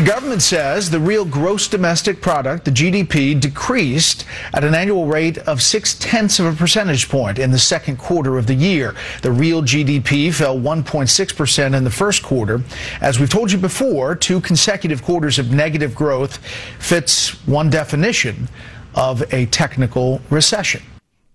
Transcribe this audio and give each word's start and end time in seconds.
The 0.00 0.06
government 0.06 0.40
says 0.40 0.88
the 0.88 0.98
real 0.98 1.26
gross 1.26 1.68
domestic 1.68 2.22
product, 2.22 2.64
the 2.64 2.70
GDP, 2.70 3.38
decreased 3.38 4.24
at 4.54 4.64
an 4.64 4.74
annual 4.74 5.04
rate 5.04 5.36
of 5.36 5.60
six 5.60 5.92
tenths 5.92 6.40
of 6.40 6.46
a 6.46 6.54
percentage 6.54 7.10
point 7.10 7.38
in 7.38 7.50
the 7.50 7.58
second 7.58 7.98
quarter 7.98 8.38
of 8.38 8.46
the 8.46 8.54
year. 8.54 8.94
The 9.20 9.30
real 9.30 9.60
GDP 9.60 10.32
fell 10.32 10.58
1.6% 10.58 11.76
in 11.76 11.84
the 11.84 11.90
first 11.90 12.22
quarter. 12.22 12.62
As 13.02 13.20
we've 13.20 13.28
told 13.28 13.52
you 13.52 13.58
before, 13.58 14.16
two 14.16 14.40
consecutive 14.40 15.02
quarters 15.02 15.38
of 15.38 15.52
negative 15.52 15.94
growth 15.94 16.38
fits 16.78 17.32
one 17.46 17.68
definition 17.68 18.48
of 18.94 19.22
a 19.34 19.44
technical 19.46 20.22
recession. 20.30 20.80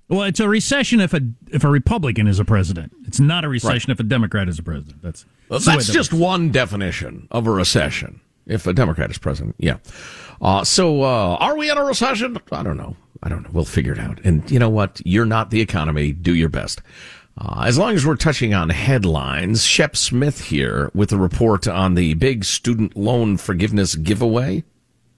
Well, 0.09 0.23
it's 0.23 0.39
a 0.39 0.49
recession 0.49 1.01
if 1.01 1.13
a 1.13 1.21
if 1.51 1.63
a 1.63 1.69
Republican 1.69 2.25
is 2.25 2.39
a 2.39 2.45
president. 2.45 2.93
It's 3.05 3.19
not 3.19 3.45
a 3.45 3.47
recession 3.47 3.91
if 3.91 3.99
a 3.99 4.03
Democrat 4.03 4.49
is 4.49 4.57
a 4.57 4.63
president. 4.63 5.03
That's 5.03 5.23
Well, 5.49 5.59
that's 5.59 5.87
the 5.87 5.93
way 5.93 5.99
just 5.99 6.13
one 6.13 6.51
definition 6.51 7.27
of 7.29 7.45
a 7.45 7.51
recession. 7.51 8.21
If 8.47 8.67
a 8.67 8.73
Democrat 8.73 9.09
is 9.09 9.17
president, 9.17 9.55
yeah. 9.57 9.77
Uh, 10.41 10.63
so, 10.63 11.01
uh, 11.01 11.37
are 11.39 11.57
we 11.57 11.71
in 11.71 11.77
a 11.77 11.83
recession? 11.83 12.37
I 12.51 12.63
don't 12.63 12.77
know. 12.77 12.95
I 13.23 13.29
don't 13.29 13.43
know. 13.43 13.49
We'll 13.51 13.65
figure 13.65 13.93
it 13.93 13.99
out. 13.99 14.19
And 14.23 14.49
you 14.51 14.59
know 14.59 14.69
what? 14.69 15.01
You're 15.03 15.25
not 15.25 15.49
the 15.49 15.61
economy. 15.61 16.11
Do 16.11 16.35
your 16.35 16.49
best. 16.49 16.81
Uh, 17.37 17.63
as 17.65 17.77
long 17.77 17.95
as 17.95 18.05
we're 18.05 18.15
touching 18.15 18.53
on 18.53 18.69
headlines, 18.69 19.65
Shep 19.65 19.97
Smith 19.97 20.45
here 20.45 20.89
with 20.93 21.11
a 21.11 21.17
report 21.17 21.67
on 21.67 21.95
the 21.95 22.13
big 22.13 22.45
student 22.45 22.95
loan 22.95 23.37
forgiveness 23.37 23.95
giveaway. 23.95 24.63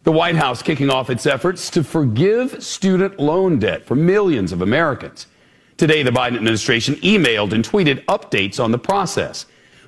The 0.04 0.12
White 0.12 0.36
House 0.36 0.64
kicking 0.64 0.90
off 0.90 1.10
its 1.10 1.26
efforts 1.26 1.70
to 1.72 1.84
forgive 1.84 2.64
student 2.64 3.20
loan 3.20 3.60
debt 3.60 3.86
for 3.86 3.96
millions 3.96 4.52
of 4.52 4.62
Americans. 4.62 5.28
Today, 5.76 6.02
the 6.02 6.12
Biden 6.12 6.38
administration 6.38 6.96
emailed 6.96 7.52
and 7.52 7.64
tweeted 7.64 8.04
updates 8.06 8.64
on 8.64 8.72
the 8.72 8.80
process. 8.80 9.46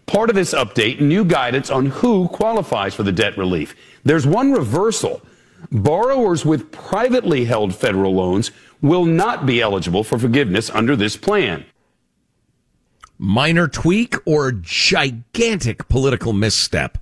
Part 0.09 0.31
of 0.31 0.35
this 0.35 0.55
update, 0.55 0.99
new 0.99 1.23
guidance 1.23 1.69
on 1.69 1.85
who 1.85 2.27
qualifies 2.29 2.95
for 2.95 3.03
the 3.03 3.11
debt 3.11 3.37
relief. 3.37 3.75
There's 4.03 4.25
one 4.25 4.51
reversal. 4.51 5.21
Borrowers 5.71 6.43
with 6.43 6.71
privately 6.71 7.45
held 7.45 7.75
federal 7.75 8.15
loans 8.15 8.49
will 8.81 9.05
not 9.05 9.45
be 9.45 9.61
eligible 9.61 10.03
for 10.03 10.17
forgiveness 10.17 10.71
under 10.71 10.95
this 10.95 11.15
plan. 11.15 11.63
Minor 13.19 13.67
tweak 13.67 14.15
or 14.25 14.51
gigantic 14.51 15.87
political 15.89 16.33
misstep. 16.33 16.97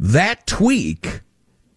That 0.00 0.48
tweak 0.48 1.20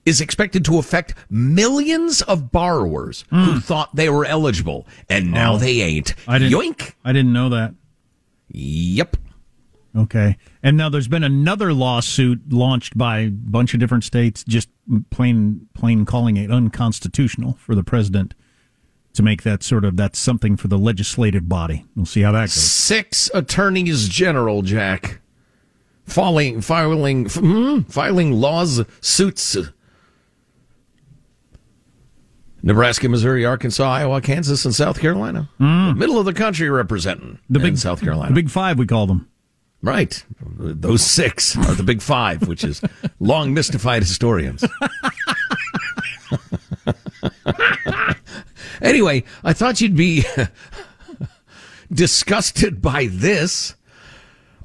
is 0.04 0.20
expected 0.20 0.66
to 0.66 0.80
affect 0.80 1.14
millions 1.30 2.24
of 2.24 2.52
borrowers 2.52 3.24
who 3.30 3.54
hmm. 3.54 3.60
thought 3.60 3.96
they 3.96 4.10
were 4.10 4.26
eligible, 4.26 4.88
and 5.10 5.32
now 5.32 5.54
Oh. 5.54 5.58
they 5.60 5.82
ain't. 5.82 6.16
I 6.28 6.40
didn't. 6.40 6.60
Yoink. 6.60 6.94
I 7.06 7.14
didn't 7.14 7.34
know 7.34 7.50
that. 7.50 7.76
Yep. 8.48 9.16
Okay. 9.96 10.38
And 10.62 10.78
now 10.78 10.90
there's 10.90 11.08
been 11.08 11.24
another 11.24 11.74
lawsuit 11.74 12.54
launched 12.54 12.98
by 12.98 13.20
a 13.20 13.30
bunch 13.30 13.74
of 13.74 13.80
different 13.80 14.04
states, 14.04 14.44
just 14.44 14.70
plain 15.10 15.68
plain 15.74 16.06
calling 16.06 16.38
it 16.38 16.52
unconstitutional 16.52 17.54
for 17.60 17.74
the 17.76 17.84
president 17.84 18.36
to 19.14 19.24
make 19.24 19.42
that 19.44 19.64
sort 19.64 19.84
of 19.84 19.98
that's 19.98 20.20
something 20.20 20.56
for 20.56 20.68
the 20.68 20.78
legislative 20.78 21.50
body. 21.50 21.86
We'll 21.96 22.06
see 22.06 22.22
how 22.22 22.32
that 22.34 22.42
goes. 22.42 22.54
Six 22.54 23.32
attorneys 23.34 24.08
general, 24.08 24.62
Jack, 24.62 25.22
filing 26.06 26.62
filing 26.62 27.26
hmm, 27.28 27.82
filing 27.82 28.34
laws 28.34 28.86
suits. 29.02 29.58
Nebraska, 32.62 33.08
Missouri, 33.08 33.46
Arkansas, 33.46 33.90
Iowa, 33.90 34.20
Kansas, 34.22 34.66
and 34.66 34.76
South 34.76 35.00
Carolina. 35.00 35.50
The 35.60 35.96
middle 35.96 36.20
of 36.20 36.26
the 36.26 36.34
country 36.34 36.70
representing 36.70 37.40
The 37.50 37.60
big 37.60 37.70
in 37.70 37.78
South 37.78 38.02
Carolina. 38.02 38.30
the 38.30 38.36
big 38.36 38.50
five 38.50 38.78
we 38.78 38.86
call 38.86 39.08
them. 39.08 39.30
Right. 39.82 40.24
Those 40.58 41.06
six 41.06 41.58
are 41.58 41.74
the 41.74 41.84
big 41.84 42.02
five, 42.02 42.48
which 42.48 42.64
is 42.64 42.82
long 43.20 43.54
mystified 43.54 44.04
historians. 44.04 44.64
anyway, 48.82 49.24
I 49.44 49.54
thought 49.54 49.80
you'd 49.80 49.96
be 49.96 50.26
disgusted 51.92 52.82
by 52.82 53.08
this. 53.10 53.76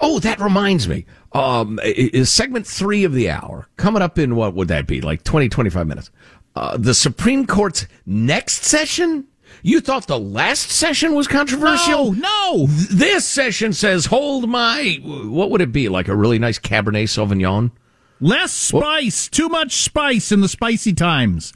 Oh, 0.00 0.18
that 0.18 0.40
reminds 0.40 0.88
me. 0.88 1.06
Um, 1.32 1.80
is 1.82 2.32
segment 2.32 2.66
three 2.66 3.04
of 3.04 3.12
the 3.12 3.30
hour 3.30 3.68
coming 3.76 4.02
up 4.02 4.18
in 4.18 4.36
what 4.36 4.54
would 4.54 4.68
that 4.68 4.86
be? 4.86 5.00
Like 5.00 5.24
20, 5.24 5.48
25 5.48 5.86
minutes. 5.86 6.10
Uh, 6.56 6.76
the 6.76 6.94
Supreme 6.94 7.46
Court's 7.46 7.86
next 8.06 8.64
session? 8.64 9.26
You 9.62 9.80
thought 9.80 10.06
the 10.06 10.18
last 10.18 10.70
session 10.70 11.14
was 11.14 11.26
controversial? 11.26 12.12
No, 12.12 12.54
no. 12.54 12.66
This 12.66 13.26
session 13.26 13.72
says, 13.72 14.06
hold 14.06 14.48
my, 14.48 14.98
what 15.02 15.50
would 15.50 15.60
it 15.60 15.72
be? 15.72 15.88
Like 15.88 16.08
a 16.08 16.16
really 16.16 16.38
nice 16.38 16.58
Cabernet 16.58 17.04
Sauvignon? 17.04 17.70
Less 18.20 18.52
spice, 18.52 19.28
too 19.28 19.48
much 19.48 19.72
spice 19.72 20.32
in 20.32 20.40
the 20.40 20.48
spicy 20.48 20.92
times. 20.92 21.52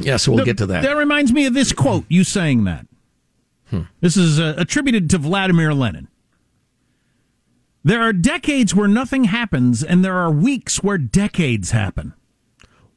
Yeah, 0.00 0.16
so 0.16 0.32
we'll 0.32 0.44
Th- 0.44 0.46
get 0.46 0.58
to 0.58 0.66
that. 0.66 0.82
That 0.82 0.96
reminds 0.96 1.32
me 1.32 1.46
of 1.46 1.54
this 1.54 1.72
quote, 1.72 2.04
you 2.08 2.24
saying 2.24 2.64
that. 2.64 2.86
Hmm. 3.70 3.82
This 4.00 4.16
is 4.16 4.38
uh, 4.38 4.54
attributed 4.56 5.08
to 5.10 5.18
Vladimir 5.18 5.74
Lenin. 5.74 6.08
There 7.84 8.02
are 8.02 8.12
decades 8.12 8.74
where 8.74 8.88
nothing 8.88 9.24
happens, 9.24 9.82
and 9.82 10.04
there 10.04 10.16
are 10.16 10.30
weeks 10.30 10.82
where 10.82 10.98
decades 10.98 11.72
happen. 11.72 12.14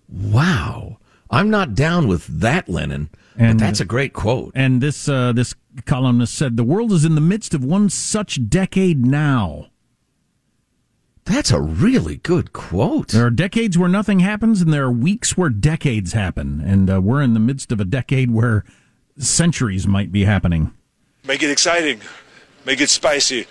Wow. 0.08 0.98
I'm 1.32 1.50
not 1.50 1.74
down 1.74 2.08
with 2.08 2.28
that, 2.28 2.70
Lennon. 2.70 3.10
And, 3.38 3.60
but 3.60 3.66
that's 3.66 3.80
a 3.80 3.86
great 3.86 4.14
quote. 4.14 4.52
And 4.56 4.82
this 4.82 5.10
uh, 5.10 5.34
this 5.34 5.54
columnist 5.86 6.36
said 6.36 6.58
the 6.58 6.64
world 6.64 6.92
is 6.92 7.04
in 7.06 7.16
the 7.16 7.22
midst 7.22 7.54
of 7.54 7.64
one 7.64 7.90
such 7.90 8.50
decade 8.50 9.06
now. 9.06 9.68
That's 11.26 11.50
a 11.52 11.60
really 11.60 12.18
good 12.18 12.54
quote. 12.54 13.10
There 13.10 13.26
are 13.26 13.32
decades 13.32 13.78
where 13.78 13.90
nothing 13.90 14.20
happens, 14.20 14.62
and 14.62 14.72
there 14.72 14.84
are 14.84 14.92
weeks 14.92 15.36
where 15.36 15.50
decades 15.50 16.14
happen. 16.14 16.62
And 16.62 16.90
uh, 16.90 17.02
we're 17.02 17.24
in 17.24 17.34
the 17.34 17.40
midst 17.40 17.72
of 17.72 17.80
a 17.80 17.86
decade 17.86 18.30
where 18.30 18.64
centuries 19.18 19.88
might 19.88 20.12
be 20.12 20.26
happening. 20.26 20.72
Make 21.26 21.42
it 21.42 21.50
exciting. 21.50 22.00
Make 22.64 22.80
it 22.80 22.90
spicy. 22.90 23.48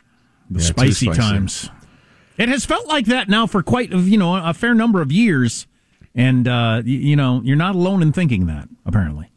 The 0.48 0.60
yeah, 0.60 0.66
spicy, 0.66 1.06
spicy 1.06 1.20
times. 1.20 1.70
It 2.38 2.48
has 2.48 2.64
felt 2.64 2.86
like 2.86 3.06
that 3.06 3.28
now 3.28 3.46
for 3.46 3.62
quite 3.62 3.90
you 3.90 4.18
know 4.18 4.36
a 4.36 4.54
fair 4.54 4.74
number 4.74 5.02
of 5.02 5.10
years, 5.10 5.66
and 6.14 6.46
uh, 6.46 6.82
you 6.84 7.16
know 7.16 7.40
you're 7.44 7.56
not 7.56 7.74
alone 7.74 8.02
in 8.02 8.12
thinking 8.12 8.46
that. 8.46 8.68
Apparently. 8.86 9.30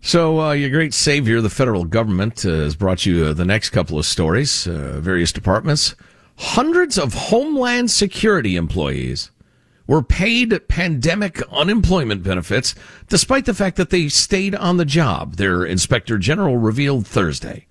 So, 0.00 0.40
uh, 0.40 0.52
your 0.52 0.70
great 0.70 0.94
savior, 0.94 1.40
the 1.40 1.50
federal 1.50 1.84
government, 1.84 2.44
uh, 2.44 2.50
has 2.50 2.76
brought 2.76 3.04
you 3.04 3.26
uh, 3.26 3.32
the 3.32 3.44
next 3.44 3.70
couple 3.70 3.98
of 3.98 4.06
stories. 4.06 4.66
Uh, 4.66 5.00
various 5.00 5.32
departments 5.32 5.94
hundreds 6.38 6.96
of 6.96 7.14
Homeland 7.14 7.90
Security 7.90 8.54
employees 8.54 9.32
were 9.88 10.02
paid 10.02 10.68
pandemic 10.68 11.42
unemployment 11.50 12.22
benefits 12.22 12.74
despite 13.08 13.44
the 13.44 13.54
fact 13.54 13.76
that 13.76 13.90
they 13.90 14.08
stayed 14.08 14.54
on 14.54 14.76
the 14.76 14.84
job, 14.84 15.34
their 15.34 15.64
inspector 15.64 16.16
general 16.16 16.56
revealed 16.56 17.06
Thursday. 17.06 17.66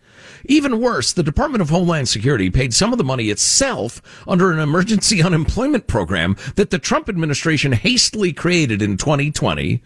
Even 0.46 0.82
worse, 0.82 1.14
the 1.14 1.24
Department 1.24 1.62
of 1.62 1.70
Homeland 1.70 2.10
Security 2.10 2.50
paid 2.50 2.74
some 2.74 2.92
of 2.92 2.98
the 2.98 3.04
money 3.04 3.30
itself 3.30 4.02
under 4.28 4.52
an 4.52 4.60
emergency 4.60 5.22
unemployment 5.24 5.88
program 5.88 6.36
that 6.56 6.70
the 6.70 6.80
Trump 6.80 7.08
administration 7.08 7.72
hastily 7.72 8.34
created 8.34 8.82
in 8.82 8.98
2020 8.98 9.82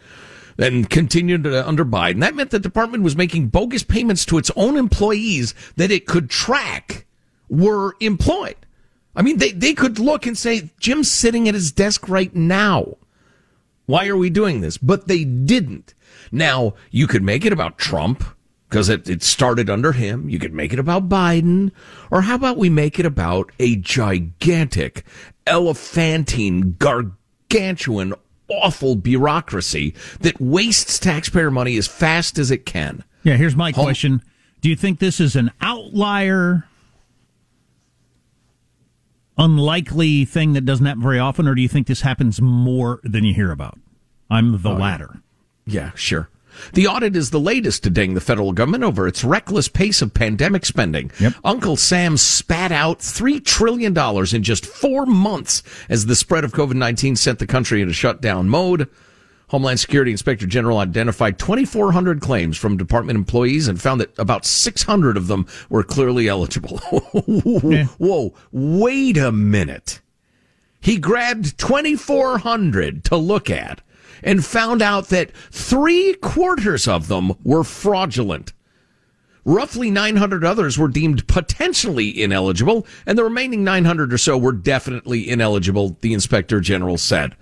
and 0.62 0.90
continued 0.90 1.48
uh, 1.48 1.64
under 1.66 1.84
Biden. 1.84 2.20
That 2.20 2.36
meant 2.36 2.52
the 2.52 2.60
department 2.60 3.04
was 3.04 3.16
making 3.16 3.48
bogus 3.48 3.84
payments 3.84 4.26
to 4.26 4.38
its 4.38 4.52
own 4.56 4.78
employees 4.78 5.54
that 5.76 5.92
it 5.92 6.06
could 6.06 6.30
track 6.30 7.06
were 7.50 7.96
employed. 8.00 8.56
I 9.16 9.24
mean, 9.24 9.40
they, 9.40 9.52
they 9.52 9.74
could 9.74 10.00
look 10.00 10.26
and 10.26 10.38
say, 10.38 10.70
Jim's 10.80 11.12
sitting 11.12 11.48
at 11.48 11.56
his 11.56 11.72
desk 11.72 12.08
right 12.08 12.34
now. 12.34 12.98
Why 13.88 14.08
are 14.08 14.16
we 14.16 14.30
doing 14.30 14.62
this? 14.62 14.78
But 14.78 15.08
they 15.08 15.26
didn't. 15.26 15.94
Now, 16.32 16.76
you 16.92 17.08
could 17.08 17.24
make 17.24 17.44
it 17.44 17.52
about 17.52 17.78
Trump 17.78 18.24
because 18.70 18.88
it, 18.88 19.10
it 19.10 19.22
started 19.22 19.70
under 19.70 19.92
him. 19.92 20.30
You 20.30 20.40
could 20.40 20.54
make 20.54 20.72
it 20.72 20.80
about 20.80 21.10
Biden. 21.10 21.72
Or 22.10 22.22
how 22.22 22.36
about 22.36 22.58
we 22.58 22.70
make 22.70 23.00
it 23.00 23.06
about 23.06 23.52
a 23.60 23.76
gigantic, 23.76 25.04
elephantine, 25.46 26.78
gargantuan, 26.80 28.14
awful 28.52 28.96
bureaucracy 28.96 29.94
that 30.20 30.40
wastes 30.40 31.00
taxpayer 31.00 31.52
money 31.52 31.78
as 31.78 31.88
fast 31.88 32.38
as 32.38 32.52
it 32.52 32.66
can? 32.66 33.04
Yeah, 33.24 33.36
here's 33.36 33.56
my 33.56 33.72
Home- 33.72 33.86
question. 33.86 34.22
Do 34.62 34.70
you 34.70 34.76
think 34.76 35.00
this 35.00 35.20
is 35.20 35.36
an 35.36 35.52
outlier 35.60 36.66
unlikely 39.38 40.26
thing 40.26 40.54
that 40.54 40.66
doesn't 40.66 40.86
happen 40.86 41.02
very 41.02 41.18
often, 41.20 41.48
or 41.48 41.56
do 41.56 41.62
you 41.62 41.68
think 41.68 41.88
this 41.88 42.02
happens 42.02 42.40
more 42.42 43.00
than 43.04 43.24
you 43.24 43.34
hear 43.34 43.52
about? 43.52 43.80
I'm 44.30 44.62
the 44.62 44.70
oh, 44.70 44.76
latter. 44.76 45.22
Yeah, 45.66 45.92
sure. 45.96 46.30
The 46.74 46.88
audit 46.88 47.16
is 47.16 47.30
the 47.30 47.40
latest 47.40 47.84
to 47.84 47.90
ding 47.90 48.14
the 48.14 48.22
federal 48.22 48.52
government 48.54 48.84
over 48.84 49.08
its 49.08 49.24
reckless 49.24 49.68
pace 49.68 50.02
of 50.02 50.14
pandemic 50.14 50.66
spending. 50.66 51.12
Yep. 51.20 51.34
Uncle 51.44 51.78
Sam 51.78 52.18
spat 52.18 52.72
out 52.72 53.00
$3 53.00 53.44
trillion 53.44 53.98
in 53.98 54.44
just 54.44 54.66
four 54.66 55.06
months 55.06 55.64
as 55.90 56.06
the 56.06 56.16
spread 56.16 56.44
of 56.44 56.52
COVID 56.52 56.76
19 56.76 57.16
sent 57.16 57.40
the 57.40 57.48
country 57.48 57.82
into 57.82 57.94
shutdown 57.94 58.50
mode. 58.50 58.90
Homeland 59.52 59.82
Security 59.82 60.12
Inspector 60.12 60.46
General 60.48 60.78
identified 60.78 61.38
2,400 61.38 62.22
claims 62.22 62.58
from 62.58 62.78
department 62.78 63.18
employees 63.18 63.68
and 63.68 63.82
found 63.82 64.00
that 64.00 64.18
about 64.18 64.46
600 64.46 65.18
of 65.18 65.28
them 65.28 65.46
were 65.70 65.84
clearly 65.84 66.30
eligible. 66.30 66.80
yeah. 67.66 67.86
Whoa, 67.98 68.34
wait 68.54 69.18
a 69.18 69.34
minute. 69.34 70.00
He 70.80 70.98
grabbed 70.98 71.58
2,400 71.60 73.04
to 73.06 73.18
look 73.18 73.50
at 73.50 73.82
and 74.24 74.46
found 74.46 74.82
out 74.82 75.10
that 75.10 75.32
three 75.52 76.14
quarters 76.16 76.88
of 76.88 77.08
them 77.08 77.34
were 77.44 77.64
fraudulent. 77.64 78.54
Roughly 79.44 79.90
900 79.90 80.44
others 80.44 80.78
were 80.78 80.88
deemed 80.88 81.28
potentially 81.28 82.22
ineligible, 82.22 82.86
and 83.06 83.18
the 83.18 83.24
remaining 83.24 83.64
900 83.64 84.14
or 84.14 84.18
so 84.18 84.38
were 84.38 84.52
definitely 84.52 85.28
ineligible, 85.28 85.98
the 86.02 86.14
inspector 86.14 86.60
general 86.60 86.98
said. 86.98 87.36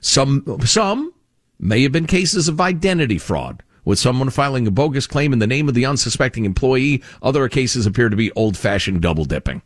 Some, 0.00 0.60
some 0.64 1.12
may 1.58 1.82
have 1.82 1.92
been 1.92 2.06
cases 2.06 2.48
of 2.48 2.60
identity 2.60 3.18
fraud, 3.18 3.62
with 3.84 3.98
someone 3.98 4.30
filing 4.30 4.66
a 4.66 4.70
bogus 4.70 5.06
claim 5.06 5.32
in 5.32 5.40
the 5.40 5.46
name 5.46 5.68
of 5.68 5.74
the 5.74 5.84
unsuspecting 5.84 6.44
employee. 6.46 7.02
Other 7.22 7.48
cases 7.48 7.84
appear 7.84 8.08
to 8.08 8.16
be 8.16 8.32
old 8.32 8.56
fashioned 8.56 9.02
double 9.02 9.24
dipping. 9.24 9.60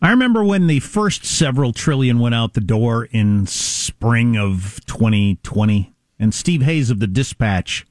I 0.00 0.10
remember 0.10 0.44
when 0.44 0.66
the 0.68 0.80
first 0.80 1.24
several 1.24 1.72
trillion 1.72 2.18
went 2.18 2.34
out 2.34 2.54
the 2.54 2.60
door 2.60 3.06
in 3.06 3.46
spring 3.46 4.36
of 4.36 4.80
2020, 4.86 5.92
and 6.18 6.32
Steve 6.32 6.62
Hayes 6.62 6.90
of 6.90 7.00
the 7.00 7.06
Dispatch, 7.06 7.86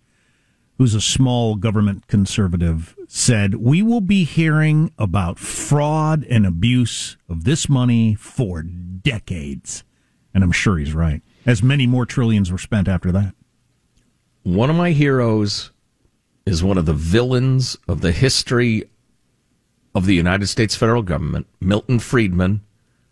who's 0.78 0.94
a 0.94 1.02
small 1.02 1.56
government 1.56 2.08
conservative, 2.08 2.96
said, 3.08 3.56
We 3.56 3.82
will 3.82 4.02
be 4.02 4.24
hearing 4.24 4.92
about 4.98 5.38
fraud 5.38 6.26
and 6.30 6.46
abuse 6.46 7.18
of 7.28 7.44
this 7.44 7.68
money 7.68 8.16
for 8.16 8.62
decades. 8.64 9.84
And 10.34 10.44
I'm 10.44 10.52
sure 10.52 10.78
he's 10.78 10.94
right 10.94 11.22
as 11.48 11.64
many 11.64 11.88
more 11.88 12.06
trillions 12.06 12.52
were 12.52 12.58
spent 12.58 12.88
after 12.88 13.12
that. 13.14 13.34
One 14.44 14.70
of 14.70 14.76
my 14.76 14.92
heroes 14.92 15.72
is 16.46 16.64
one 16.64 16.78
of 16.78 16.86
the 16.86 16.94
villains 16.94 17.78
of 17.88 18.02
the 18.02 18.12
history 18.12 18.84
of 19.98 20.06
the 20.06 20.16
United 20.16 20.46
States 20.48 20.76
federal 20.76 21.02
government, 21.02 21.48
Milton 21.60 21.98
Friedman, 21.98 22.62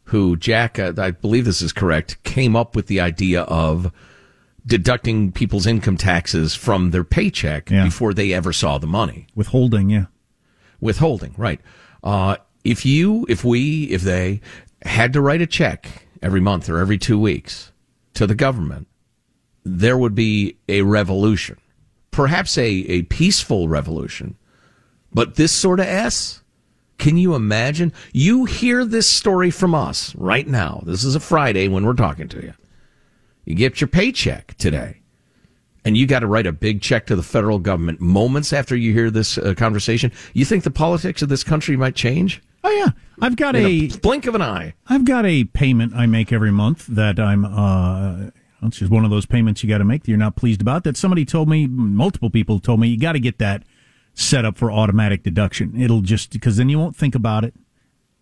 who, 0.06 0.38
Jack, 0.38 0.78
uh, 0.78 0.94
I 0.98 1.10
believe 1.12 1.46
this 1.46 1.64
is 1.64 1.74
correct, 1.74 2.22
came 2.24 2.56
up 2.56 2.76
with 2.76 2.86
the 2.86 3.00
idea 3.00 3.42
of 3.42 3.92
deducting 4.68 5.32
people's 5.32 5.66
income 5.66 5.98
taxes 5.98 6.54
from 6.54 6.92
their 6.92 7.04
paycheck 7.04 7.72
yeah. 7.72 7.84
before 7.84 8.14
they 8.14 8.34
ever 8.34 8.54
saw 8.54 8.78
the 8.78 8.86
money. 8.86 9.26
Withholding, 9.34 9.90
yeah. 9.90 10.06
Withholding, 10.80 11.34
right. 11.38 11.60
Uh, 12.04 12.38
if 12.64 12.86
you, 12.86 13.26
if 13.30 13.44
we, 13.44 13.86
if 13.86 14.02
they 14.02 14.42
had 14.84 15.12
to 15.14 15.22
write 15.22 15.42
a 15.42 15.48
check 15.48 16.08
every 16.22 16.40
month 16.40 16.70
or 16.70 16.78
every 16.78 17.00
two 17.00 17.20
weeks 17.20 17.72
to 18.14 18.28
the 18.28 18.36
government, 18.36 18.88
there 19.64 19.98
would 19.98 20.14
be 20.14 20.58
a 20.70 20.84
revolution, 20.84 21.58
perhaps 22.12 22.60
a, 22.60 22.68
a 22.68 23.02
peaceful 23.04 23.68
revolution. 23.68 24.38
But 25.12 25.36
this 25.36 25.52
sort 25.52 25.80
of 25.80 25.88
S, 25.88 26.44
can 26.98 27.18
you 27.18 27.36
imagine? 27.36 27.94
You 28.14 28.46
hear 28.46 28.86
this 28.86 29.08
story 29.10 29.52
from 29.52 29.76
us 29.76 30.16
right 30.16 30.48
now. 30.48 30.82
This 30.86 31.04
is 31.04 31.16
a 31.16 31.20
Friday 31.20 31.68
when 31.68 31.86
we're 31.86 31.94
talking 31.94 32.28
to 32.30 32.42
you. 32.42 32.54
You 33.44 33.56
get 33.56 33.80
your 33.80 33.88
paycheck 33.88 34.56
today, 34.58 35.02
and 35.84 35.96
you 35.96 36.08
got 36.08 36.20
to 36.20 36.28
write 36.28 36.48
a 36.48 36.52
big 36.52 36.82
check 36.82 37.06
to 37.08 37.16
the 37.16 37.24
federal 37.24 37.60
government 37.60 38.02
moments 38.02 38.54
after 38.54 38.76
you 38.76 38.92
hear 38.94 39.12
this 39.12 39.38
uh, 39.38 39.54
conversation. 39.56 40.12
You 40.34 40.46
think 40.46 40.64
the 40.64 40.72
politics 40.72 41.22
of 41.22 41.30
this 41.30 41.44
country 41.44 41.78
might 41.78 41.96
change? 41.96 42.42
Oh 42.64 42.72
yeah, 42.72 42.90
I've 43.22 43.36
got 43.36 43.56
a, 43.56 43.66
a, 43.66 43.88
blink 43.98 44.26
of 44.26 44.34
an 44.34 44.42
eye. 44.42 44.74
I've 44.88 45.06
got 45.06 45.26
a 45.26 45.44
payment 45.44 45.94
I 45.96 46.08
make 46.08 46.32
every 46.32 46.52
month 46.52 46.88
that 46.88 47.20
I'm. 47.20 47.46
Uh, 47.46 48.32
it's 48.64 48.78
just 48.78 48.92
one 48.92 49.06
of 49.06 49.12
those 49.12 49.28
payments 49.28 49.62
you 49.62 49.70
got 49.70 49.78
to 49.78 49.86
make 49.86 50.04
that 50.04 50.10
you're 50.10 50.18
not 50.18 50.36
pleased 50.36 50.62
about. 50.62 50.84
That 50.86 50.98
somebody 50.98 51.26
told 51.26 51.48
me, 51.48 51.68
multiple 51.68 52.32
people 52.32 52.60
told 52.60 52.80
me, 52.80 52.88
you 52.88 52.98
got 52.98 53.12
to 53.12 53.20
get 53.20 53.38
that 53.38 53.62
set 54.16 54.46
up 54.46 54.58
for 54.58 54.72
automatic 54.72 55.22
deduction. 55.22 55.80
It'll 55.80 56.02
just 56.02 56.32
because 56.32 56.58
then 56.58 56.70
you 56.70 56.80
won't 56.80 56.96
think 56.96 57.14
about 57.14 57.44
it. 57.44 57.54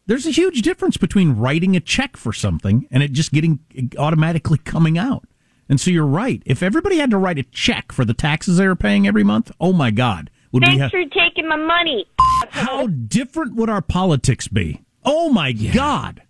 There's 0.06 0.26
a 0.26 0.32
huge 0.32 0.62
difference 0.62 0.98
between 0.98 1.38
writing 1.38 1.78
a 1.78 1.80
check 1.80 2.18
for 2.18 2.34
something 2.34 2.88
and 2.92 3.02
it 3.02 3.14
just 3.14 3.32
getting 3.32 3.60
automatically 3.98 4.58
coming 4.58 4.98
out. 4.98 5.26
And 5.70 5.80
so 5.80 5.92
you're 5.92 6.06
right. 6.06 6.44
If 6.46 6.62
everybody 6.62 6.98
had 6.98 7.12
to 7.12 7.18
write 7.18 7.40
a 7.40 7.44
check 7.44 7.94
for 7.94 8.04
the 8.04 8.14
taxes 8.14 8.58
they 8.58 8.68
were 8.68 8.76
paying 8.76 9.08
every 9.08 9.24
month, 9.24 9.52
oh 9.62 9.72
my 9.72 9.92
God, 9.92 10.30
would 10.52 10.64
Thanks 10.64 10.76
we 10.76 10.82
have, 10.82 10.92
for 10.92 11.04
taking 11.06 11.48
my 11.48 11.56
money. 11.56 12.06
How 12.50 12.88
different 12.88 13.56
would 13.56 13.70
our 13.70 13.82
politics 13.82 14.48
be? 14.48 14.82
Oh 15.06 15.30
my 15.30 15.50
yeah. 15.50 15.74
God. 15.74 16.22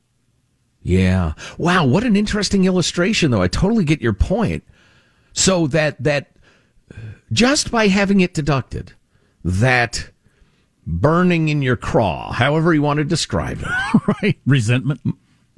Yeah. 0.82 1.34
Wow, 1.58 1.86
what 1.86 2.04
an 2.04 2.16
interesting 2.16 2.66
illustration 2.66 3.32
though. 3.32 3.42
I 3.42 3.48
totally 3.48 3.86
get 3.86 4.02
your 4.02 4.14
point. 4.14 4.64
So 5.34 5.66
that 5.68 6.02
that 6.04 6.32
uh, 6.92 6.98
just 7.32 7.72
by 7.72 7.88
having 7.88 8.22
it 8.22 8.34
deducted, 8.34 8.94
that 9.44 10.10
burning 10.86 11.50
in 11.50 11.62
your 11.62 11.76
craw, 11.76 12.32
however 12.32 12.74
you 12.74 12.82
want 12.82 12.98
to 12.98 13.04
describe 13.04 13.62
it, 13.62 14.02
right? 14.22 14.40
Resentment. 14.46 15.02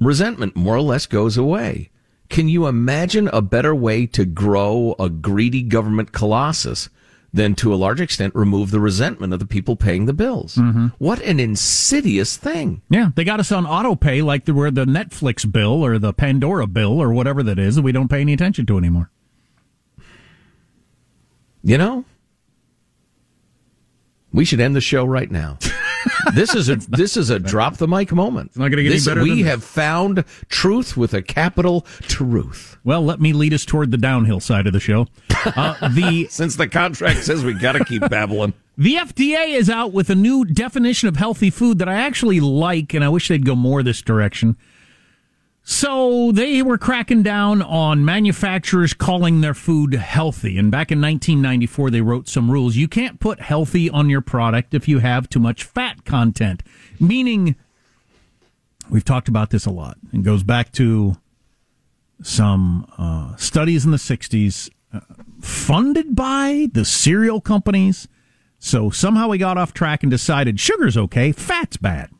Resentment 0.00 0.54
more 0.54 0.76
or 0.76 0.82
less 0.82 1.06
goes 1.06 1.36
away. 1.36 1.90
Can 2.28 2.48
you 2.48 2.66
imagine 2.66 3.28
a 3.28 3.40
better 3.40 3.74
way 3.74 4.06
to 4.06 4.24
grow 4.24 4.94
a 4.98 5.08
greedy 5.08 5.62
government 5.62 6.12
colossus 6.12 6.88
than 7.36 7.54
to 7.54 7.72
a 7.72 7.76
large 7.76 8.00
extent 8.00 8.34
remove 8.34 8.70
the 8.70 8.80
resentment 8.80 9.32
of 9.32 9.38
the 9.38 9.46
people 9.46 9.76
paying 9.76 10.06
the 10.06 10.12
bills. 10.12 10.56
Mm-hmm. 10.56 10.88
What 10.98 11.20
an 11.22 11.38
insidious 11.38 12.36
thing. 12.36 12.82
Yeah, 12.88 13.10
they 13.14 13.24
got 13.24 13.40
us 13.40 13.52
on 13.52 13.66
auto 13.66 13.94
pay 13.94 14.22
like 14.22 14.46
we're 14.48 14.70
the 14.70 14.86
Netflix 14.86 15.50
bill 15.50 15.84
or 15.84 15.98
the 15.98 16.12
Pandora 16.12 16.66
bill 16.66 17.00
or 17.00 17.12
whatever 17.12 17.42
that 17.42 17.58
is 17.58 17.76
that 17.76 17.82
we 17.82 17.92
don't 17.92 18.08
pay 18.08 18.20
any 18.20 18.32
attention 18.32 18.66
to 18.66 18.78
anymore. 18.78 19.10
You 21.62 21.78
know, 21.78 22.04
we 24.36 24.44
should 24.44 24.60
end 24.60 24.76
the 24.76 24.80
show 24.80 25.04
right 25.04 25.30
now. 25.30 25.58
this 26.34 26.54
is 26.54 26.68
a 26.68 26.76
this 26.76 27.16
is 27.16 27.30
a 27.30 27.38
drop 27.40 27.78
the 27.78 27.88
mic 27.88 28.12
moment. 28.12 28.48
It's 28.50 28.56
not 28.58 28.68
going 28.70 28.76
to 28.76 28.82
get 28.84 28.90
This- 28.90 29.06
any 29.08 29.14
better. 29.16 29.22
We 29.24 29.30
than 29.30 29.38
this. 29.38 29.46
have 29.48 29.64
found 29.64 30.24
truth 30.48 30.96
with 30.96 31.12
a 31.14 31.22
capital 31.22 31.80
truth. 32.02 32.76
Well, 32.84 33.02
let 33.02 33.20
me 33.20 33.32
lead 33.32 33.52
us 33.52 33.64
toward 33.64 33.90
the 33.90 33.96
downhill 33.98 34.38
side 34.40 34.66
of 34.68 34.72
the 34.72 34.80
show. 34.80 35.08
Uh, 35.44 35.88
the 35.88 36.26
Since 36.30 36.56
the 36.56 36.68
contract 36.68 37.24
says 37.24 37.44
we 37.44 37.54
got 37.54 37.72
to 37.72 37.84
keep 37.84 38.08
babbling. 38.08 38.52
The 38.78 38.94
FDA 38.96 39.56
is 39.56 39.70
out 39.70 39.92
with 39.92 40.10
a 40.10 40.14
new 40.14 40.44
definition 40.44 41.08
of 41.08 41.16
healthy 41.16 41.48
food 41.50 41.78
that 41.78 41.88
I 41.88 41.94
actually 41.94 42.40
like, 42.40 42.92
and 42.94 43.02
I 43.02 43.08
wish 43.08 43.28
they'd 43.28 43.44
go 43.46 43.54
more 43.56 43.82
this 43.82 44.02
direction. 44.02 44.56
So 45.68 46.30
they 46.30 46.62
were 46.62 46.78
cracking 46.78 47.24
down 47.24 47.60
on 47.60 48.04
manufacturers 48.04 48.94
calling 48.94 49.40
their 49.40 49.52
food 49.52 49.94
healthy. 49.94 50.58
And 50.58 50.70
back 50.70 50.92
in 50.92 51.00
1994, 51.00 51.90
they 51.90 52.00
wrote 52.00 52.28
some 52.28 52.52
rules. 52.52 52.76
You 52.76 52.86
can't 52.86 53.18
put 53.18 53.40
healthy 53.40 53.90
on 53.90 54.08
your 54.08 54.20
product 54.20 54.74
if 54.74 54.86
you 54.86 55.00
have 55.00 55.28
too 55.28 55.40
much 55.40 55.64
fat 55.64 56.04
content, 56.04 56.62
meaning 57.00 57.56
we've 58.88 59.04
talked 59.04 59.26
about 59.26 59.50
this 59.50 59.66
a 59.66 59.70
lot. 59.72 59.98
and 60.12 60.24
goes 60.24 60.44
back 60.44 60.70
to 60.74 61.16
some 62.22 62.86
uh, 62.96 63.34
studies 63.34 63.84
in 63.84 63.90
the 63.90 63.96
60s 63.96 64.70
uh, 64.94 65.00
funded 65.40 66.14
by 66.14 66.68
the 66.74 66.84
cereal 66.84 67.40
companies. 67.40 68.06
So 68.60 68.90
somehow 68.90 69.26
we 69.30 69.38
got 69.38 69.58
off 69.58 69.74
track 69.74 70.04
and 70.04 70.12
decided 70.12 70.60
sugar's 70.60 70.96
okay, 70.96 71.32
fat's 71.32 71.76
bad. 71.76 72.10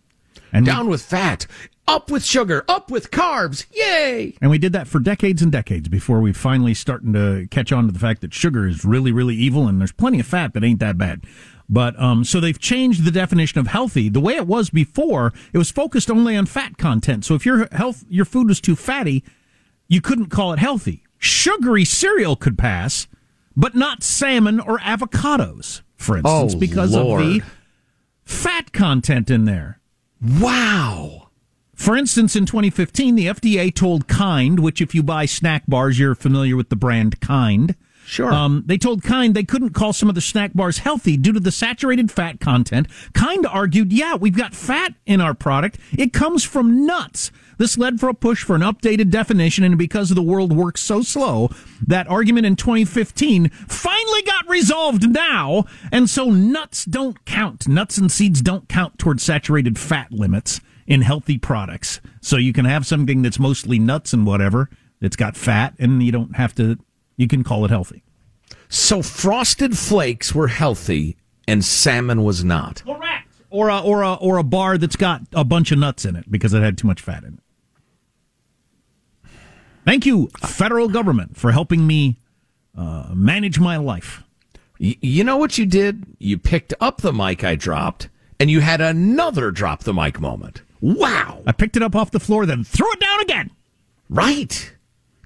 And 0.52 0.66
we- 0.66 0.72
Down 0.72 0.88
with 0.88 1.02
fat, 1.02 1.46
up 1.88 2.10
with 2.10 2.24
sugar, 2.24 2.64
up 2.68 2.90
with 2.90 3.10
carbs. 3.10 3.66
Yay! 3.72 4.36
And 4.40 4.50
we 4.50 4.58
did 4.58 4.72
that 4.72 4.88
for 4.88 4.98
decades 4.98 5.42
and 5.42 5.52
decades 5.52 5.88
before 5.88 6.20
we 6.20 6.32
finally 6.32 6.74
starting 6.74 7.12
to 7.12 7.46
catch 7.50 7.72
on 7.72 7.86
to 7.86 7.92
the 7.92 7.98
fact 7.98 8.20
that 8.22 8.34
sugar 8.34 8.66
is 8.66 8.84
really, 8.84 9.12
really 9.12 9.34
evil 9.36 9.68
and 9.68 9.80
there's 9.80 9.92
plenty 9.92 10.20
of 10.20 10.26
fat 10.26 10.52
that 10.54 10.64
ain't 10.64 10.80
that 10.80 10.98
bad. 10.98 11.22
But 11.68 11.98
um, 12.00 12.24
so 12.24 12.38
they've 12.40 12.58
changed 12.58 13.04
the 13.04 13.10
definition 13.10 13.58
of 13.58 13.66
healthy. 13.66 14.08
The 14.08 14.20
way 14.20 14.36
it 14.36 14.46
was 14.46 14.70
before, 14.70 15.32
it 15.52 15.58
was 15.58 15.70
focused 15.70 16.10
only 16.10 16.36
on 16.36 16.46
fat 16.46 16.78
content. 16.78 17.24
So 17.24 17.34
if 17.34 17.44
your 17.44 17.68
health, 17.72 18.04
your 18.08 18.24
food 18.24 18.48
was 18.48 18.60
too 18.60 18.76
fatty, 18.76 19.24
you 19.88 20.00
couldn't 20.00 20.26
call 20.26 20.52
it 20.52 20.58
healthy. 20.60 21.02
Sugary 21.18 21.84
cereal 21.84 22.36
could 22.36 22.56
pass, 22.58 23.08
but 23.56 23.74
not 23.74 24.02
salmon 24.02 24.60
or 24.60 24.78
avocados, 24.78 25.80
for 25.96 26.18
instance, 26.18 26.54
Oh, 26.54 26.58
because 26.58 26.92
Lord. 26.94 27.22
of 27.22 27.26
the 27.28 27.42
fat 28.24 28.72
content 28.72 29.28
in 29.30 29.44
there. 29.44 29.80
Wow. 30.40 31.25
For 31.76 31.94
instance, 31.94 32.34
in 32.34 32.46
2015, 32.46 33.14
the 33.14 33.26
FDA 33.26 33.72
told 33.72 34.08
Kind, 34.08 34.60
which 34.60 34.80
if 34.80 34.94
you 34.94 35.02
buy 35.02 35.26
snack 35.26 35.64
bars, 35.68 35.98
you're 35.98 36.14
familiar 36.14 36.56
with 36.56 36.70
the 36.70 36.76
brand 36.76 37.20
Kind. 37.20 37.76
Sure. 38.06 38.32
Um, 38.32 38.62
they 38.66 38.78
told 38.78 39.02
Kind 39.02 39.34
they 39.34 39.44
couldn't 39.44 39.70
call 39.70 39.92
some 39.92 40.08
of 40.08 40.14
the 40.14 40.20
snack 40.20 40.54
bars 40.54 40.78
healthy 40.78 41.16
due 41.16 41.32
to 41.32 41.40
the 41.40 41.52
saturated 41.52 42.10
fat 42.10 42.40
content. 42.40 42.86
Kind 43.12 43.46
argued, 43.46 43.92
yeah, 43.92 44.14
we've 44.14 44.36
got 44.36 44.54
fat 44.54 44.94
in 45.04 45.20
our 45.20 45.34
product. 45.34 45.78
It 45.92 46.12
comes 46.12 46.44
from 46.44 46.86
nuts. 46.86 47.30
This 47.58 47.76
led 47.76 48.00
for 48.00 48.08
a 48.08 48.14
push 48.14 48.42
for 48.42 48.54
an 48.54 48.62
updated 48.62 49.10
definition, 49.10 49.64
and 49.64 49.76
because 49.76 50.10
the 50.10 50.22
world 50.22 50.56
works 50.56 50.82
so 50.82 51.02
slow, 51.02 51.50
that 51.86 52.08
argument 52.08 52.46
in 52.46 52.56
2015 52.56 53.48
finally 53.50 54.22
got 54.22 54.48
resolved 54.48 55.10
now, 55.10 55.64
and 55.92 56.08
so 56.08 56.30
nuts 56.30 56.84
don't 56.84 57.24
count. 57.24 57.68
Nuts 57.68 57.98
and 57.98 58.10
seeds 58.10 58.40
don't 58.40 58.68
count 58.68 58.98
towards 58.98 59.22
saturated 59.22 59.78
fat 59.78 60.10
limits 60.12 60.60
in 60.86 61.02
healthy 61.02 61.38
products. 61.38 62.00
So 62.20 62.36
you 62.36 62.52
can 62.52 62.64
have 62.64 62.86
something 62.86 63.22
that's 63.22 63.38
mostly 63.38 63.78
nuts 63.78 64.12
and 64.12 64.26
whatever 64.26 64.70
that's 65.00 65.16
got 65.16 65.36
fat, 65.36 65.74
and 65.78 66.02
you 66.02 66.12
don't 66.12 66.36
have 66.36 66.54
to. 66.56 66.78
You 67.16 67.28
can 67.28 67.44
call 67.44 67.64
it 67.64 67.70
healthy. 67.70 68.02
So 68.68 69.02
frosted 69.02 69.78
flakes 69.78 70.34
were 70.34 70.48
healthy 70.48 71.16
and 71.46 71.64
salmon 71.64 72.24
was 72.24 72.44
not. 72.44 72.82
Correct. 72.84 73.28
Or 73.50 73.68
a 73.68 73.80
or 73.80 74.02
a 74.02 74.14
or 74.14 74.38
a 74.38 74.42
bar 74.42 74.76
that's 74.76 74.96
got 74.96 75.22
a 75.32 75.44
bunch 75.44 75.70
of 75.72 75.78
nuts 75.78 76.04
in 76.04 76.16
it 76.16 76.30
because 76.30 76.52
it 76.52 76.62
had 76.62 76.76
too 76.76 76.86
much 76.86 77.00
fat 77.00 77.24
in 77.24 77.34
it. 77.34 79.30
Thank 79.84 80.04
you, 80.04 80.28
federal 80.40 80.88
government, 80.88 81.36
for 81.36 81.52
helping 81.52 81.86
me 81.86 82.18
uh, 82.76 83.10
manage 83.14 83.60
my 83.60 83.76
life. 83.76 84.24
You 84.78 85.24
know 85.24 85.36
what 85.36 85.56
you 85.56 85.64
did? 85.64 86.04
You 86.18 86.38
picked 86.38 86.74
up 86.80 87.00
the 87.00 87.12
mic 87.12 87.44
I 87.44 87.54
dropped 87.54 88.08
and 88.38 88.50
you 88.50 88.60
had 88.60 88.80
another 88.80 89.50
drop 89.50 89.84
the 89.84 89.94
mic 89.94 90.20
moment. 90.20 90.62
Wow. 90.80 91.42
I 91.46 91.52
picked 91.52 91.76
it 91.76 91.82
up 91.82 91.96
off 91.96 92.10
the 92.10 92.20
floor, 92.20 92.46
then 92.46 92.64
threw 92.64 92.90
it 92.92 93.00
down 93.00 93.20
again. 93.20 93.50
Right. 94.08 94.72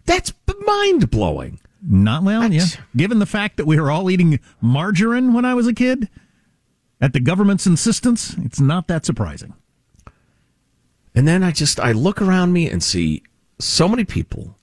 That's 0.06 0.32
mind 0.66 1.10
blowing. 1.10 1.60
Not 1.82 2.22
well, 2.22 2.52
yeah. 2.52 2.66
Given 2.94 3.18
the 3.18 3.26
fact 3.26 3.56
that 3.56 3.66
we 3.66 3.80
were 3.80 3.90
all 3.90 4.10
eating 4.10 4.38
margarine 4.60 5.32
when 5.32 5.44
I 5.44 5.54
was 5.54 5.66
a 5.66 5.72
kid, 5.72 6.08
at 7.00 7.12
the 7.12 7.20
government's 7.20 7.66
insistence, 7.66 8.36
it's 8.38 8.60
not 8.60 8.86
that 8.88 9.06
surprising. 9.06 9.54
And 11.14 11.26
then 11.26 11.42
I 11.42 11.52
just 11.52 11.80
I 11.80 11.92
look 11.92 12.20
around 12.20 12.52
me 12.52 12.68
and 12.68 12.82
see 12.82 13.22
so 13.58 13.88
many 13.88 14.04
people 14.04 14.56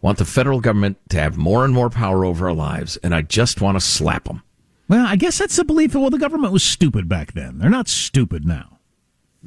want 0.00 0.18
the 0.18 0.24
federal 0.24 0.60
government 0.60 0.98
to 1.10 1.20
have 1.20 1.36
more 1.36 1.64
and 1.64 1.72
more 1.72 1.90
power 1.90 2.24
over 2.24 2.48
our 2.48 2.54
lives, 2.54 2.96
and 2.98 3.14
I 3.14 3.22
just 3.22 3.60
want 3.60 3.76
to 3.76 3.80
slap 3.80 4.24
them. 4.24 4.42
Well, 4.88 5.06
I 5.06 5.16
guess 5.16 5.38
that's 5.38 5.56
the 5.56 5.64
belief. 5.64 5.92
That 5.92 6.00
well, 6.00 6.10
the 6.10 6.18
government 6.18 6.52
was 6.52 6.64
stupid 6.64 7.08
back 7.08 7.32
then. 7.32 7.58
They're 7.58 7.70
not 7.70 7.88
stupid 7.88 8.44
now. 8.46 8.77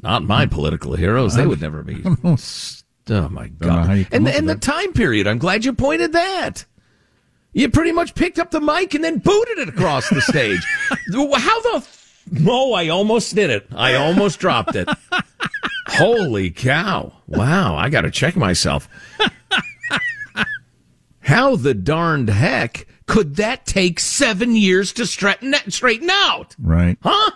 Not 0.00 0.22
my 0.22 0.46
political 0.46 0.94
heroes; 0.94 1.34
they 1.34 1.46
would 1.46 1.60
never 1.60 1.82
be. 1.82 2.02
Oh, 2.24 2.36
oh 3.16 3.28
my 3.28 3.50
how 3.60 3.92
you 3.92 4.04
god! 4.04 4.08
And 4.12 4.28
up 4.28 4.34
and 4.34 4.48
the 4.48 4.54
time 4.54 4.92
period. 4.92 5.26
I'm 5.26 5.38
glad 5.38 5.64
you 5.64 5.72
pointed 5.72 6.12
that. 6.12 6.64
You 7.52 7.68
pretty 7.68 7.92
much 7.92 8.14
picked 8.14 8.38
up 8.38 8.50
the 8.50 8.60
mic 8.60 8.94
and 8.94 9.04
then 9.04 9.18
booted 9.18 9.58
it 9.58 9.68
across 9.68 10.08
the 10.08 10.22
stage. 10.22 10.64
How 11.12 11.60
the? 11.60 11.86
Oh, 12.46 12.72
I 12.72 12.88
almost 12.88 13.34
did 13.34 13.50
it. 13.50 13.66
I 13.74 13.94
almost 13.94 14.38
dropped 14.38 14.76
it. 14.76 14.88
Holy 15.88 16.50
cow! 16.50 17.12
Wow, 17.26 17.76
I 17.76 17.90
got 17.90 18.02
to 18.02 18.10
check 18.10 18.36
myself. 18.36 18.88
How 21.20 21.56
the 21.56 21.74
darned 21.74 22.30
heck 22.30 22.86
could 23.06 23.36
that 23.36 23.66
take 23.66 24.00
seven 24.00 24.56
years 24.56 24.92
to 24.94 25.06
straighten 25.06 25.54
straighten 25.68 26.10
out? 26.10 26.56
Right. 26.58 26.96
Huh? 27.02 27.30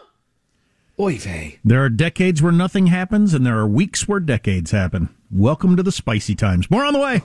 Oy 0.99 1.19
vey. 1.19 1.59
There 1.62 1.85
are 1.85 1.91
decades 1.91 2.41
where 2.41 2.53
nothing 2.53 2.87
happens, 2.87 3.35
and 3.35 3.45
there 3.45 3.59
are 3.59 3.69
weeks 3.69 4.09
where 4.09 4.19
decades 4.19 4.71
happen. 4.71 5.11
Welcome 5.31 5.76
to 5.76 5.83
the 5.83 5.93
spicy 5.93 6.35
times. 6.35 6.71
More 6.71 6.87
on 6.87 6.95
the 6.95 6.99
way. 6.99 7.21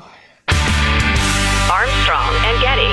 Armstrong 1.72 2.36
and 2.44 2.62
Getty. 2.62 2.92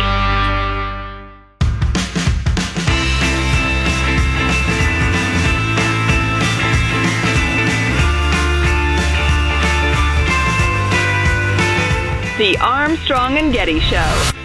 The 12.39 12.57
Armstrong 12.59 13.37
and 13.37 13.53
Getty 13.53 13.81
Show. 13.81 14.38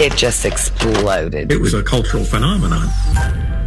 It 0.00 0.16
just 0.16 0.46
exploded. 0.46 1.52
It 1.52 1.60
was 1.60 1.74
a 1.74 1.82
cultural 1.82 2.24
phenomenon. 2.24 2.88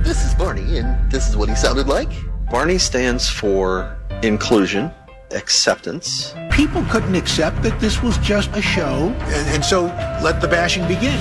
This 0.01 0.25
is 0.25 0.33
Barney, 0.33 0.79
and 0.79 1.11
this 1.11 1.29
is 1.29 1.37
what 1.37 1.47
he 1.47 1.53
sounded 1.53 1.85
like. 1.85 2.09
Barney 2.49 2.79
stands 2.79 3.29
for 3.29 3.95
inclusion, 4.23 4.89
acceptance. 5.29 6.33
People 6.49 6.83
couldn't 6.89 7.13
accept 7.13 7.61
that 7.61 7.79
this 7.79 8.01
was 8.01 8.17
just 8.17 8.49
a 8.55 8.63
show, 8.63 9.13
and, 9.15 9.49
and 9.49 9.63
so 9.63 9.83
let 10.23 10.41
the 10.41 10.47
bashing 10.47 10.87
begin. 10.87 11.19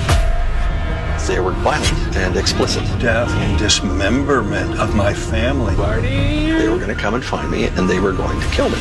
They 1.27 1.39
were 1.39 1.51
violent 1.61 2.17
and 2.17 2.35
explicit. 2.35 2.81
Death 2.99 3.29
and 3.29 3.59
dismemberment 3.59 4.79
of 4.79 4.95
my 4.95 5.13
family. 5.13 5.75
Barney! 5.75 6.49
They 6.51 6.67
were 6.67 6.77
going 6.77 6.87
to 6.87 6.99
come 6.99 7.13
and 7.13 7.23
find 7.23 7.51
me, 7.51 7.65
and 7.65 7.87
they 7.87 7.99
were 7.99 8.13
going 8.13 8.41
to 8.41 8.47
kill 8.47 8.71
me. 8.71 8.79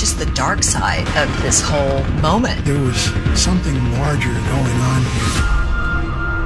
Just 0.00 0.18
the 0.18 0.24
dark 0.24 0.62
side 0.62 1.06
of 1.08 1.42
this 1.42 1.60
whole 1.60 2.02
moment. 2.22 2.64
There 2.64 2.80
was 2.80 2.96
something 3.38 3.74
larger 3.98 4.32
going 4.32 4.80
on 4.80 5.02
here. 5.02 5.60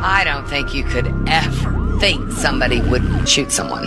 I 0.03 0.23
don't 0.25 0.45
think 0.49 0.75
you 0.75 0.83
could 0.83 1.07
ever 1.29 1.99
think 2.01 2.33
somebody 2.33 2.81
would 2.81 3.29
shoot 3.29 3.53
someone. 3.53 3.87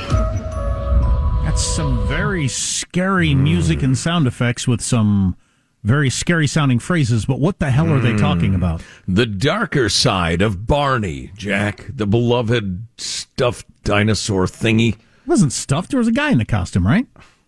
That's 1.44 1.62
some 1.62 2.08
very 2.08 2.48
scary 2.48 3.36
music 3.36 3.84
and 3.84 3.98
sound 3.98 4.26
effects 4.26 4.70
with 4.70 4.80
some 4.80 5.36
very 5.84 6.10
scary 6.10 6.48
sounding 6.48 6.80
phrases, 6.80 7.26
but 7.26 7.42
what 7.42 7.60
the 7.60 7.70
hell 7.70 7.92
are 7.92 8.00
they 8.00 8.12
hmm. 8.12 8.20
talking 8.20 8.56
about? 8.56 8.82
The 9.06 9.26
darker 9.26 9.90
side 9.90 10.42
of 10.42 10.66
Barney, 10.66 11.34
Jack, 11.36 11.88
the 11.90 12.08
beloved 12.08 12.88
stuffed 12.98 13.68
dinosaur 13.84 14.46
thingy. 14.46 14.94
It 14.94 15.28
wasn't 15.28 15.52
stuffed. 15.52 15.90
There 15.92 16.00
was 16.00 16.08
a 16.08 16.14
guy 16.14 16.32
in 16.32 16.38
the 16.38 16.46
costume, 16.46 16.88
right? 16.88 17.06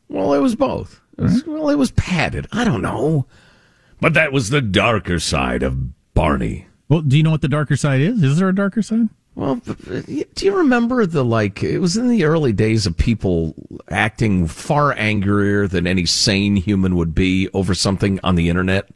Well, 0.09 0.33
it 0.33 0.39
was 0.39 0.57
both. 0.57 0.99
It 1.19 1.23
was, 1.23 1.45
Well, 1.45 1.69
it 1.69 1.75
was 1.75 1.91
padded. 1.91 2.47
I 2.51 2.63
don't 2.63 2.81
know. 2.81 3.25
But 4.01 4.13
that 4.13 4.31
was 4.31 4.49
the 4.49 4.61
darker 4.61 5.19
side 5.19 5.61
of 5.63 6.13
Barney. 6.13 6.67
Well, 6.88 7.01
do 7.01 7.17
you 7.17 7.23
know 7.23 7.31
what 7.31 7.41
the 7.41 7.47
darker 7.49 7.75
side 7.75 8.01
is? 8.01 8.23
Is 8.23 8.39
there 8.39 8.49
a 8.49 8.55
darker 8.55 8.81
side? 8.81 9.09
Well, 9.35 9.61
uh, 9.67 10.01
do 10.33 10.45
you 10.45 10.55
remember 10.57 11.05
the 11.05 11.23
like? 11.23 11.63
It 11.63 11.79
was 11.79 11.95
in 11.95 12.09
the 12.09 12.23
early 12.23 12.51
days 12.51 12.85
of 12.85 12.97
people 12.97 13.53
acting 13.89 14.47
far 14.47 14.93
angrier 14.93 15.67
than 15.67 15.85
any 15.85 16.05
sane 16.05 16.55
human 16.55 16.95
would 16.95 17.13
be 17.13 17.47
over 17.53 17.73
something 17.73 18.19
on 18.23 18.35
the 18.35 18.49
internet. 18.49 18.89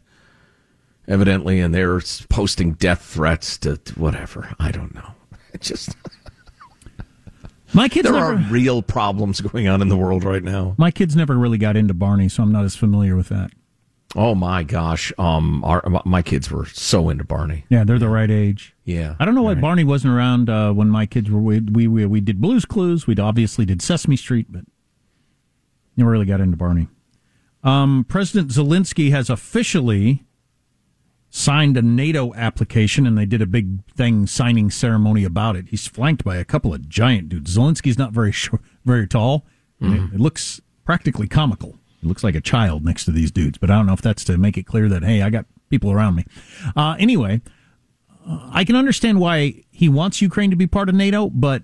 Evidently, 1.08 1.60
and 1.60 1.74
they're 1.76 2.00
posting 2.30 2.74
death 2.74 3.02
threats 3.02 3.58
to 3.60 3.80
whatever. 3.96 4.56
I 4.58 4.72
don't 4.72 4.96
know. 4.96 5.12
It 5.54 5.62
just 5.62 5.96
my 7.74 7.90
kids. 7.90 8.10
There 8.10 8.20
never, 8.20 8.34
are 8.34 8.52
real 8.52 8.82
problems 8.82 9.42
going 9.52 9.68
on 9.68 9.82
in 9.82 9.90
the 9.90 9.98
world 9.98 10.24
right 10.24 10.44
now. 10.44 10.76
My 10.78 10.92
kids 10.92 11.16
never 11.16 11.36
really 11.36 11.58
got 11.58 11.76
into 11.76 11.94
Barney, 11.94 12.30
so 12.30 12.44
I'm 12.44 12.52
not 12.52 12.66
as 12.66 12.76
familiar 12.76 13.16
with 13.16 13.30
that. 13.30 13.52
Oh 14.16 14.36
my 14.36 14.62
gosh, 14.62 15.12
um, 15.18 15.64
our, 15.64 15.84
my 16.06 16.22
kids 16.22 16.52
were 16.52 16.68
so 16.68 17.10
into 17.10 17.24
Barney. 17.24 17.66
Yeah, 17.70 17.84
they're 17.84 17.98
the 17.98 18.10
right 18.10 18.30
age. 18.30 18.76
Yeah, 18.86 19.16
I 19.20 19.26
don't 19.26 19.34
know 19.34 19.42
why 19.42 19.54
right. 19.54 19.62
Barney 19.62 19.84
wasn't 19.84 20.14
around 20.14 20.50
uh, 20.50 20.72
when 20.72 20.90
my 20.90 21.08
kids 21.08 21.32
were. 21.32 21.40
We, 21.40 21.60
we 21.62 21.88
we 21.88 22.06
we 22.06 22.22
did 22.22 22.40
Blue's 22.40 22.66
Clues. 22.66 23.08
We 23.08 23.16
obviously 23.18 23.66
did 23.66 23.82
Sesame 23.82 24.16
Street, 24.16 24.48
but 24.50 24.66
never 25.98 26.12
really 26.12 26.26
got 26.26 26.42
into 26.42 26.58
Barney. 26.58 26.90
Um, 27.64 28.06
President 28.08 28.52
Zelensky 28.52 29.10
has 29.12 29.30
officially 29.30 30.24
signed 31.36 31.76
a 31.76 31.82
NATO 31.82 32.32
application, 32.36 33.08
and 33.08 33.18
they 33.18 33.26
did 33.26 33.42
a 33.42 33.48
big 33.48 33.84
thing 33.88 34.28
signing 34.28 34.70
ceremony 34.70 35.24
about 35.24 35.56
it. 35.56 35.68
He's 35.70 35.88
flanked 35.88 36.24
by 36.24 36.36
a 36.36 36.46
couple 36.46 36.76
of 36.76 36.88
giant 36.88 37.30
dudes. 37.30 37.58
Zelensky's 37.58 37.98
not 37.98 38.12
very 38.12 38.32
short, 38.44 38.62
very 38.86 39.08
tall. 39.08 39.44
Mm-hmm. 39.82 39.96
It, 39.96 40.14
it 40.14 40.20
looks 40.20 40.62
practically 40.86 41.28
comical. 41.28 41.80
It 42.04 42.06
looks 42.06 42.24
like 42.24 42.36
a 42.36 42.42
child 42.42 42.86
next 42.86 43.06
to 43.06 43.12
these 43.12 43.32
dudes, 43.32 43.58
but 43.58 43.72
I 43.72 43.76
don't 43.76 43.88
know 43.88 43.94
if 43.94 44.02
that's 44.02 44.24
to 44.26 44.38
make 44.38 44.60
it 44.60 44.68
clear 44.68 44.88
that, 44.90 45.04
hey, 45.04 45.24
I 45.24 45.32
got 45.32 45.48
people 45.70 45.92
around 45.92 46.16
me. 46.16 46.26
Uh, 46.76 46.96
anyway, 47.00 47.42
uh, 48.28 48.50
I 48.52 48.64
can 48.64 48.76
understand 48.76 49.20
why 49.20 49.64
he 49.72 49.90
wants 49.90 50.22
Ukraine 50.22 50.52
to 50.52 50.56
be 50.56 50.68
part 50.68 50.88
of 50.88 50.94
NATO, 50.94 51.32
but 51.32 51.64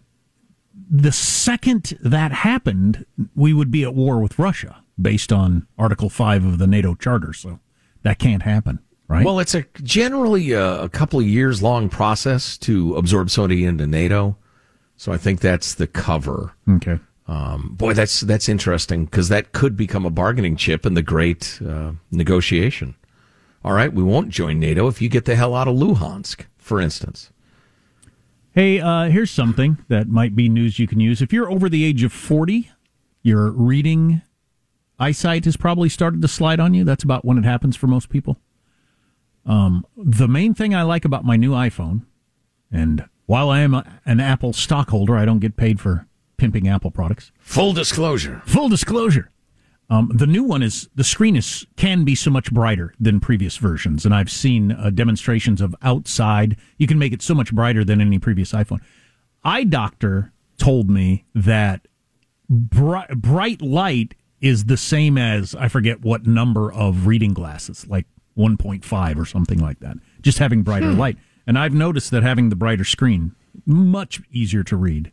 the 0.90 1.12
second 1.12 1.96
that 2.02 2.32
happened, 2.32 3.06
we 3.36 3.54
would 3.54 3.70
be 3.70 3.84
at 3.84 3.94
war 3.94 4.20
with 4.20 4.40
Russia 4.40 4.84
based 5.00 5.32
on 5.32 5.68
Article 5.78 6.10
5 6.10 6.44
of 6.44 6.58
the 6.58 6.66
NATO 6.66 6.96
Charter. 6.96 7.34
So 7.34 7.60
that 8.02 8.18
can't 8.18 8.42
happen. 8.42 8.80
Right. 9.10 9.26
Well, 9.26 9.40
it's 9.40 9.56
a 9.56 9.66
generally 9.82 10.52
a, 10.52 10.84
a 10.84 10.90
couple 10.90 11.20
of 11.20 11.26
years 11.26 11.64
long 11.64 11.90
process 11.90 12.58
to 12.60 12.96
absorb 12.96 13.32
somebody 13.32 13.66
into 13.66 13.88
NATO. 13.88 14.38
So 14.98 15.12
I 15.12 15.18
think 15.18 15.40
that's 15.40 15.74
the 15.74 15.88
cover. 15.88 16.54
Okay. 16.70 17.00
Um, 17.28 17.74
boy, 17.76 17.94
that's 17.94 18.22
that's 18.22 18.48
interesting 18.48 19.06
because 19.06 19.30
that 19.30 19.52
could 19.52 19.76
become 19.76 20.06
a 20.06 20.12
bargaining 20.12 20.56
chip 20.56 20.86
in 20.86 20.94
the 20.94 21.02
great 21.02 21.60
uh, 21.68 21.94
negotiation. 22.12 22.96
All 23.64 23.74
right, 23.74 23.92
we 23.92 24.04
won't 24.04 24.30
join 24.30 24.60
NATO 24.60 24.88
if 24.88 25.02
you 25.02 25.10
get 25.10 25.26
the 25.26 25.36
hell 25.36 25.56
out 25.56 25.68
of 25.68 25.76
Luhansk, 25.76 26.46
for 26.58 26.80
instance. 26.80 27.32
Hey, 28.54 28.80
uh, 28.80 29.10
here's 29.10 29.32
something 29.32 29.80
that 29.90 30.08
might 30.08 30.36
be 30.36 30.50
news 30.50 30.80
you 30.80 30.88
can 30.88 31.00
use. 31.00 31.22
If 31.22 31.34
you're 31.34 31.52
over 31.52 31.68
the 31.68 31.84
age 31.84 32.04
of 32.04 32.14
40, 32.14 32.72
your 33.22 33.52
reading 33.52 34.22
eyesight 35.00 35.46
has 35.46 35.58
probably 35.58 35.90
started 35.90 36.22
to 36.22 36.28
slide 36.28 36.60
on 36.60 36.74
you. 36.74 36.84
That's 36.84 37.04
about 37.04 37.26
when 37.26 37.38
it 37.38 37.46
happens 37.46 37.76
for 37.76 37.88
most 37.88 38.10
people. 38.10 38.38
Um, 39.46 39.86
the 39.98 40.28
main 40.28 40.54
thing 40.54 40.76
I 40.76 40.84
like 40.84 41.06
about 41.06 41.26
my 41.26 41.36
new 41.36 41.52
iPhone, 41.52 42.06
and 42.72 43.08
while 43.26 43.50
I 43.50 43.62
am 43.62 43.74
a, 43.74 44.00
an 44.06 44.20
Apple 44.20 44.54
stockholder, 44.54 45.18
I 45.18 45.26
don't 45.26 45.40
get 45.40 45.56
paid 45.56 45.80
for 45.80 46.08
pimping 46.38 46.68
Apple 46.68 46.92
products. 46.92 47.32
Full 47.40 47.74
disclosure. 47.74 48.42
Full 48.46 48.70
disclosure. 48.70 49.32
Um, 49.90 50.12
the 50.14 50.28
new 50.28 50.44
one 50.44 50.62
is 50.62 50.88
the 50.94 51.04
screen 51.04 51.36
is 51.36 51.66
can 51.76 52.04
be 52.04 52.14
so 52.14 52.30
much 52.30 52.52
brighter 52.52 52.94
than 53.00 53.20
previous 53.20 53.58
versions, 53.58 54.06
and 54.06 54.14
I've 54.14 54.30
seen 54.30 54.72
uh, 54.72 54.92
demonstrations 54.92 55.62
of 55.62 55.76
outside. 55.82 56.58
You 56.78 56.86
can 56.86 57.00
make 57.00 57.12
it 57.12 57.24
so 57.24 57.34
much 57.34 57.54
brighter 57.54 57.84
than 57.84 58.00
any 58.00 58.20
previous 58.20 58.52
iPhone. 58.52 58.82
Eye 59.44 59.64
doctor 59.64 60.32
told 60.58 60.90
me 60.92 61.26
that 61.34 61.88
bright, 62.48 63.10
bright 63.10 63.62
light 63.62 64.14
is 64.42 64.66
the 64.66 64.78
same 64.78 65.18
as 65.18 65.56
I 65.56 65.68
forget 65.68 66.02
what 66.02 66.28
number 66.28 66.72
of 66.72 67.08
reading 67.08 67.34
glasses, 67.34 67.88
like 67.88 68.06
1.5 68.40 69.18
or 69.18 69.26
something 69.26 69.60
like 69.60 69.80
that. 69.82 69.98
Just 70.22 70.38
having 70.38 70.64
brighter 70.64 70.92
hmm. 70.92 71.00
light, 71.00 71.18
and 71.46 71.60
I've 71.60 71.74
noticed 71.74 72.12
that 72.12 72.24
having 72.24 72.50
the 72.50 72.56
brighter 72.56 72.86
screen 72.86 73.36
much 73.66 74.22
easier 74.32 74.64
to 74.64 74.78
read 74.78 75.12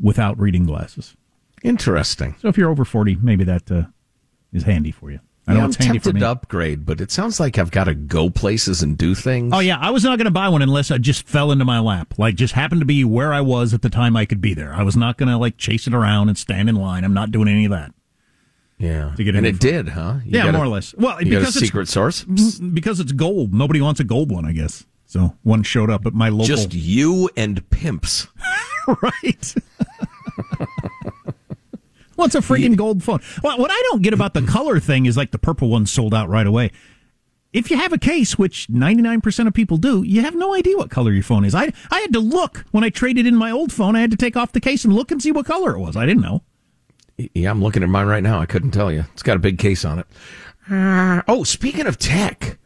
without 0.00 0.38
reading 0.38 0.64
glasses. 0.64 1.16
Interesting. 1.62 2.36
So 2.40 2.48
if 2.48 2.58
you're 2.58 2.70
over 2.70 2.84
40, 2.84 3.16
maybe 3.16 3.44
that 3.44 3.70
uh, 3.70 3.84
is 4.52 4.64
handy 4.64 4.90
for 4.90 5.10
you. 5.10 5.20
I 5.48 5.52
know 5.52 5.60
yeah, 5.60 5.64
I'm 5.66 5.72
tempted 5.72 6.18
to 6.18 6.28
upgrade, 6.28 6.84
but 6.84 7.00
it 7.00 7.12
sounds 7.12 7.38
like 7.38 7.56
I've 7.56 7.70
got 7.70 7.84
to 7.84 7.94
go 7.94 8.30
places 8.30 8.82
and 8.82 8.98
do 8.98 9.14
things. 9.14 9.52
Oh 9.54 9.60
yeah, 9.60 9.78
I 9.80 9.90
was 9.90 10.02
not 10.02 10.18
going 10.18 10.24
to 10.24 10.32
buy 10.32 10.48
one 10.48 10.60
unless 10.60 10.90
I 10.90 10.98
just 10.98 11.28
fell 11.28 11.52
into 11.52 11.64
my 11.64 11.78
lap. 11.78 12.14
Like 12.18 12.34
just 12.34 12.54
happened 12.54 12.80
to 12.80 12.86
be 12.86 13.04
where 13.04 13.32
I 13.32 13.40
was 13.42 13.72
at 13.72 13.82
the 13.82 13.88
time 13.88 14.16
I 14.16 14.24
could 14.24 14.40
be 14.40 14.54
there. 14.54 14.74
I 14.74 14.82
was 14.82 14.96
not 14.96 15.16
going 15.16 15.28
to 15.28 15.36
like 15.36 15.56
chase 15.56 15.86
it 15.86 15.94
around 15.94 16.28
and 16.28 16.36
stand 16.36 16.68
in 16.68 16.74
line. 16.74 17.04
I'm 17.04 17.14
not 17.14 17.30
doing 17.30 17.46
any 17.46 17.64
of 17.64 17.70
that. 17.70 17.92
Yeah, 18.78 19.14
to 19.16 19.24
get 19.24 19.34
and 19.34 19.46
it 19.46 19.58
did, 19.58 19.88
huh? 19.88 20.16
You 20.24 20.38
yeah, 20.38 20.50
more 20.50 20.64
a, 20.64 20.66
or 20.66 20.68
less. 20.68 20.94
Well, 20.94 21.16
because 21.18 21.56
it's 21.56 21.64
secret 21.64 21.88
source. 21.88 22.24
Because 22.24 23.00
it's 23.00 23.12
gold. 23.12 23.54
Nobody 23.54 23.80
wants 23.80 24.00
a 24.00 24.04
gold 24.04 24.30
one, 24.30 24.44
I 24.44 24.52
guess. 24.52 24.84
So 25.06 25.34
one 25.44 25.62
showed 25.62 25.88
up 25.88 26.04
at 26.04 26.12
my 26.12 26.28
local. 26.28 26.46
Just 26.46 26.74
you 26.74 27.30
and 27.36 27.68
pimps, 27.70 28.26
right? 29.02 29.54
What's 32.16 32.34
a 32.34 32.40
freaking 32.40 32.76
gold 32.76 33.02
phone? 33.02 33.20
Well, 33.42 33.58
what 33.58 33.70
I 33.70 33.80
don't 33.90 34.02
get 34.02 34.12
about 34.12 34.34
the 34.34 34.42
color 34.42 34.80
thing 34.80 35.06
is 35.06 35.16
like 35.16 35.30
the 35.30 35.38
purple 35.38 35.68
one 35.68 35.86
sold 35.86 36.12
out 36.12 36.28
right 36.28 36.46
away. 36.46 36.72
If 37.52 37.70
you 37.70 37.76
have 37.78 37.92
a 37.92 37.98
case, 37.98 38.38
which 38.38 38.68
99% 38.68 39.46
of 39.46 39.54
people 39.54 39.76
do, 39.78 40.02
you 40.02 40.20
have 40.22 40.34
no 40.34 40.52
idea 40.54 40.76
what 40.76 40.90
color 40.90 41.12
your 41.12 41.22
phone 41.22 41.44
is. 41.44 41.54
I, 41.54 41.72
I 41.90 42.00
had 42.00 42.12
to 42.12 42.20
look 42.20 42.64
when 42.70 42.84
I 42.84 42.90
traded 42.90 43.26
in 43.26 43.34
my 43.34 43.50
old 43.50 43.72
phone. 43.72 43.96
I 43.96 44.00
had 44.00 44.10
to 44.10 44.16
take 44.16 44.36
off 44.36 44.52
the 44.52 44.60
case 44.60 44.84
and 44.84 44.92
look 44.92 45.10
and 45.10 45.22
see 45.22 45.32
what 45.32 45.46
color 45.46 45.74
it 45.74 45.78
was. 45.78 45.96
I 45.96 46.04
didn't 46.04 46.22
know. 46.22 46.42
Yeah, 47.18 47.50
I'm 47.50 47.62
looking 47.62 47.82
at 47.82 47.88
mine 47.88 48.06
right 48.06 48.22
now. 48.22 48.38
I 48.38 48.46
couldn't 48.46 48.72
tell 48.72 48.92
you. 48.92 49.04
It's 49.12 49.22
got 49.22 49.36
a 49.36 49.40
big 49.40 49.58
case 49.58 49.84
on 49.84 49.98
it. 49.98 50.06
Uh, 50.70 51.22
oh, 51.28 51.44
speaking 51.44 51.86
of 51.86 51.98
tech, 51.98 52.58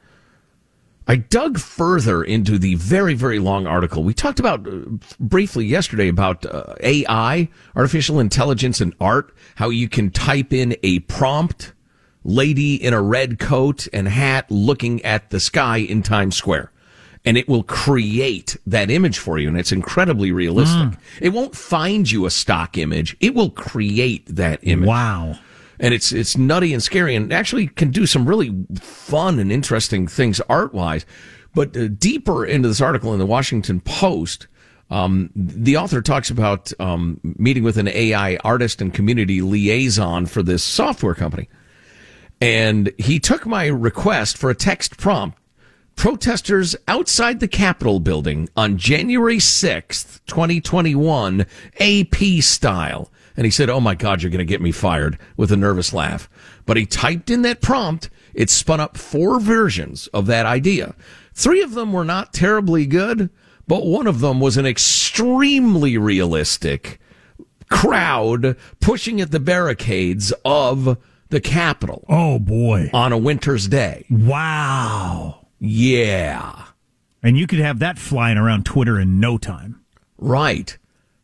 I 1.07 1.17
dug 1.17 1.59
further 1.59 2.23
into 2.23 2.59
the 2.59 2.75
very, 2.75 3.15
very 3.15 3.39
long 3.39 3.67
article. 3.67 4.03
We 4.03 4.15
talked 4.15 4.41
about 4.41 4.67
uh, 4.67 4.81
briefly 5.21 5.67
yesterday 5.67 6.09
about 6.09 6.45
uh, 6.47 6.75
AI, 6.81 7.49
artificial 7.77 8.19
intelligence 8.19 8.81
and 8.81 8.95
art, 9.01 9.35
how 9.57 9.71
you 9.71 9.89
can 9.89 10.11
type 10.11 10.53
in 10.53 10.77
a 10.83 11.01
prompt, 11.01 11.73
lady 12.25 12.75
in 12.75 12.93
a 12.93 13.03
red 13.03 13.39
coat 13.39 13.87
and 13.93 14.09
hat 14.09 14.51
looking 14.51 15.05
at 15.05 15.31
the 15.31 15.41
sky 15.41 15.79
in 15.79 16.03
Times 16.03 16.37
Square. 16.37 16.73
And 17.24 17.37
it 17.37 17.48
will 17.48 17.64
create 17.64 18.56
that 18.66 18.90
image 18.90 19.18
for 19.18 19.38
you. 19.38 19.48
And 19.48 19.59
it's 19.59 19.72
incredibly 19.72 20.33
realistic. 20.33 20.88
Mm. 20.88 20.98
It 21.20 21.28
won't 21.30 21.54
find 21.54 22.11
you 22.11 22.24
a 22.24 22.30
stock 22.30 22.78
image. 22.78 23.14
It 23.20 23.35
will 23.35 23.50
create 23.50 24.24
that 24.35 24.61
image. 24.62 24.88
Wow 24.88 25.37
and 25.80 25.94
it's 25.94 26.12
it's 26.12 26.37
nutty 26.37 26.72
and 26.72 26.83
scary, 26.83 27.16
and 27.16 27.33
actually 27.33 27.66
can 27.66 27.90
do 27.90 28.06
some 28.06 28.26
really 28.26 28.54
fun 28.78 29.38
and 29.38 29.50
interesting 29.50 30.06
things 30.06 30.40
art 30.42 30.72
wise. 30.74 31.06
But 31.54 31.76
uh, 31.76 31.88
deeper 31.88 32.44
into 32.44 32.68
this 32.68 32.80
article 32.80 33.12
in 33.12 33.18
the 33.18 33.26
Washington 33.26 33.80
Post, 33.80 34.46
um, 34.90 35.30
the 35.35 35.76
author 35.76 36.00
talks 36.02 36.30
about 36.30 36.72
um, 36.78 37.18
meeting 37.22 37.64
with 37.64 37.78
an 37.78 37.88
AI 37.88 38.37
artist 38.44 38.80
and 38.80 38.94
community 38.94 39.40
liaison 39.40 40.26
for 40.26 40.42
this 40.42 40.62
software 40.62 41.14
company, 41.14 41.48
and 42.40 42.92
he 42.98 43.18
took 43.18 43.46
my 43.46 43.66
request 43.66 44.37
for 44.37 44.50
a 44.50 44.54
text 44.54 44.98
prompt. 44.98 45.38
Protesters 45.96 46.76
outside 46.88 47.40
the 47.40 47.48
Capitol 47.48 48.00
building 48.00 48.48
on 48.57 48.79
January 48.79 49.37
6th, 49.37 50.20
2021, 50.26 51.46
AP 51.79 52.42
style 52.42 53.11
and 53.40 53.46
he 53.46 53.50
said, 53.50 53.70
Oh 53.70 53.81
my 53.81 53.94
God, 53.94 54.22
you're 54.22 54.31
going 54.31 54.38
to 54.40 54.44
get 54.44 54.61
me 54.61 54.70
fired 54.70 55.18
with 55.35 55.50
a 55.50 55.57
nervous 55.57 55.94
laugh. 55.94 56.29
But 56.66 56.76
he 56.76 56.85
typed 56.85 57.31
in 57.31 57.40
that 57.40 57.62
prompt. 57.62 58.11
It 58.35 58.50
spun 58.50 58.81
up 58.81 58.98
four 58.98 59.40
versions 59.40 60.09
of 60.09 60.26
that 60.26 60.44
idea. 60.44 60.94
Three 61.33 61.62
of 61.62 61.72
them 61.72 61.92
were 61.92 62.05
not 62.05 62.35
terribly 62.35 62.85
good, 62.85 63.31
but 63.66 63.87
one 63.87 64.07
of 64.07 64.20
them 64.20 64.40
was 64.40 64.59
an 64.59 64.66
extremely 64.66 65.96
realistic 65.96 67.00
crowd 67.70 68.59
pushing 68.79 69.22
at 69.22 69.31
the 69.31 69.40
barricades 69.40 70.35
of 70.44 70.98
the 71.31 71.40
Capitol. 71.40 72.05
Oh 72.11 72.38
boy. 72.38 72.90
On 72.92 73.11
a 73.11 73.16
winter's 73.18 73.68
day. 73.68 74.05
Wow. 74.11 75.39
Yeah. 75.61 76.64
And 77.23 77.38
you 77.38 77.46
could 77.46 77.61
have 77.61 77.79
that 77.79 77.99
flying 77.99 78.38
around 78.38 78.64
Twitter 78.64 78.99
in 78.99 79.20
no 79.20 79.38
time. 79.38 79.85
Right 80.18 80.77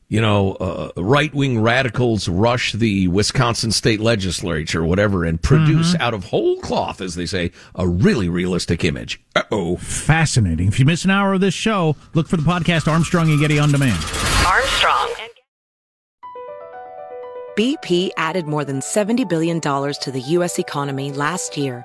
you 0.08 0.20
know, 0.20 0.52
uh, 0.54 0.90
right 0.96 1.34
wing 1.34 1.60
radicals 1.60 2.28
rush 2.28 2.72
the 2.72 3.08
Wisconsin 3.08 3.72
state 3.72 4.00
legislature 4.00 4.82
or 4.82 4.86
whatever 4.86 5.24
and 5.24 5.42
produce 5.42 5.92
mm-hmm. 5.92 6.02
out 6.02 6.14
of 6.14 6.24
whole 6.24 6.60
cloth, 6.60 7.00
as 7.00 7.16
they 7.16 7.26
say, 7.26 7.50
a 7.74 7.88
really 7.88 8.28
realistic 8.28 8.84
image. 8.84 9.20
Uh 9.34 9.42
oh. 9.50 9.76
Fascinating. 9.76 10.68
If 10.68 10.78
you 10.78 10.86
miss 10.86 11.04
an 11.04 11.10
hour 11.10 11.34
of 11.34 11.40
this 11.40 11.54
show, 11.54 11.96
look 12.14 12.28
for 12.28 12.36
the 12.36 12.44
podcast 12.44 12.90
Armstrong 12.90 13.30
and 13.30 13.40
Getty 13.40 13.58
on 13.58 13.72
Demand. 13.72 13.98
Armstrong. 14.46 15.12
BP 17.56 18.10
added 18.18 18.46
more 18.46 18.64
than 18.64 18.80
$70 18.80 19.28
billion 19.28 19.60
to 19.60 20.10
the 20.12 20.20
U.S. 20.20 20.58
economy 20.58 21.10
last 21.10 21.56
year 21.56 21.84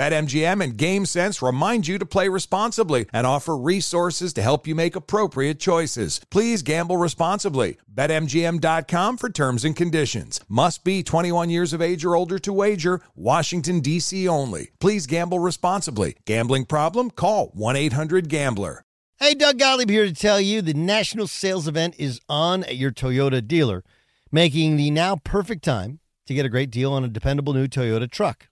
BetMGM 0.00 0.64
and 0.64 0.78
GameSense 0.78 1.46
remind 1.46 1.86
you 1.86 1.98
to 1.98 2.06
play 2.06 2.30
responsibly 2.30 3.04
and 3.12 3.26
offer 3.26 3.54
resources 3.54 4.32
to 4.32 4.40
help 4.40 4.66
you 4.66 4.74
make 4.74 4.96
appropriate 4.96 5.60
choices. 5.60 6.22
Please 6.30 6.62
gamble 6.62 6.96
responsibly. 6.96 7.76
BetMGM.com 7.94 9.18
for 9.18 9.28
terms 9.28 9.62
and 9.62 9.76
conditions. 9.76 10.40
Must 10.48 10.84
be 10.84 11.02
21 11.02 11.50
years 11.50 11.74
of 11.74 11.82
age 11.82 12.02
or 12.02 12.16
older 12.16 12.38
to 12.38 12.50
wager. 12.50 13.02
Washington, 13.14 13.80
D.C. 13.80 14.26
only. 14.26 14.70
Please 14.80 15.06
gamble 15.06 15.38
responsibly. 15.38 16.16
Gambling 16.24 16.64
problem? 16.64 17.10
Call 17.10 17.48
1 17.48 17.76
800 17.76 18.30
Gambler. 18.30 18.86
Hey, 19.18 19.34
Doug 19.34 19.58
Gottlieb 19.58 19.90
here 19.90 20.06
to 20.06 20.14
tell 20.14 20.40
you 20.40 20.62
the 20.62 20.72
national 20.72 21.26
sales 21.26 21.68
event 21.68 21.94
is 21.98 22.22
on 22.26 22.64
at 22.64 22.78
your 22.78 22.90
Toyota 22.90 23.46
dealer, 23.46 23.84
making 24.32 24.78
the 24.78 24.90
now 24.90 25.16
perfect 25.16 25.62
time 25.62 26.00
to 26.26 26.32
get 26.32 26.46
a 26.46 26.48
great 26.48 26.70
deal 26.70 26.90
on 26.90 27.04
a 27.04 27.08
dependable 27.08 27.52
new 27.52 27.68
Toyota 27.68 28.10
truck 28.10 28.46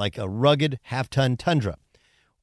like 0.00 0.18
a 0.18 0.28
rugged 0.28 0.80
half 0.84 1.08
ton 1.08 1.36
Tundra. 1.36 1.76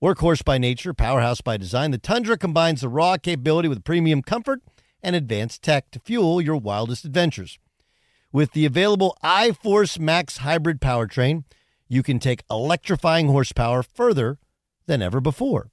Workhorse 0.02 0.46
by 0.46 0.60
nature, 0.60 0.94
powerhouse 0.94 1.42
by 1.42 1.58
design, 1.58 1.90
the 1.90 1.98
Tundra 1.98 2.38
combines 2.38 2.82
the 2.82 2.88
raw 2.88 3.18
capability 3.18 3.68
with 3.68 3.84
premium 3.84 4.22
comfort 4.22 4.62
and 5.02 5.16
advanced 5.16 5.64
tech 5.64 5.90
to 5.92 6.00
fuel 6.00 6.40
your 6.40 6.56
wildest 6.56 7.04
adventures. 7.04 7.58
With 8.32 8.52
the 8.52 8.66
available 8.66 9.18
iForce 9.24 9.98
Max 9.98 10.38
hybrid 10.38 10.80
powertrain, 10.80 11.46
you 11.88 12.04
can 12.04 12.20
take 12.20 12.44
electrifying 12.52 13.28
horsepower 13.28 13.82
further 13.82 14.38
than 14.86 15.02
ever 15.02 15.20
before. 15.20 15.72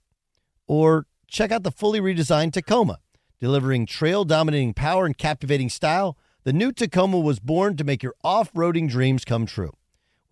Or 0.67 1.07
check 1.29 1.53
out 1.53 1.65
the 1.65 1.71
fully 1.71 2.01
redesigned 2.01 2.53
Tacoma, 2.55 3.01
delivering 3.41 3.85
trail 3.85 4.25
dominating 4.25 4.73
power 4.73 5.05
and 5.05 5.19
captivating 5.19 5.69
style. 5.69 6.17
The 6.45 6.53
new 6.55 6.73
Tacoma 6.73 7.21
was 7.21 7.41
born 7.41 7.77
to 7.77 7.85
make 7.85 8.03
your 8.03 8.15
off 8.25 8.51
roading 8.55 8.89
dreams 8.89 9.27
come 9.27 9.45
true. 9.45 9.73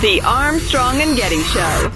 The 0.00 0.22
Armstrong 0.24 1.02
and 1.02 1.14
Getty 1.14 1.42
Show. 1.42 1.90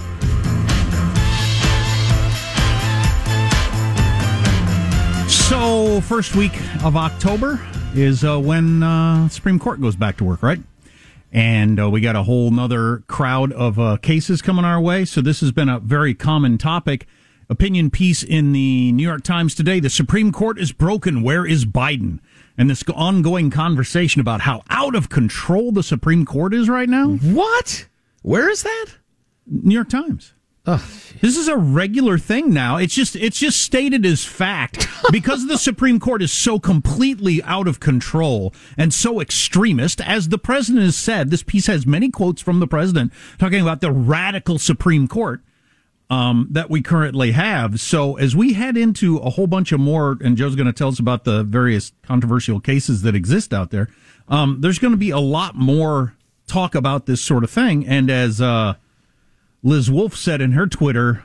So, 5.27 6.01
first 6.01 6.35
week 6.35 6.53
of 6.83 6.95
October 6.95 7.59
is 7.95 8.23
uh, 8.23 8.39
when 8.39 8.83
uh, 8.83 9.27
Supreme 9.29 9.57
Court 9.57 9.81
goes 9.81 9.95
back 9.95 10.17
to 10.17 10.23
work, 10.23 10.43
right? 10.43 10.59
And 11.33 11.79
uh, 11.79 11.89
we 11.89 11.99
got 11.99 12.15
a 12.15 12.21
whole 12.21 12.51
nother 12.51 12.99
crowd 13.07 13.51
of 13.51 13.79
uh, 13.79 13.97
cases 13.97 14.43
coming 14.43 14.65
our 14.65 14.79
way. 14.79 15.05
So, 15.05 15.19
this 15.21 15.41
has 15.41 15.51
been 15.51 15.67
a 15.67 15.79
very 15.79 16.13
common 16.13 16.59
topic. 16.59 17.07
Opinion 17.49 17.89
piece 17.89 18.21
in 18.21 18.53
the 18.53 18.91
New 18.91 19.03
York 19.03 19.23
Times 19.23 19.55
today 19.55 19.79
The 19.79 19.89
Supreme 19.89 20.31
Court 20.31 20.59
is 20.59 20.71
broken. 20.71 21.23
Where 21.23 21.43
is 21.43 21.65
Biden? 21.65 22.19
And 22.55 22.69
this 22.69 22.83
ongoing 22.93 23.49
conversation 23.49 24.21
about 24.21 24.41
how 24.41 24.61
out 24.69 24.93
of 24.93 25.09
control 25.09 25.71
the 25.71 25.83
Supreme 25.83 26.23
Court 26.23 26.53
is 26.53 26.69
right 26.69 26.87
now. 26.87 27.13
What? 27.15 27.87
Where 28.25 28.49
is 28.49 28.63
that? 28.63 28.87
New 29.45 29.75
York 29.75 29.89
Times. 29.89 30.33
Ugh. 30.65 30.81
This 31.21 31.37
is 31.37 31.47
a 31.47 31.57
regular 31.57 32.17
thing 32.17 32.51
now. 32.51 32.77
It's 32.77 32.95
just 32.95 33.15
it's 33.15 33.37
just 33.37 33.61
stated 33.61 34.03
as 34.03 34.25
fact 34.25 34.87
because 35.11 35.45
the 35.45 35.59
Supreme 35.59 35.99
Court 35.99 36.23
is 36.23 36.31
so 36.31 36.57
completely 36.57 37.43
out 37.43 37.67
of 37.67 37.79
control 37.79 38.51
and 38.79 38.91
so 38.91 39.21
extremist. 39.21 40.01
As 40.01 40.29
the 40.29 40.39
president 40.39 40.85
has 40.85 40.95
said, 40.95 41.29
this 41.29 41.43
piece 41.43 41.67
has 41.67 41.85
many 41.85 42.09
quotes 42.09 42.41
from 42.41 42.59
the 42.59 42.65
president 42.65 43.13
talking 43.37 43.61
about 43.61 43.81
the 43.81 43.91
radical 43.91 44.57
Supreme 44.57 45.07
Court 45.07 45.41
um, 46.09 46.47
that 46.49 46.67
we 46.67 46.81
currently 46.81 47.33
have. 47.33 47.79
So 47.79 48.15
as 48.15 48.35
we 48.35 48.53
head 48.53 48.75
into 48.75 49.17
a 49.19 49.29
whole 49.29 49.45
bunch 49.45 49.71
of 49.71 49.79
more, 49.79 50.17
and 50.19 50.35
Joe's 50.35 50.55
going 50.55 50.65
to 50.65 50.73
tell 50.73 50.87
us 50.87 50.97
about 50.97 51.25
the 51.25 51.43
various 51.43 51.91
controversial 52.01 52.59
cases 52.59 53.03
that 53.03 53.13
exist 53.13 53.53
out 53.53 53.69
there. 53.69 53.87
Um, 54.27 54.61
there's 54.61 54.79
going 54.79 54.93
to 54.93 54.97
be 54.97 55.11
a 55.11 55.19
lot 55.19 55.53
more 55.53 56.15
talk 56.47 56.75
about 56.75 57.05
this 57.05 57.21
sort 57.21 57.43
of 57.43 57.49
thing. 57.49 57.85
And 57.85 58.09
as 58.09 58.41
uh, 58.41 58.75
Liz 59.63 59.89
Wolfe 59.89 60.15
said 60.15 60.41
in 60.41 60.51
her 60.53 60.67
Twitter 60.67 61.23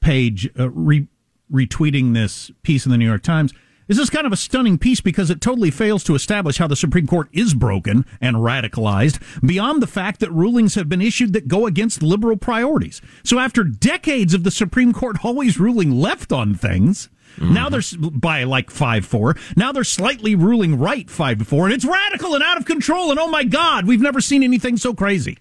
page, 0.00 0.48
uh, 0.58 0.70
re- 0.70 1.08
retweeting 1.52 2.14
this 2.14 2.50
piece 2.62 2.86
in 2.86 2.92
the 2.92 2.98
New 2.98 3.06
York 3.06 3.22
Times, 3.22 3.52
this 3.90 3.98
is 3.98 4.08
kind 4.08 4.24
of 4.24 4.32
a 4.32 4.36
stunning 4.36 4.78
piece 4.78 5.00
because 5.00 5.30
it 5.30 5.40
totally 5.40 5.72
fails 5.72 6.04
to 6.04 6.14
establish 6.14 6.58
how 6.58 6.68
the 6.68 6.76
Supreme 6.76 7.08
Court 7.08 7.28
is 7.32 7.54
broken 7.54 8.06
and 8.20 8.36
radicalized 8.36 9.20
beyond 9.44 9.82
the 9.82 9.88
fact 9.88 10.20
that 10.20 10.30
rulings 10.30 10.76
have 10.76 10.88
been 10.88 11.02
issued 11.02 11.32
that 11.32 11.48
go 11.48 11.66
against 11.66 12.00
liberal 12.00 12.36
priorities. 12.36 13.02
So 13.24 13.40
after 13.40 13.64
decades 13.64 14.32
of 14.32 14.44
the 14.44 14.52
Supreme 14.52 14.92
Court 14.92 15.24
always 15.24 15.58
ruling 15.58 15.90
left 15.90 16.30
on 16.30 16.54
things, 16.54 17.08
Mm-hmm. 17.36 17.54
Now 17.54 17.68
they're 17.68 17.82
by 17.98 18.44
like 18.44 18.70
five 18.70 19.04
four. 19.04 19.36
Now 19.56 19.72
they're 19.72 19.84
slightly 19.84 20.34
ruling 20.34 20.78
right 20.78 21.08
five 21.08 21.38
to 21.38 21.44
four, 21.44 21.66
and 21.66 21.74
it's 21.74 21.84
radical 21.84 22.34
and 22.34 22.42
out 22.42 22.58
of 22.58 22.64
control. 22.64 23.10
And 23.10 23.18
oh 23.18 23.28
my 23.28 23.44
God, 23.44 23.86
we've 23.86 24.00
never 24.00 24.20
seen 24.20 24.42
anything 24.42 24.76
so 24.76 24.94
crazy. 24.94 25.38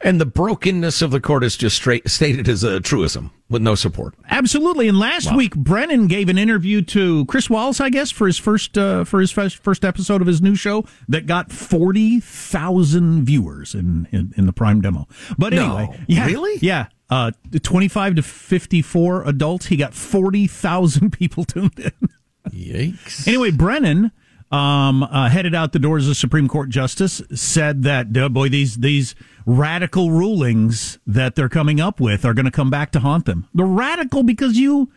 And 0.00 0.20
the 0.20 0.26
brokenness 0.26 1.02
of 1.02 1.10
the 1.10 1.20
court 1.20 1.42
is 1.42 1.56
just 1.56 1.74
straight, 1.74 2.08
stated 2.08 2.48
as 2.48 2.62
a 2.62 2.78
truism 2.78 3.32
with 3.50 3.62
no 3.62 3.74
support. 3.74 4.14
Absolutely. 4.30 4.86
And 4.86 4.98
last 4.98 5.30
wow. 5.30 5.36
week, 5.36 5.56
Brennan 5.56 6.06
gave 6.06 6.28
an 6.28 6.38
interview 6.38 6.82
to 6.82 7.24
Chris 7.26 7.50
Wallace, 7.50 7.80
I 7.80 7.90
guess, 7.90 8.10
for 8.10 8.26
his 8.26 8.38
first 8.38 8.78
uh, 8.78 9.02
for 9.04 9.20
his 9.20 9.32
first 9.32 9.84
episode 9.84 10.20
of 10.20 10.28
his 10.28 10.40
new 10.40 10.54
show 10.54 10.84
that 11.08 11.26
got 11.26 11.50
forty 11.50 12.20
thousand 12.20 13.24
viewers 13.24 13.74
in, 13.74 14.06
in, 14.12 14.32
in 14.36 14.46
the 14.46 14.52
Prime 14.52 14.80
demo. 14.80 15.08
But 15.36 15.52
anyway, 15.52 15.88
no. 15.90 15.96
yeah, 16.06 16.26
really, 16.26 16.58
yeah. 16.60 16.86
Uh, 17.10 17.30
25 17.62 18.16
to 18.16 18.22
54 18.22 19.22
adults. 19.24 19.66
He 19.66 19.78
got 19.78 19.94
40,000 19.94 21.10
people 21.18 21.44
tuned 21.44 21.78
in. 21.78 22.08
Yikes. 22.50 23.26
Anyway, 23.26 23.50
Brennan 23.50 24.12
um, 24.50 25.02
uh, 25.02 25.28
headed 25.28 25.54
out 25.54 25.72
the 25.72 25.78
doors 25.78 26.08
as 26.08 26.18
Supreme 26.18 26.48
Court 26.48 26.70
justice, 26.70 27.20
said 27.34 27.82
that 27.82 28.16
uh, 28.16 28.28
boy, 28.28 28.48
these 28.48 28.76
these 28.78 29.14
radical 29.44 30.10
rulings 30.10 30.98
that 31.06 31.34
they're 31.34 31.48
coming 31.48 31.80
up 31.80 32.00
with 32.00 32.24
are 32.24 32.34
going 32.34 32.44
to 32.44 32.50
come 32.50 32.70
back 32.70 32.90
to 32.92 33.00
haunt 33.00 33.26
them. 33.26 33.48
The 33.54 33.64
radical 33.64 34.22
because 34.22 34.56
you, 34.56 34.90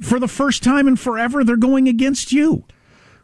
for 0.00 0.18
the 0.18 0.28
first 0.28 0.62
time 0.62 0.88
in 0.88 0.96
forever, 0.96 1.44
they're 1.44 1.56
going 1.56 1.88
against 1.88 2.32
you. 2.32 2.64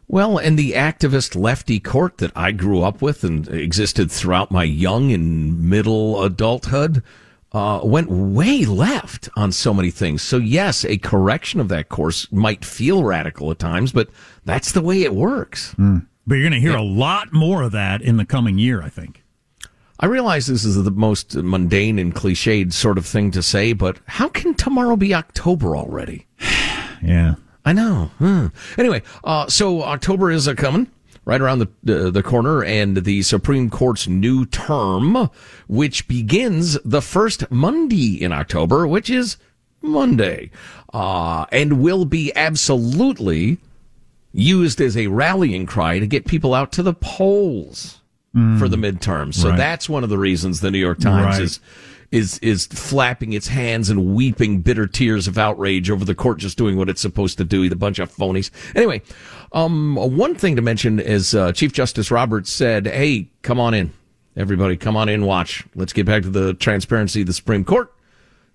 Well, 0.07 0.37
and 0.37 0.59
the 0.59 0.73
activist 0.73 1.35
lefty 1.35 1.79
court 1.79 2.17
that 2.17 2.31
I 2.35 2.51
grew 2.51 2.83
up 2.83 3.01
with 3.01 3.23
and 3.23 3.47
existed 3.47 4.11
throughout 4.11 4.51
my 4.51 4.63
young 4.63 5.11
and 5.11 5.67
middle 5.69 6.23
adulthood 6.23 7.01
uh, 7.53 7.81
went 7.83 8.09
way 8.09 8.65
left 8.65 9.29
on 9.35 9.51
so 9.51 9.73
many 9.73 9.91
things. 9.91 10.21
So 10.21 10.37
yes, 10.37 10.83
a 10.85 10.97
correction 10.97 11.59
of 11.59 11.69
that 11.69 11.89
course 11.89 12.31
might 12.31 12.65
feel 12.65 13.03
radical 13.03 13.51
at 13.51 13.59
times, 13.59 13.91
but 13.91 14.09
that's 14.43 14.71
the 14.71 14.81
way 14.81 15.03
it 15.03 15.13
works. 15.13 15.75
Mm. 15.75 16.07
But 16.25 16.35
you're 16.35 16.49
going 16.49 16.53
to 16.53 16.59
hear 16.59 16.77
yeah. 16.77 16.81
a 16.81 16.81
lot 16.81 17.33
more 17.33 17.61
of 17.61 17.71
that 17.73 18.01
in 18.01 18.17
the 18.17 18.25
coming 18.25 18.57
year, 18.57 18.81
I 18.81 18.89
think. 18.89 19.23
I 19.99 20.07
realize 20.07 20.47
this 20.47 20.65
is 20.65 20.81
the 20.83 20.91
most 20.91 21.35
mundane 21.35 21.99
and 21.99 22.13
cliched 22.13 22.73
sort 22.73 22.97
of 22.97 23.05
thing 23.05 23.31
to 23.31 23.43
say, 23.43 23.73
but 23.73 23.99
how 24.07 24.27
can 24.27 24.53
tomorrow 24.53 24.95
be 24.95 25.13
October 25.13 25.77
already? 25.77 26.25
yeah. 27.01 27.35
I 27.65 27.71
know. 27.71 28.11
Hmm. 28.17 28.47
Anyway, 28.77 29.03
uh, 29.23 29.47
so 29.47 29.83
October 29.83 30.31
is 30.31 30.47
a 30.47 30.55
coming 30.55 30.91
right 31.25 31.39
around 31.41 31.59
the, 31.59 31.69
the 31.83 32.11
the 32.11 32.23
corner, 32.23 32.63
and 32.63 32.97
the 32.97 33.21
Supreme 33.21 33.69
Court's 33.69 34.07
new 34.07 34.45
term, 34.45 35.29
which 35.67 36.07
begins 36.07 36.77
the 36.83 37.01
first 37.01 37.49
Monday 37.51 38.21
in 38.21 38.31
October, 38.31 38.85
which 38.87 39.09
is 39.09 39.37
Monday, 39.81 40.49
uh, 40.93 41.45
and 41.51 41.81
will 41.81 42.05
be 42.05 42.31
absolutely 42.35 43.57
used 44.31 44.81
as 44.81 44.97
a 44.97 45.07
rallying 45.07 45.65
cry 45.65 45.99
to 45.99 46.07
get 46.07 46.25
people 46.25 46.53
out 46.53 46.71
to 46.73 46.83
the 46.83 46.93
polls 46.93 47.99
for 48.57 48.67
the 48.67 48.77
midterms. 48.77 49.35
So 49.35 49.49
Right. 49.49 49.57
that's 49.57 49.87
one 49.87 50.03
of 50.03 50.09
the 50.09 50.17
reasons 50.17 50.59
the 50.59 50.71
New 50.71 50.79
York 50.79 50.99
Times 50.99 51.35
Right. 51.37 51.41
is 51.43 51.59
is 52.13 52.37
is 52.39 52.67
flapping 52.67 53.33
its 53.33 53.47
hands 53.47 53.89
and 53.89 54.13
weeping 54.13 54.61
bitter 54.61 54.85
tears 54.85 55.27
of 55.27 55.35
outrage 55.39 55.89
over 55.89 56.05
the 56.05 56.13
court 56.13 56.37
just 56.37 56.59
doing 56.59 56.77
what 56.77 56.87
it's 56.87 57.01
supposed 57.01 57.39
to 57.39 57.43
do. 57.43 57.67
The 57.67 57.75
bunch 57.75 57.97
of 57.97 58.15
phonies. 58.15 58.51
Anyway, 58.75 59.01
um, 59.51 59.95
one 59.95 60.35
thing 60.35 60.55
to 60.55 60.61
mention 60.61 60.99
is 60.99 61.33
uh, 61.33 61.51
Chief 61.53 61.73
Justice 61.73 62.11
Roberts 62.11 62.51
said, 62.51 62.85
"Hey, 62.85 63.29
come 63.41 63.59
on 63.59 63.73
in, 63.73 63.91
everybody, 64.37 64.77
come 64.77 64.95
on 64.95 65.09
in, 65.09 65.25
watch. 65.25 65.65
Let's 65.73 65.91
get 65.91 66.05
back 66.05 66.21
to 66.21 66.29
the 66.29 66.53
transparency 66.53 67.21
of 67.21 67.27
the 67.27 67.33
Supreme 67.33 67.65
Court." 67.65 67.91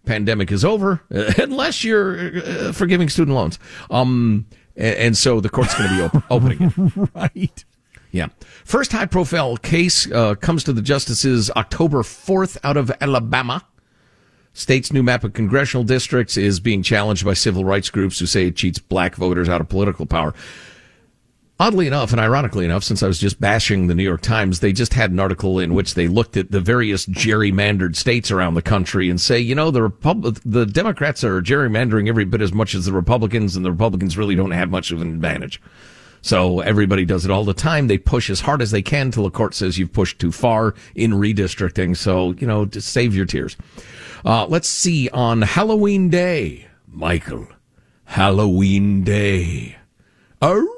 Pandemic 0.06 0.52
is 0.52 0.64
over, 0.64 1.02
unless 1.10 1.82
you're 1.82 2.38
uh, 2.38 2.72
forgiving 2.72 3.08
student 3.08 3.36
loans. 3.36 3.58
Um, 3.90 4.46
and, 4.76 5.16
so 5.16 5.40
the 5.40 5.48
court's 5.48 5.74
going 5.74 5.90
to 5.90 5.96
be 5.96 6.02
op- 6.02 6.30
opening 6.30 6.62
it. 6.62 7.10
right. 7.14 7.64
Yeah. 8.10 8.28
First 8.64 8.92
high 8.92 9.06
profile 9.06 9.56
case 9.56 10.10
uh, 10.10 10.34
comes 10.34 10.64
to 10.64 10.72
the 10.72 10.82
justices 10.82 11.50
October 11.56 12.02
4th 12.02 12.56
out 12.64 12.76
of 12.76 12.90
Alabama. 13.00 13.64
State's 14.54 14.92
new 14.92 15.02
map 15.02 15.24
of 15.24 15.34
congressional 15.34 15.84
districts 15.84 16.36
is 16.36 16.58
being 16.58 16.82
challenged 16.82 17.24
by 17.24 17.34
civil 17.34 17.64
rights 17.64 17.90
groups 17.90 18.18
who 18.18 18.26
say 18.26 18.46
it 18.46 18.56
cheats 18.56 18.78
black 18.78 19.14
voters 19.14 19.48
out 19.48 19.60
of 19.60 19.68
political 19.68 20.06
power. 20.06 20.34
Oddly 21.60 21.88
enough, 21.88 22.12
and 22.12 22.20
ironically 22.20 22.64
enough, 22.64 22.84
since 22.84 23.02
I 23.02 23.08
was 23.08 23.18
just 23.18 23.40
bashing 23.40 23.88
the 23.88 23.94
New 23.94 24.04
York 24.04 24.20
Times, 24.20 24.60
they 24.60 24.72
just 24.72 24.94
had 24.94 25.10
an 25.10 25.18
article 25.18 25.58
in 25.58 25.74
which 25.74 25.94
they 25.94 26.06
looked 26.06 26.36
at 26.36 26.52
the 26.52 26.60
various 26.60 27.04
gerrymandered 27.06 27.96
states 27.96 28.30
around 28.30 28.54
the 28.54 28.62
country 28.62 29.10
and 29.10 29.20
say, 29.20 29.40
you 29.40 29.56
know, 29.56 29.72
the 29.72 29.82
Repub- 29.82 30.38
the 30.44 30.66
Democrats 30.66 31.24
are 31.24 31.42
gerrymandering 31.42 32.08
every 32.08 32.24
bit 32.24 32.42
as 32.42 32.52
much 32.52 32.76
as 32.76 32.86
the 32.86 32.92
Republicans, 32.92 33.56
and 33.56 33.64
the 33.64 33.72
Republicans 33.72 34.16
really 34.16 34.36
don't 34.36 34.52
have 34.52 34.70
much 34.70 34.92
of 34.92 35.02
an 35.02 35.12
advantage. 35.12 35.60
So 36.20 36.60
everybody 36.60 37.04
does 37.04 37.24
it 37.24 37.30
all 37.30 37.44
the 37.44 37.54
time. 37.54 37.86
They 37.88 37.98
push 37.98 38.28
as 38.30 38.40
hard 38.40 38.60
as 38.62 38.70
they 38.70 38.82
can 38.82 39.10
till 39.10 39.24
the 39.24 39.30
court 39.30 39.54
says 39.54 39.78
you've 39.78 39.92
pushed 39.92 40.18
too 40.18 40.32
far 40.32 40.74
in 40.94 41.12
redistricting. 41.12 41.96
So, 41.96 42.32
you 42.32 42.46
know, 42.46 42.64
just 42.66 42.88
save 42.92 43.14
your 43.14 43.26
tears. 43.26 43.56
Uh, 44.24 44.46
let's 44.46 44.68
see 44.68 45.08
on 45.10 45.42
Halloween 45.42 46.08
Day, 46.10 46.66
Michael. 46.88 47.46
Halloween 48.04 49.04
Day. 49.04 49.76
Oh, 50.42 50.74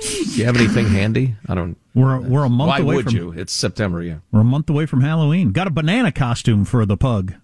do 0.00 0.08
you 0.32 0.44
have 0.44 0.56
anything 0.56 0.86
handy? 0.86 1.34
I 1.48 1.54
don't. 1.54 1.76
We're 1.94 2.20
we're 2.20 2.44
a 2.44 2.48
month 2.48 2.68
Why 2.68 2.78
away 2.78 2.86
Why 2.86 2.96
would 2.96 3.04
from 3.06 3.16
you? 3.16 3.32
It's 3.32 3.52
September, 3.52 4.02
yeah. 4.02 4.16
we're 4.32 4.40
a 4.40 4.44
month 4.44 4.68
away 4.68 4.86
from 4.86 5.00
Halloween. 5.00 5.52
Got 5.52 5.66
a 5.66 5.70
banana 5.70 6.10
costume 6.12 6.64
for 6.64 6.84
the 6.84 6.96
pug. 6.96 7.34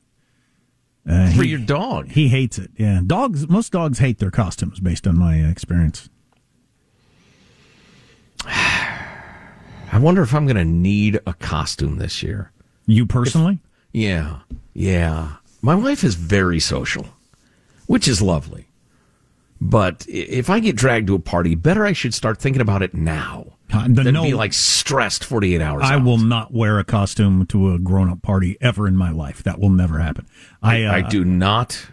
Uh, 1.08 1.30
For 1.32 1.42
he- 1.44 1.50
your 1.50 1.58
dog. 1.60 2.08
He 2.08 2.28
hates 2.28 2.58
it. 2.58 2.70
Yeah, 2.76 3.00
dogs. 3.06 3.48
Most 3.48 3.72
dogs 3.72 3.98
hate 4.00 4.18
their 4.18 4.30
costumes, 4.30 4.80
based 4.80 5.06
on 5.06 5.16
my 5.16 5.36
experience. 5.36 6.08
I 8.46 9.98
wonder 10.00 10.22
if 10.22 10.34
I'm 10.34 10.46
going 10.46 10.56
to 10.56 10.64
need 10.64 11.20
a 11.26 11.34
costume 11.34 11.96
this 11.98 12.22
year. 12.22 12.52
You 12.86 13.06
personally? 13.06 13.58
Yeah, 13.92 14.40
yeah. 14.72 15.36
My 15.62 15.74
wife 15.74 16.04
is 16.04 16.14
very 16.14 16.60
social, 16.60 17.06
which 17.86 18.06
is 18.08 18.22
lovely. 18.22 18.66
But 19.60 20.06
if 20.08 20.48
I 20.48 20.60
get 20.60 20.76
dragged 20.76 21.08
to 21.08 21.14
a 21.14 21.18
party, 21.18 21.54
better 21.54 21.84
I 21.84 21.92
should 21.92 22.14
start 22.14 22.38
thinking 22.38 22.62
about 22.62 22.82
it 22.82 22.94
now 22.94 23.46
Uh, 23.70 23.86
than 23.88 24.14
no- 24.14 24.22
be 24.22 24.32
like 24.32 24.54
stressed 24.54 25.22
48 25.24 25.60
hours. 25.60 25.82
I 25.84 25.96
out. 25.96 26.04
will 26.04 26.16
not 26.18 26.52
wear 26.54 26.78
a 26.78 26.84
costume 26.84 27.44
to 27.46 27.74
a 27.74 27.78
grown-up 27.78 28.22
party 28.22 28.56
ever 28.60 28.88
in 28.88 28.96
my 28.96 29.10
life. 29.10 29.42
That 29.42 29.58
will 29.58 29.68
never 29.70 29.98
happen. 29.98 30.26
I, 30.62 30.84
uh, 30.84 30.92
I 30.94 31.00
do 31.02 31.24
not. 31.24 31.88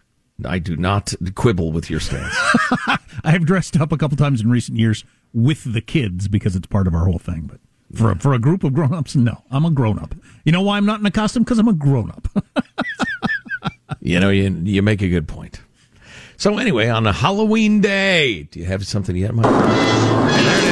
I 0.46 0.60
do 0.60 0.78
not 0.78 1.14
quibble 1.36 1.72
with 1.72 1.90
your 1.90 2.00
stance. 2.00 2.34
I 3.24 3.32
have 3.32 3.44
dressed 3.46 3.76
up 3.76 3.92
a 3.92 3.98
couple 3.98 4.16
times 4.18 4.40
in 4.40 4.50
recent 4.52 4.78
years 4.78 5.04
with 5.34 5.72
the 5.72 5.82
kids 5.82 6.28
because 6.28 6.56
it's 6.56 6.68
part 6.68 6.88
of 6.88 6.94
our 6.94 7.06
whole 7.06 7.20
thing. 7.20 7.50
But 7.52 7.60
for 7.98 8.16
for 8.16 8.34
a 8.34 8.40
group 8.40 8.64
of 8.64 8.74
grown-ups, 8.74 9.16
no, 9.16 9.44
I'm 9.52 9.66
a 9.66 9.72
grown-up. 9.72 10.16
You 10.44 10.52
know 10.52 10.62
why 10.62 10.78
I'm 10.78 10.86
not 10.86 11.00
in 11.00 11.06
a 11.06 11.12
costume? 11.12 11.44
Because 11.44 11.60
I'm 11.60 11.68
a 11.68 11.74
grown-up. 11.74 12.28
you 14.02 14.20
know, 14.20 14.30
you 14.30 14.50
you 14.64 14.82
make 14.82 15.02
a 15.02 15.10
good 15.10 15.28
point. 15.28 15.62
So 16.38 16.58
anyway, 16.60 16.88
on 16.90 17.08
a 17.08 17.14
Halloween 17.14 17.82
day, 17.82 18.44
do 18.44 18.60
you 18.60 18.66
have 18.66 18.86
something 18.86 19.16
yet, 19.16 19.34
Mike? 19.34 20.66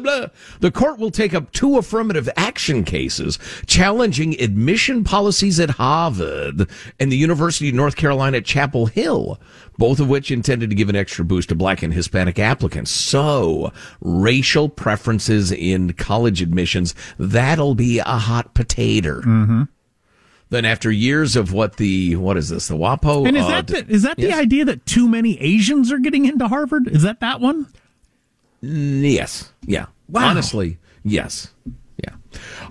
Blah, 0.00 0.18
blah. 0.18 0.28
The 0.60 0.70
court 0.70 0.98
will 0.98 1.10
take 1.10 1.34
up 1.34 1.52
two 1.52 1.78
affirmative 1.78 2.28
action 2.36 2.84
cases 2.84 3.38
challenging 3.66 4.40
admission 4.40 5.04
policies 5.04 5.58
at 5.60 5.70
Harvard 5.70 6.68
and 6.98 7.12
the 7.12 7.16
University 7.16 7.68
of 7.68 7.74
North 7.74 7.96
Carolina 7.96 8.38
at 8.38 8.44
Chapel 8.44 8.86
Hill, 8.86 9.40
both 9.76 10.00
of 10.00 10.08
which 10.08 10.30
intended 10.30 10.70
to 10.70 10.76
give 10.76 10.88
an 10.88 10.96
extra 10.96 11.24
boost 11.24 11.50
to 11.50 11.54
black 11.54 11.82
and 11.82 11.92
Hispanic 11.92 12.38
applicants. 12.38 12.90
So, 12.90 13.72
racial 14.00 14.68
preferences 14.68 15.52
in 15.52 15.92
college 15.94 16.42
admissions, 16.42 16.94
that'll 17.18 17.74
be 17.74 17.98
a 17.98 18.04
hot 18.04 18.54
potato. 18.54 19.20
mm-hmm. 19.20 19.62
Then 20.50 20.64
after 20.64 20.90
years 20.90 21.36
of 21.36 21.52
what 21.52 21.76
the, 21.76 22.16
what 22.16 22.38
is 22.38 22.48
this, 22.48 22.68
the 22.68 22.74
WAPO? 22.74 23.28
And 23.28 23.36
is 23.36 23.44
uh, 23.44 23.48
that 23.48 23.66
d- 23.66 23.80
the, 23.82 23.92
is 23.92 24.02
that 24.04 24.16
the 24.16 24.32
idea 24.32 24.64
that 24.64 24.86
too 24.86 25.06
many 25.06 25.38
Asians 25.40 25.92
are 25.92 25.98
getting 25.98 26.24
into 26.24 26.48
Harvard? 26.48 26.88
Is 26.88 27.02
that 27.02 27.20
that 27.20 27.40
one? 27.42 27.66
Yes. 28.60 29.52
Yeah. 29.66 29.86
Wow. 30.08 30.28
Honestly, 30.28 30.78
yes. 31.04 31.52
Yeah. 32.02 32.14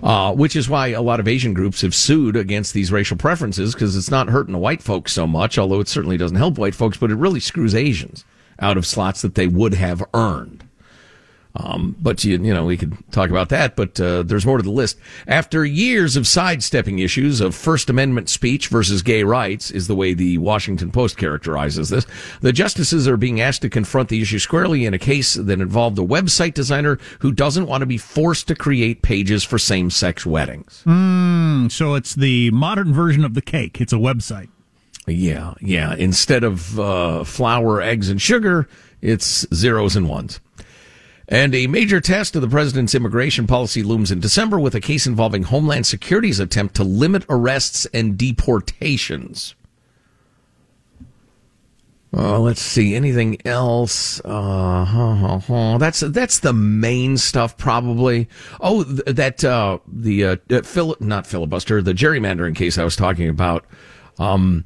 Uh, 0.02 0.32
which 0.34 0.56
is 0.56 0.68
why 0.68 0.88
a 0.88 1.02
lot 1.02 1.20
of 1.20 1.28
Asian 1.28 1.54
groups 1.54 1.80
have 1.82 1.94
sued 1.94 2.36
against 2.36 2.72
these 2.74 2.92
racial 2.92 3.16
preferences 3.16 3.74
because 3.74 3.96
it's 3.96 4.10
not 4.10 4.28
hurting 4.28 4.52
the 4.52 4.58
white 4.58 4.82
folks 4.82 5.12
so 5.12 5.26
much, 5.26 5.58
although 5.58 5.80
it 5.80 5.88
certainly 5.88 6.16
doesn't 6.16 6.36
help 6.36 6.58
white 6.58 6.74
folks, 6.74 6.96
but 6.96 7.10
it 7.10 7.16
really 7.16 7.40
screws 7.40 7.74
Asians 7.74 8.24
out 8.60 8.76
of 8.76 8.86
slots 8.86 9.22
that 9.22 9.34
they 9.34 9.46
would 9.46 9.74
have 9.74 10.02
earned. 10.14 10.64
Um, 11.56 11.96
but 12.00 12.22
you, 12.24 12.32
you 12.32 12.54
know, 12.54 12.64
we 12.64 12.76
could 12.76 12.96
talk 13.10 13.30
about 13.30 13.48
that, 13.48 13.74
but 13.74 13.98
uh, 14.00 14.22
there's 14.22 14.46
more 14.46 14.58
to 14.58 14.62
the 14.62 14.70
list. 14.70 14.98
After 15.26 15.64
years 15.64 16.14
of 16.14 16.26
sidestepping 16.26 17.00
issues 17.00 17.40
of 17.40 17.54
First 17.54 17.90
Amendment 17.90 18.28
speech 18.28 18.68
versus 18.68 19.02
gay 19.02 19.24
rights, 19.24 19.70
is 19.70 19.88
the 19.88 19.96
way 19.96 20.14
the 20.14 20.38
Washington 20.38 20.92
Post 20.92 21.16
characterizes 21.16 21.88
this. 21.88 22.06
The 22.42 22.52
justices 22.52 23.08
are 23.08 23.16
being 23.16 23.40
asked 23.40 23.62
to 23.62 23.70
confront 23.70 24.08
the 24.08 24.22
issue 24.22 24.38
squarely 24.38 24.86
in 24.86 24.94
a 24.94 24.98
case 24.98 25.34
that 25.34 25.60
involved 25.60 25.98
a 25.98 26.02
website 26.02 26.54
designer 26.54 26.98
who 27.20 27.32
doesn't 27.32 27.66
want 27.66 27.80
to 27.82 27.86
be 27.86 27.98
forced 27.98 28.46
to 28.48 28.54
create 28.54 29.02
pages 29.02 29.42
for 29.42 29.58
same-sex 29.58 30.24
weddings. 30.24 30.82
Mm, 30.86 31.72
so 31.72 31.94
it's 31.94 32.14
the 32.14 32.50
modern 32.50 32.92
version 32.92 33.24
of 33.24 33.34
the 33.34 33.42
cake. 33.42 33.80
It's 33.80 33.92
a 33.92 33.96
website. 33.96 34.48
Yeah, 35.06 35.54
yeah. 35.60 35.94
Instead 35.94 36.44
of 36.44 36.78
uh, 36.78 37.24
flour, 37.24 37.80
eggs, 37.80 38.10
and 38.10 38.20
sugar, 38.20 38.68
it's 39.00 39.46
zeros 39.54 39.96
and 39.96 40.08
ones. 40.08 40.40
And 41.30 41.54
a 41.54 41.66
major 41.66 42.00
test 42.00 42.34
of 42.36 42.42
the 42.42 42.48
president's 42.48 42.94
immigration 42.94 43.46
policy 43.46 43.82
looms 43.82 44.10
in 44.10 44.18
December 44.18 44.58
with 44.58 44.74
a 44.74 44.80
case 44.80 45.06
involving 45.06 45.42
Homeland 45.42 45.86
Security's 45.86 46.40
attempt 46.40 46.74
to 46.76 46.84
limit 46.84 47.26
arrests 47.28 47.86
and 47.92 48.16
deportations. 48.16 49.54
Uh, 52.16 52.38
let's 52.38 52.62
see. 52.62 52.94
Anything 52.94 53.36
else? 53.44 54.20
Uh, 54.24 54.86
huh, 54.86 55.14
huh, 55.14 55.38
huh. 55.40 55.76
That's 55.76 56.00
that's 56.00 56.38
the 56.38 56.54
main 56.54 57.18
stuff, 57.18 57.58
probably. 57.58 58.28
Oh, 58.62 58.82
th- 58.84 59.04
that 59.04 59.44
uh, 59.44 59.78
the 59.86 60.24
uh, 60.24 60.36
uh, 60.50 60.62
fil- 60.62 60.96
not 61.00 61.26
filibuster, 61.26 61.82
the 61.82 61.92
gerrymandering 61.92 62.56
case 62.56 62.78
I 62.78 62.84
was 62.84 62.96
talking 62.96 63.28
about. 63.28 63.66
Um, 64.18 64.64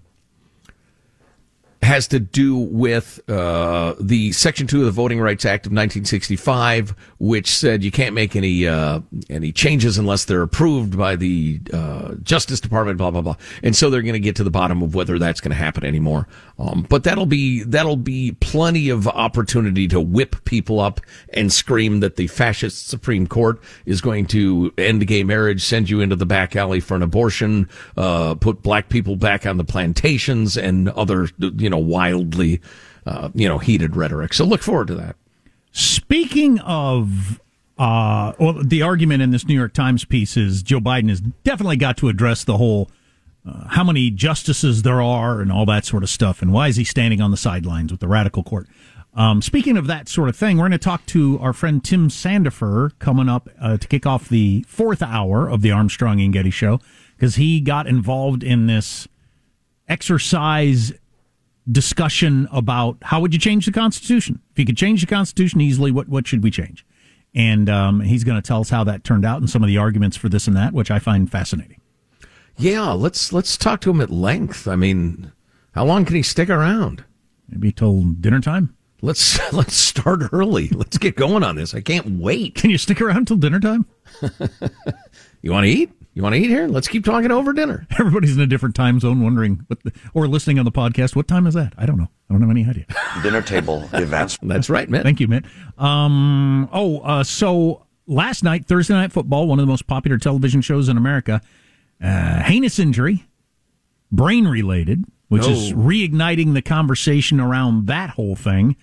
has 1.82 2.06
to 2.08 2.20
do 2.20 2.56
with 2.56 3.20
uh, 3.28 3.94
the 3.98 4.30
Section 4.32 4.66
Two 4.66 4.80
of 4.80 4.84
the 4.86 4.92
Voting 4.92 5.20
Rights 5.20 5.44
Act 5.44 5.66
of 5.66 5.72
1965, 5.72 6.94
which 7.18 7.50
said 7.50 7.82
you 7.82 7.90
can't 7.90 8.14
make 8.14 8.36
any 8.36 8.66
uh, 8.66 9.00
any 9.28 9.50
changes 9.50 9.98
unless 9.98 10.24
they're 10.24 10.42
approved 10.42 10.96
by 10.96 11.16
the 11.16 11.60
uh, 11.72 12.14
Justice 12.22 12.60
Department. 12.60 12.98
Blah 12.98 13.10
blah 13.10 13.22
blah. 13.22 13.36
And 13.62 13.74
so 13.74 13.90
they're 13.90 14.02
going 14.02 14.12
to 14.12 14.20
get 14.20 14.36
to 14.36 14.44
the 14.44 14.50
bottom 14.50 14.80
of 14.80 14.94
whether 14.94 15.18
that's 15.18 15.40
going 15.40 15.50
to 15.50 15.56
happen 15.56 15.84
anymore. 15.84 16.28
Um, 16.58 16.86
but 16.88 17.02
that'll 17.02 17.26
be 17.26 17.64
that'll 17.64 17.96
be 17.96 18.32
plenty 18.40 18.88
of 18.88 19.08
opportunity 19.08 19.88
to 19.88 20.00
whip 20.00 20.44
people 20.44 20.78
up 20.78 21.00
and 21.30 21.52
scream 21.52 22.00
that 22.00 22.16
the 22.16 22.28
fascist 22.28 22.88
Supreme 22.88 23.26
Court 23.26 23.60
is 23.86 24.00
going 24.00 24.26
to 24.26 24.72
end 24.78 25.04
gay 25.08 25.24
marriage, 25.24 25.64
send 25.64 25.90
you 25.90 26.00
into 26.00 26.14
the 26.14 26.26
back 26.26 26.54
alley 26.54 26.78
for 26.78 26.94
an 26.94 27.02
abortion, 27.02 27.68
uh, 27.96 28.36
put 28.36 28.62
black 28.62 28.88
people 28.88 29.16
back 29.16 29.46
on 29.46 29.56
the 29.56 29.64
plantations, 29.64 30.56
and 30.56 30.88
other 30.90 31.28
you 31.38 31.68
know 31.68 31.71
wildly 31.78 32.60
uh, 33.06 33.30
you 33.34 33.48
know 33.48 33.58
heated 33.58 33.96
rhetoric. 33.96 34.34
So 34.34 34.44
look 34.44 34.62
forward 34.62 34.88
to 34.88 34.94
that. 34.96 35.16
Speaking 35.72 36.58
of 36.60 37.40
Uh, 37.78 38.34
well, 38.38 38.62
the 38.62 38.82
argument 38.82 39.22
in 39.22 39.30
this 39.30 39.46
New 39.46 39.54
York 39.54 39.72
Times 39.72 40.04
piece 40.04 40.36
is 40.36 40.62
Joe 40.62 40.78
Biden 40.78 41.08
has 41.08 41.20
definitely 41.42 41.76
got 41.78 41.96
to 41.96 42.08
address 42.08 42.44
the 42.44 42.58
whole 42.58 42.90
uh, 43.48 43.66
how 43.68 43.82
many 43.82 44.08
justices 44.10 44.82
there 44.82 45.02
are 45.02 45.40
and 45.40 45.50
all 45.50 45.66
that 45.66 45.84
sort 45.84 46.02
of 46.04 46.10
stuff, 46.10 46.42
and 46.42 46.52
why 46.52 46.68
is 46.68 46.76
he 46.76 46.84
standing 46.84 47.20
on 47.20 47.30
the 47.32 47.36
sidelines 47.36 47.90
with 47.90 48.00
the 48.00 48.06
radical 48.06 48.44
court? 48.44 48.68
Um, 49.14 49.42
speaking 49.42 49.76
of 49.76 49.86
that 49.88 50.08
sort 50.08 50.28
of 50.28 50.36
thing, 50.36 50.58
we're 50.58 50.68
going 50.68 50.72
to 50.72 50.78
talk 50.78 51.04
to 51.06 51.38
our 51.40 51.52
friend 51.52 51.82
Tim 51.82 52.08
Sandefur 52.08 52.92
coming 52.98 53.28
up 53.28 53.48
uh, 53.60 53.78
to 53.78 53.88
kick 53.88 54.06
off 54.06 54.28
the 54.28 54.64
fourth 54.68 55.02
hour 55.02 55.48
of 55.48 55.62
the 55.62 55.72
Armstrong 55.72 56.20
and 56.20 56.32
Getty 56.32 56.50
show 56.50 56.78
because 57.16 57.34
he 57.34 57.60
got 57.60 57.86
involved 57.86 58.44
in 58.44 58.68
this 58.68 59.08
exercise 59.88 60.92
discussion 61.70 62.48
about 62.52 62.98
how 63.02 63.20
would 63.20 63.32
you 63.32 63.40
change 63.40 63.66
the 63.66 63.72
Constitution? 63.72 64.40
If 64.52 64.58
you 64.58 64.66
could 64.66 64.76
change 64.76 65.00
the 65.00 65.06
Constitution 65.06 65.60
easily, 65.60 65.90
what 65.90 66.08
what 66.08 66.26
should 66.26 66.42
we 66.42 66.50
change? 66.50 66.84
And 67.34 67.70
um, 67.70 68.00
he's 68.00 68.24
going 68.24 68.40
to 68.40 68.46
tell 68.46 68.60
us 68.60 68.70
how 68.70 68.84
that 68.84 69.04
turned 69.04 69.24
out 69.24 69.38
and 69.38 69.48
some 69.48 69.62
of 69.62 69.68
the 69.68 69.78
arguments 69.78 70.16
for 70.16 70.28
this 70.28 70.46
and 70.46 70.56
that, 70.56 70.74
which 70.74 70.90
I 70.90 70.98
find 70.98 71.30
fascinating. 71.30 71.80
Yeah, 72.58 72.90
let's 72.90 73.32
let's 73.32 73.56
talk 73.56 73.80
to 73.82 73.90
him 73.90 74.00
at 74.00 74.10
length. 74.10 74.68
I 74.68 74.76
mean, 74.76 75.32
how 75.72 75.84
long 75.84 76.04
can 76.04 76.16
he 76.16 76.22
stick 76.22 76.50
around? 76.50 77.04
Maybe 77.48 77.72
till 77.72 78.02
dinner 78.02 78.40
time. 78.40 78.74
Let's 79.00 79.52
let's 79.52 79.74
start 79.74 80.22
early. 80.32 80.68
Let's 80.68 80.98
get 80.98 81.16
going 81.16 81.42
on 81.42 81.56
this. 81.56 81.74
I 81.74 81.80
can't 81.80 82.18
wait. 82.20 82.54
Can 82.54 82.70
you 82.70 82.78
stick 82.78 83.00
around 83.00 83.26
till 83.26 83.36
dinner 83.36 83.60
time? 83.60 83.86
you 85.42 85.52
want 85.52 85.64
to 85.64 85.70
eat? 85.70 85.90
You 86.14 86.22
want 86.22 86.34
to 86.34 86.40
eat 86.40 86.48
here? 86.48 86.66
Let's 86.68 86.88
keep 86.88 87.04
talking 87.04 87.30
over 87.30 87.52
dinner. 87.52 87.86
Everybody's 87.98 88.36
in 88.36 88.42
a 88.42 88.46
different 88.46 88.74
time 88.74 89.00
zone, 89.00 89.22
wondering 89.22 89.64
what, 89.68 89.82
the, 89.82 89.92
or 90.12 90.28
listening 90.28 90.58
on 90.58 90.64
the 90.66 90.72
podcast. 90.72 91.16
What 91.16 91.26
time 91.26 91.46
is 91.46 91.54
that? 91.54 91.72
I 91.78 91.86
don't 91.86 91.96
know. 91.96 92.08
I 92.28 92.34
don't 92.34 92.42
have 92.42 92.50
any 92.50 92.66
idea. 92.66 92.84
Dinner 93.22 93.40
table 93.40 93.88
events. 93.92 94.38
That's 94.42 94.68
right, 94.68 94.88
man. 94.88 95.02
Thank 95.02 95.20
you, 95.20 95.28
Mitt. 95.28 95.44
Um, 95.78 96.68
oh, 96.72 97.00
uh, 97.00 97.24
so 97.24 97.86
last 98.06 98.44
night, 98.44 98.66
Thursday 98.66 98.94
Night 98.94 99.12
Football, 99.12 99.46
one 99.46 99.58
of 99.58 99.62
the 99.62 99.70
most 99.70 99.86
popular 99.86 100.18
television 100.18 100.60
shows 100.60 100.88
in 100.88 100.96
America, 100.96 101.40
uh, 102.02 102.42
heinous 102.42 102.78
injury, 102.78 103.24
brain 104.10 104.46
related, 104.46 105.04
which 105.28 105.46
is 105.46 105.72
reigniting 105.72 106.52
the 106.52 106.60
conversation 106.60 107.40
around 107.40 107.86
that 107.86 108.10
whole 108.10 108.36
thing. 108.36 108.76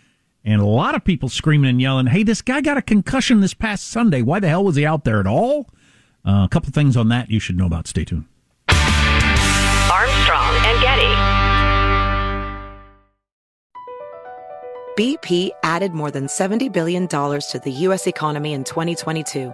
And 0.44 0.62
a 0.62 0.66
lot 0.66 0.96
of 0.96 1.04
people 1.04 1.30
screaming 1.30 1.70
and 1.70 1.82
yelling, 1.82 2.08
hey, 2.08 2.24
this 2.24 2.42
guy 2.42 2.62
got 2.62 2.78
a 2.78 2.82
concussion 2.82 3.42
this 3.42 3.54
past 3.54 3.88
Sunday. 3.88 4.24
Why 4.24 4.40
the 4.40 4.48
hell 4.48 4.64
was 4.64 4.78
he 4.78 4.86
out 4.86 5.04
there 5.04 5.20
at 5.20 5.28
all? 5.28 5.70
Uh, 6.26 6.44
a 6.46 6.50
couple 6.50 6.72
things 6.72 6.96
on 6.98 7.10
that 7.10 7.30
you 7.30 7.40
should 7.40 7.58
know 7.58 7.66
about. 7.66 7.88
Stay 7.88 8.06
tuned. 8.06 8.26
Armstrong 9.92 10.56
and 10.66 10.82
Getty. 10.82 11.50
BP 15.00 15.52
added 15.64 15.94
more 15.94 16.12
than 16.12 16.28
$70 16.28 16.74
billion 16.74 17.08
to 17.08 17.62
the 17.64 17.72
U.S. 17.72 18.06
economy 18.06 18.52
in 18.52 18.66
2022. 18.66 19.54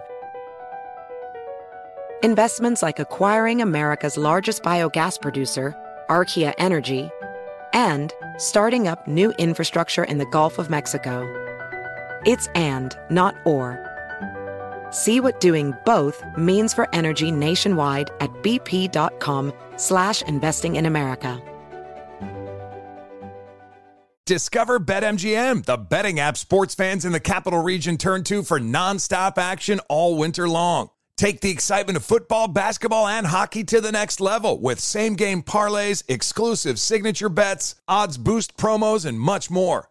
Investments 2.24 2.82
like 2.82 2.98
acquiring 2.98 3.62
America's 3.62 4.16
largest 4.16 4.64
biogas 4.64 5.20
producer, 5.22 5.72
Archaea 6.10 6.52
Energy, 6.58 7.10
and 7.72 8.12
starting 8.38 8.88
up 8.88 9.06
new 9.06 9.32
infrastructure 9.38 10.02
in 10.02 10.18
the 10.18 10.26
Gulf 10.26 10.58
of 10.58 10.68
Mexico. 10.68 11.22
It's 12.26 12.48
and, 12.56 12.98
not 13.08 13.36
or. 13.44 13.85
See 14.96 15.20
what 15.20 15.40
doing 15.40 15.74
both 15.84 16.24
means 16.38 16.72
for 16.72 16.88
energy 16.94 17.30
nationwide 17.30 18.10
at 18.20 18.30
bp.com 18.42 19.52
slash 19.76 20.22
investing 20.22 20.76
in 20.76 20.86
America. 20.86 21.38
Discover 24.24 24.80
BetMGM, 24.80 25.66
the 25.66 25.76
betting 25.76 26.18
app 26.18 26.38
sports 26.38 26.74
fans 26.74 27.04
in 27.04 27.12
the 27.12 27.20
capital 27.20 27.62
region 27.62 27.98
turn 27.98 28.24
to 28.24 28.42
for 28.42 28.58
nonstop 28.58 29.36
action 29.36 29.80
all 29.90 30.16
winter 30.16 30.48
long. 30.48 30.88
Take 31.18 31.42
the 31.42 31.50
excitement 31.50 31.98
of 31.98 32.04
football, 32.04 32.48
basketball, 32.48 33.06
and 33.06 33.26
hockey 33.26 33.64
to 33.64 33.82
the 33.82 33.92
next 33.92 34.18
level 34.18 34.58
with 34.58 34.80
same 34.80 35.14
game 35.14 35.42
parlays, 35.42 36.04
exclusive 36.08 36.80
signature 36.80 37.28
bets, 37.28 37.74
odds 37.86 38.16
boost 38.16 38.56
promos, 38.56 39.04
and 39.04 39.20
much 39.20 39.50
more. 39.50 39.90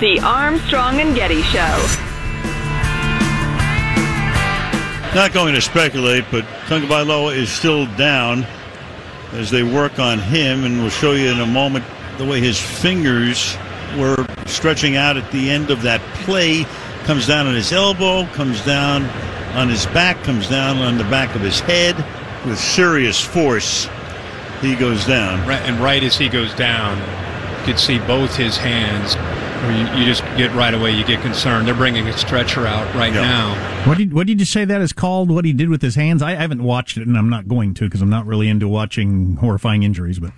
The 0.00 0.20
Armstrong 0.22 1.00
and 1.00 1.14
Getty 1.16 1.42
Show. 1.42 1.58
Not 5.14 5.32
going 5.32 5.54
to 5.54 5.60
speculate, 5.60 6.24
but 6.30 6.44
Tagovailoa 6.66 7.34
is 7.34 7.50
still 7.50 7.86
down 7.96 8.46
as 9.32 9.50
they 9.50 9.64
work 9.64 9.98
on 9.98 10.20
him, 10.20 10.64
and 10.64 10.78
we'll 10.78 10.90
show 10.90 11.12
you 11.12 11.30
in 11.30 11.40
a 11.40 11.46
moment 11.46 11.84
the 12.16 12.24
way 12.24 12.40
his 12.40 12.60
fingers 12.60 13.56
were 13.96 14.26
stretching 14.46 14.96
out 14.96 15.16
at 15.16 15.30
the 15.32 15.50
end 15.50 15.70
of 15.70 15.82
that 15.82 16.00
play. 16.24 16.64
Comes 17.04 17.26
down 17.26 17.46
on 17.46 17.54
his 17.54 17.72
elbow, 17.72 18.26
comes 18.34 18.62
down 18.64 19.04
on 19.56 19.68
his 19.68 19.86
back, 19.86 20.22
comes 20.24 20.48
down 20.48 20.78
on 20.78 20.98
the 20.98 21.04
back 21.04 21.34
of 21.34 21.40
his 21.40 21.60
head 21.60 21.96
with 22.46 22.58
serious 22.58 23.18
force. 23.20 23.88
He 24.60 24.74
goes 24.74 25.06
down. 25.06 25.46
Right, 25.48 25.62
and 25.62 25.80
right 25.80 26.02
as 26.02 26.16
he 26.18 26.28
goes 26.28 26.52
down, 26.54 26.98
you 27.60 27.64
could 27.64 27.78
see 27.78 27.98
both 28.00 28.36
his 28.36 28.56
hands. 28.58 29.14
You, 29.58 29.98
you 30.00 30.04
just 30.06 30.22
get 30.36 30.52
right 30.54 30.72
away, 30.74 30.92
you 30.92 31.04
get 31.04 31.20
concerned. 31.22 31.66
They're 31.66 31.74
bringing 31.74 32.06
a 32.08 32.16
stretcher 32.16 32.66
out 32.66 32.94
right 32.94 33.12
Yeah. 33.12 33.22
now. 33.22 33.84
What 33.88 33.98
did 33.98 34.12
what 34.12 34.26
did 34.26 34.38
you 34.38 34.46
say 34.46 34.64
that 34.64 34.80
is 34.82 34.92
called? 34.92 35.30
What 35.30 35.44
he 35.44 35.52
did 35.52 35.68
with 35.68 35.80
his 35.82 35.94
hands? 35.94 36.22
I, 36.22 36.32
I 36.32 36.34
haven't 36.36 36.62
watched 36.62 36.96
it, 36.98 37.06
and 37.08 37.16
I'm 37.16 37.28
not 37.30 37.48
going 37.48 37.74
to 37.74 37.84
because 37.84 38.02
I'm 38.02 38.10
not 38.10 38.26
really 38.26 38.48
into 38.48 38.68
watching 38.68 39.36
horrifying 39.36 39.82
injuries. 39.82 40.18
But 40.18 40.32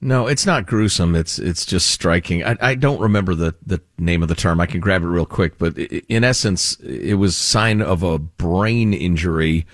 No, 0.00 0.26
it's 0.28 0.46
not 0.46 0.66
gruesome. 0.66 1.14
It's 1.16 1.38
it's 1.38 1.66
just 1.66 1.90
striking. 1.90 2.44
I, 2.44 2.56
I 2.60 2.74
don't 2.76 3.00
remember 3.00 3.34
the, 3.34 3.54
the 3.66 3.80
name 3.98 4.22
of 4.22 4.28
the 4.28 4.34
term. 4.36 4.60
I 4.60 4.66
can 4.66 4.80
grab 4.80 5.02
it 5.02 5.06
real 5.08 5.26
quick, 5.26 5.58
but 5.58 5.76
in 5.76 6.22
essence, 6.22 6.76
it 6.80 7.14
was 7.14 7.36
sign 7.36 7.82
of 7.82 8.02
a 8.02 8.18
brain 8.18 8.94
injury 8.94 9.66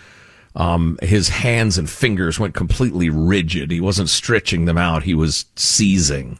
Um, 0.56 0.98
his 1.02 1.28
hands 1.30 1.78
and 1.78 1.90
fingers 1.90 2.38
went 2.38 2.54
completely 2.54 3.10
rigid. 3.10 3.70
He 3.72 3.80
wasn't 3.80 4.08
stretching 4.08 4.66
them 4.66 4.78
out. 4.78 5.02
He 5.02 5.14
was 5.14 5.46
seizing. 5.56 6.38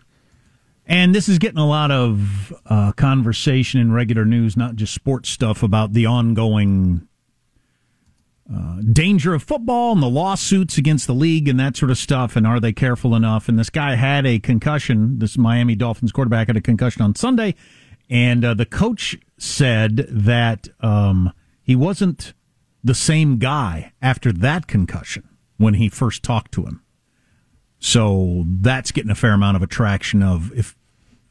And 0.87 1.15
this 1.15 1.29
is 1.29 1.39
getting 1.39 1.59
a 1.59 1.67
lot 1.67 1.91
of 1.91 2.53
uh, 2.67 2.93
conversation 2.93 3.81
in 3.81 3.91
regular 3.93 4.25
news, 4.25 4.57
not 4.57 4.77
just 4.77 4.95
sports 4.95 5.31
stuff, 5.31 5.63
about 5.63 5.95
the 5.95 6.07
ongoing 6.07 7.09
uh, 8.53 8.81
danger 8.93 9.33
of 9.33 9.43
football 9.43 9.93
and 9.93 10.03
the 10.03 10.09
lawsuits 10.09 10.77
against 10.77 11.07
the 11.07 11.15
league 11.15 11.49
and 11.49 11.59
that 11.59 11.77
sort 11.77 11.91
of 11.91 11.99
stuff. 11.99 12.37
And 12.37 12.47
are 12.47 12.61
they 12.61 12.73
careful 12.73 13.15
enough? 13.15 13.49
And 13.49 13.59
this 13.59 13.71
guy 13.71 13.95
had 13.95 14.27
a 14.27 14.39
concussion. 14.39 15.19
This 15.19 15.39
Miami 15.39 15.75
Dolphins 15.75 16.13
quarterback 16.13 16.49
had 16.49 16.57
a 16.57 16.61
concussion 16.61 17.03
on 17.03 17.15
Sunday. 17.15 17.55
And 18.11 18.45
uh, 18.45 18.55
the 18.55 18.67
coach 18.67 19.17
said 19.39 20.07
that 20.11 20.69
um, 20.81 21.33
he 21.63 21.75
wasn't 21.75 22.35
the 22.83 22.95
same 22.95 23.39
guy 23.39 23.93
after 24.03 24.31
that 24.31 24.67
concussion 24.67 25.27
when 25.57 25.75
he 25.75 25.89
first 25.89 26.23
talked 26.23 26.53
to 26.53 26.67
him. 26.67 26.83
So 27.79 28.45
that's 28.47 28.93
getting 28.93 29.11
a 29.11 29.15
fair 29.15 29.33
amount 29.33 29.57
of 29.57 29.63
attraction 29.63 30.23
of 30.23 30.53
if 30.53 30.77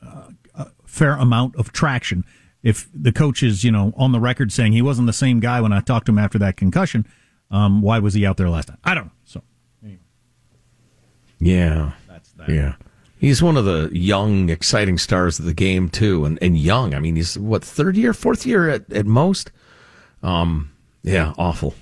uh, 0.06 0.30
a 0.56 0.68
fair 0.86 1.14
amount 1.14 1.56
of 1.56 1.72
traction. 1.72 2.26
If 2.64 2.88
the 2.94 3.12
coach 3.12 3.44
is, 3.44 3.64
you 3.64 3.72
know, 3.72 3.94
on 3.98 4.14
the 4.14 4.20
record 4.20 4.52
saying 4.52 4.72
he 4.72 4.82
wasn't 4.82 5.08
the 5.08 5.14
same 5.14 5.40
guy 5.42 5.60
when 5.60 5.74
I 5.74 5.82
talked 5.82 6.06
to 6.06 6.14
him 6.14 6.18
after 6.18 6.40
that 6.40 6.56
concussion, 6.56 7.06
um, 7.52 7.82
why 7.82 8.00
was 8.00 8.14
he 8.14 8.26
out 8.26 8.38
there 8.38 8.50
last 8.50 8.70
time? 8.70 8.78
I 8.84 8.96
don't 8.96 9.06
know. 9.06 9.12
So, 9.26 9.44
anyway. 9.84 10.00
yeah, 11.40 11.92
yeah. 12.48 12.76
He's 13.18 13.42
one 13.42 13.58
of 13.58 13.66
the 13.66 13.90
young, 13.94 14.50
exciting 14.50 14.98
stars 14.98 15.40
of 15.40 15.46
the 15.46 15.54
game 15.54 15.90
too, 15.90 16.26
and 16.26 16.38
and 16.42 16.58
young. 16.58 16.94
I 16.94 17.00
mean, 17.00 17.16
he's 17.16 17.38
what 17.38 17.64
third 17.64 17.96
year, 17.96 18.14
fourth 18.14 18.46
year 18.46 18.70
at 18.70 18.92
at 18.92 19.06
most. 19.06 19.52
Um, 20.22 20.72
yeah, 21.04 21.34
awful. 21.38 21.76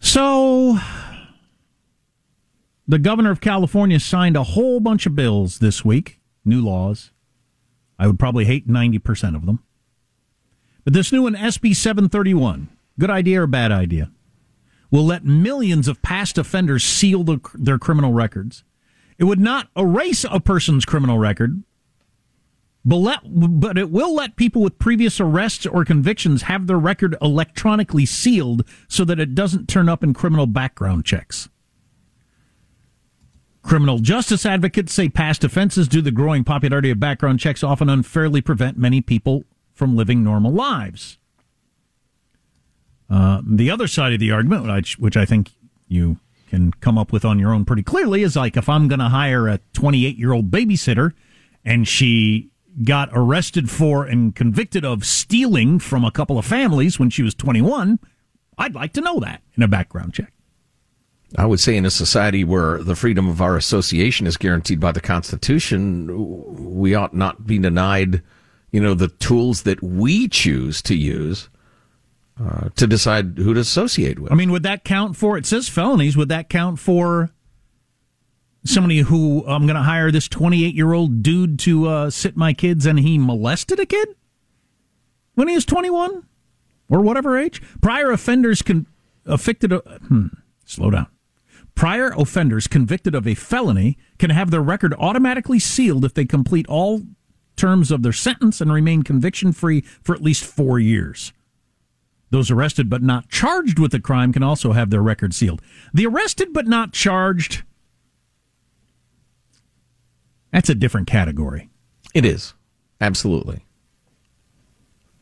So, 0.00 0.78
the 2.86 2.98
governor 2.98 3.30
of 3.30 3.40
California 3.40 4.00
signed 4.00 4.36
a 4.36 4.42
whole 4.42 4.80
bunch 4.80 5.06
of 5.06 5.14
bills 5.14 5.58
this 5.58 5.84
week, 5.84 6.20
new 6.44 6.62
laws. 6.62 7.10
I 7.98 8.06
would 8.06 8.18
probably 8.18 8.44
hate 8.44 8.68
90% 8.68 9.34
of 9.34 9.46
them. 9.46 9.62
But 10.84 10.92
this 10.92 11.12
new 11.12 11.22
one, 11.22 11.34
SB 11.34 11.74
731, 11.74 12.68
good 12.98 13.10
idea 13.10 13.42
or 13.42 13.46
bad 13.46 13.72
idea, 13.72 14.10
will 14.90 15.04
let 15.04 15.24
millions 15.24 15.88
of 15.88 16.00
past 16.00 16.38
offenders 16.38 16.84
seal 16.84 17.24
the, 17.24 17.40
their 17.54 17.78
criminal 17.78 18.12
records. 18.12 18.64
It 19.18 19.24
would 19.24 19.40
not 19.40 19.68
erase 19.76 20.24
a 20.30 20.40
person's 20.40 20.84
criminal 20.84 21.18
record, 21.18 21.62
but, 22.84 22.96
let, 22.96 23.20
but 23.24 23.76
it 23.76 23.90
will 23.90 24.14
let 24.14 24.36
people 24.36 24.62
with 24.62 24.78
previous 24.78 25.20
arrests 25.20 25.66
or 25.66 25.84
convictions 25.84 26.42
have 26.42 26.66
their 26.66 26.78
record 26.78 27.16
electronically 27.20 28.06
sealed 28.06 28.64
so 28.86 29.04
that 29.04 29.20
it 29.20 29.34
doesn't 29.34 29.68
turn 29.68 29.88
up 29.88 30.02
in 30.02 30.14
criminal 30.14 30.46
background 30.46 31.04
checks. 31.04 31.48
Criminal 33.68 33.98
justice 33.98 34.46
advocates 34.46 34.94
say 34.94 35.10
past 35.10 35.44
offenses, 35.44 35.88
due 35.88 35.98
to 35.98 36.04
the 36.04 36.10
growing 36.10 36.42
popularity 36.42 36.90
of 36.90 36.98
background 36.98 37.38
checks, 37.38 37.62
often 37.62 37.90
unfairly 37.90 38.40
prevent 38.40 38.78
many 38.78 39.02
people 39.02 39.44
from 39.74 39.94
living 39.94 40.24
normal 40.24 40.50
lives. 40.50 41.18
Uh, 43.10 43.42
the 43.46 43.70
other 43.70 43.86
side 43.86 44.14
of 44.14 44.20
the 44.20 44.32
argument, 44.32 44.66
which, 44.66 44.98
which 44.98 45.18
I 45.18 45.26
think 45.26 45.50
you 45.86 46.16
can 46.48 46.72
come 46.80 46.96
up 46.96 47.12
with 47.12 47.26
on 47.26 47.38
your 47.38 47.52
own 47.52 47.66
pretty 47.66 47.82
clearly, 47.82 48.22
is 48.22 48.36
like 48.36 48.56
if 48.56 48.70
I'm 48.70 48.88
going 48.88 49.00
to 49.00 49.10
hire 49.10 49.48
a 49.48 49.60
28 49.74 50.16
year 50.16 50.32
old 50.32 50.50
babysitter 50.50 51.12
and 51.62 51.86
she 51.86 52.48
got 52.84 53.10
arrested 53.12 53.68
for 53.68 54.06
and 54.06 54.34
convicted 54.34 54.82
of 54.82 55.04
stealing 55.04 55.78
from 55.78 56.06
a 56.06 56.10
couple 56.10 56.38
of 56.38 56.46
families 56.46 56.98
when 56.98 57.10
she 57.10 57.22
was 57.22 57.34
21, 57.34 57.98
I'd 58.56 58.74
like 58.74 58.94
to 58.94 59.02
know 59.02 59.20
that 59.20 59.42
in 59.58 59.62
a 59.62 59.68
background 59.68 60.14
check. 60.14 60.32
I 61.36 61.44
would 61.44 61.60
say 61.60 61.76
in 61.76 61.84
a 61.84 61.90
society 61.90 62.42
where 62.42 62.82
the 62.82 62.96
freedom 62.96 63.28
of 63.28 63.42
our 63.42 63.56
association 63.56 64.26
is 64.26 64.36
guaranteed 64.36 64.80
by 64.80 64.92
the 64.92 65.00
Constitution, 65.00 66.80
we 66.80 66.94
ought 66.94 67.14
not 67.14 67.46
be 67.46 67.58
denied, 67.58 68.22
you 68.70 68.80
know, 68.80 68.94
the 68.94 69.08
tools 69.08 69.62
that 69.62 69.82
we 69.82 70.28
choose 70.28 70.80
to 70.82 70.94
use 70.94 71.50
uh, 72.42 72.70
to 72.76 72.86
decide 72.86 73.36
who 73.36 73.52
to 73.52 73.60
associate 73.60 74.18
with. 74.18 74.32
I 74.32 74.36
mean, 74.36 74.52
would 74.52 74.62
that 74.62 74.84
count 74.84 75.16
for? 75.16 75.36
It 75.36 75.44
says 75.44 75.68
felonies. 75.68 76.16
Would 76.16 76.30
that 76.30 76.48
count 76.48 76.78
for 76.78 77.30
somebody 78.64 79.00
who 79.00 79.44
I'm 79.46 79.66
going 79.66 79.76
to 79.76 79.82
hire 79.82 80.10
this 80.10 80.28
28 80.28 80.74
year 80.74 80.92
old 80.94 81.22
dude 81.22 81.58
to 81.60 81.88
uh, 81.88 82.10
sit 82.10 82.36
my 82.36 82.54
kids 82.54 82.86
and 82.86 82.98
he 82.98 83.18
molested 83.18 83.80
a 83.80 83.86
kid 83.86 84.08
when 85.34 85.48
he 85.48 85.54
was 85.54 85.66
21 85.66 86.26
or 86.88 87.00
whatever 87.02 87.36
age? 87.36 87.60
Prior 87.82 88.10
offenders 88.12 88.62
can 88.62 88.86
affected. 89.26 89.72
A, 89.72 89.78
hmm, 89.80 90.28
slow 90.64 90.90
down. 90.90 91.06
Prior 91.78 92.12
offenders 92.18 92.66
convicted 92.66 93.14
of 93.14 93.24
a 93.24 93.36
felony 93.36 93.96
can 94.18 94.30
have 94.30 94.50
their 94.50 94.60
record 94.60 94.92
automatically 94.98 95.60
sealed 95.60 96.04
if 96.04 96.12
they 96.12 96.24
complete 96.24 96.66
all 96.66 97.02
terms 97.54 97.92
of 97.92 98.02
their 98.02 98.12
sentence 98.12 98.60
and 98.60 98.72
remain 98.72 99.04
conviction 99.04 99.52
free 99.52 99.82
for 100.02 100.12
at 100.12 100.20
least 100.20 100.42
four 100.42 100.80
years. 100.80 101.32
Those 102.30 102.50
arrested 102.50 102.90
but 102.90 103.00
not 103.00 103.28
charged 103.28 103.78
with 103.78 103.92
the 103.92 104.00
crime 104.00 104.32
can 104.32 104.42
also 104.42 104.72
have 104.72 104.90
their 104.90 105.02
record 105.02 105.32
sealed. 105.32 105.62
The 105.94 106.04
arrested 106.04 106.52
but 106.52 106.66
not 106.66 106.92
charged, 106.92 107.62
that's 110.52 110.68
a 110.68 110.74
different 110.74 111.06
category. 111.06 111.68
It 112.12 112.24
is. 112.24 112.54
Absolutely. 113.00 113.64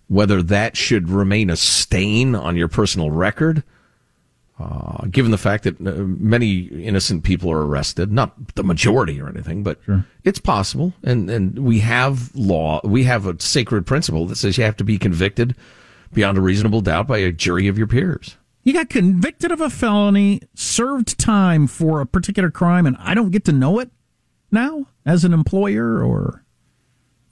Whether 0.09 0.43
that 0.45 0.75
should 0.75 1.11
remain 1.11 1.51
a 1.51 1.57
stain 1.57 2.35
on 2.35 2.57
your 2.57 2.69
personal 2.69 3.11
record, 3.11 3.63
uh, 4.59 5.07
given 5.11 5.31
the 5.31 5.39
fact 5.39 5.65
that 5.65 5.81
uh, 5.81 5.93
many 6.03 6.61
innocent 6.61 7.25
people 7.25 7.51
are 7.51 7.67
arrested, 7.67 8.11
not 8.11 8.55
the 8.55 8.65
majority 8.65 9.21
or 9.21 9.29
anything, 9.29 9.63
but 9.63 9.79
sure. 9.85 10.07
it's 10.25 10.39
possible. 10.39 10.95
And, 11.03 11.29
and 11.29 11.59
we 11.59 11.81
have 11.81 12.35
law, 12.35 12.81
we 12.83 13.05
have 13.05 13.27
a 13.27 13.39
sacred 13.39 13.87
principle 13.87 14.27
that 14.27 14.37
says 14.37 14.57
you 14.57 14.65
have 14.65 14.77
to 14.77 14.85
be 14.85 14.99
convicted 14.99 15.57
beyond 16.13 16.39
a 16.39 16.41
reasonable 16.41 16.81
doubt 16.81 17.07
by 17.07 17.19
a 17.19 17.33
jury 17.33 17.69
of 17.69 17.77
your 17.77 17.87
peers. 17.87 18.37
You 18.63 18.73
got 18.73 18.89
convicted 18.89 19.53
of 19.53 19.61
a 19.61 19.71
felony, 19.71 20.41
served 20.55 21.19
time 21.19 21.67
for 21.67 22.01
a 22.01 22.07
particular 22.07 22.51
crime, 22.51 22.87
and 22.87 22.97
I 22.99 23.15
don't 23.15 23.31
get 23.31 23.45
to 23.45 23.53
know 23.53 23.79
it 23.79 23.91
now 24.51 24.87
as 25.05 25.25
an 25.25 25.33
employer 25.33 26.03
or 26.03 26.45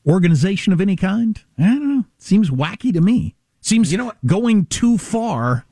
organization 0.07 0.73
of 0.73 0.81
any 0.81 0.95
kind. 0.95 1.41
I 1.59 1.63
don't 1.63 1.97
know. 1.97 2.05
Seems 2.19 2.51
wacky 2.51 2.93
to 2.93 3.01
me. 3.01 3.35
Seems 3.63 3.91
you 3.91 3.99
know 3.99 4.05
what? 4.05 4.27
going 4.27 4.67
too 4.67 4.99
far 4.99 5.65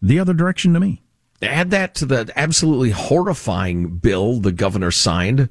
the 0.00 0.18
other 0.18 0.34
direction 0.34 0.74
to 0.74 0.80
me. 0.80 1.02
Add 1.42 1.70
that 1.70 1.94
to 1.96 2.06
the 2.06 2.32
absolutely 2.36 2.90
horrifying 2.90 3.98
bill 3.98 4.40
the 4.40 4.52
governor 4.52 4.90
signed. 4.90 5.48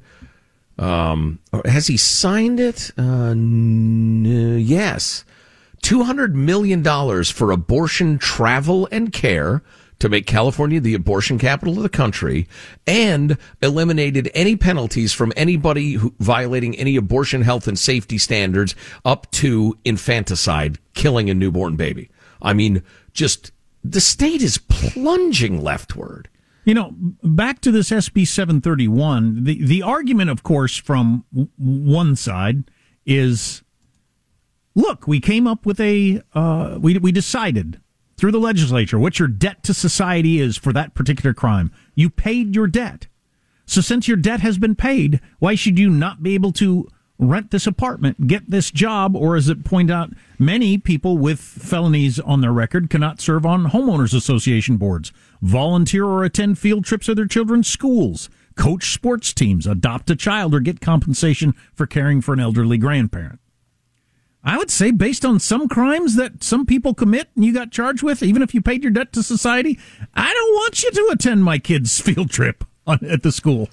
Um, 0.78 1.38
has 1.64 1.86
he 1.86 1.96
signed 1.96 2.60
it? 2.60 2.90
Uh, 2.98 3.30
n- 3.30 4.58
yes. 4.60 5.24
$200 5.82 6.32
million 6.34 6.82
for 7.24 7.52
abortion 7.52 8.18
travel 8.18 8.88
and 8.90 9.12
care 9.12 9.62
to 9.98 10.08
make 10.08 10.26
California 10.26 10.80
the 10.80 10.94
abortion 10.94 11.38
capital 11.38 11.76
of 11.76 11.82
the 11.82 11.88
country 11.88 12.46
and 12.86 13.38
eliminated 13.62 14.30
any 14.34 14.56
penalties 14.56 15.12
from 15.12 15.32
anybody 15.36 15.92
who, 15.94 16.14
violating 16.18 16.76
any 16.76 16.96
abortion 16.96 17.42
health 17.42 17.66
and 17.66 17.78
safety 17.78 18.18
standards 18.18 18.74
up 19.04 19.30
to 19.30 19.78
infanticide, 19.84 20.78
killing 20.94 21.30
a 21.30 21.34
newborn 21.34 21.76
baby. 21.76 22.10
I 22.42 22.52
mean, 22.52 22.82
just 23.12 23.52
the 23.92 24.00
state 24.00 24.42
is 24.42 24.58
plunging 24.58 25.62
leftward. 25.62 26.28
You 26.64 26.74
know, 26.74 26.94
back 27.22 27.60
to 27.60 27.70
this 27.70 27.90
SB 27.90 28.26
731, 28.26 29.44
the, 29.44 29.64
the 29.64 29.82
argument, 29.82 30.30
of 30.30 30.42
course, 30.42 30.76
from 30.76 31.24
one 31.56 32.16
side 32.16 32.64
is 33.04 33.62
look, 34.74 35.06
we 35.06 35.20
came 35.20 35.46
up 35.46 35.64
with 35.64 35.80
a, 35.80 36.20
uh, 36.34 36.78
we, 36.80 36.98
we 36.98 37.12
decided 37.12 37.80
through 38.16 38.32
the 38.32 38.38
legislature 38.38 38.98
what 38.98 39.18
your 39.18 39.28
debt 39.28 39.62
to 39.62 39.74
society 39.74 40.40
is 40.40 40.56
for 40.56 40.72
that 40.72 40.94
particular 40.94 41.32
crime. 41.32 41.72
You 41.94 42.10
paid 42.10 42.54
your 42.54 42.66
debt. 42.66 43.06
So 43.66 43.80
since 43.80 44.06
your 44.06 44.16
debt 44.16 44.40
has 44.40 44.58
been 44.58 44.74
paid, 44.74 45.20
why 45.38 45.54
should 45.54 45.78
you 45.78 45.90
not 45.90 46.22
be 46.22 46.34
able 46.34 46.52
to 46.52 46.88
rent 47.18 47.50
this 47.50 47.66
apartment, 47.66 48.26
get 48.26 48.50
this 48.50 48.70
job, 48.70 49.16
or 49.16 49.36
as 49.36 49.48
it 49.48 49.64
pointed 49.64 49.92
out, 49.92 50.10
many 50.38 50.78
people 50.78 51.16
with 51.18 51.40
felonies 51.40 52.20
on 52.20 52.40
their 52.40 52.52
record 52.52 52.90
cannot 52.90 53.20
serve 53.20 53.46
on 53.46 53.70
homeowners 53.70 54.14
association 54.14 54.76
boards, 54.76 55.12
volunteer 55.40 56.04
or 56.04 56.24
attend 56.24 56.58
field 56.58 56.84
trips 56.84 57.08
of 57.08 57.16
their 57.16 57.26
children's 57.26 57.68
schools, 57.68 58.28
coach 58.54 58.92
sports 58.92 59.32
teams, 59.32 59.66
adopt 59.66 60.10
a 60.10 60.16
child, 60.16 60.54
or 60.54 60.60
get 60.60 60.80
compensation 60.80 61.54
for 61.74 61.86
caring 61.86 62.20
for 62.20 62.32
an 62.32 62.40
elderly 62.40 62.78
grandparent. 62.78 63.40
I 64.44 64.58
would 64.58 64.70
say, 64.70 64.92
based 64.92 65.24
on 65.24 65.40
some 65.40 65.68
crimes 65.68 66.14
that 66.14 66.44
some 66.44 66.66
people 66.66 66.94
commit 66.94 67.28
and 67.34 67.44
you 67.44 67.52
got 67.52 67.72
charged 67.72 68.04
with, 68.04 68.22
even 68.22 68.42
if 68.42 68.54
you 68.54 68.60
paid 68.60 68.84
your 68.84 68.92
debt 68.92 69.12
to 69.14 69.22
society, 69.24 69.76
I 70.14 70.32
don't 70.32 70.54
want 70.54 70.84
you 70.84 70.90
to 70.92 71.10
attend 71.12 71.42
my 71.42 71.58
kid's 71.58 72.00
field 72.00 72.30
trip 72.30 72.62
at 72.86 73.24
the 73.24 73.32
school. 73.32 73.68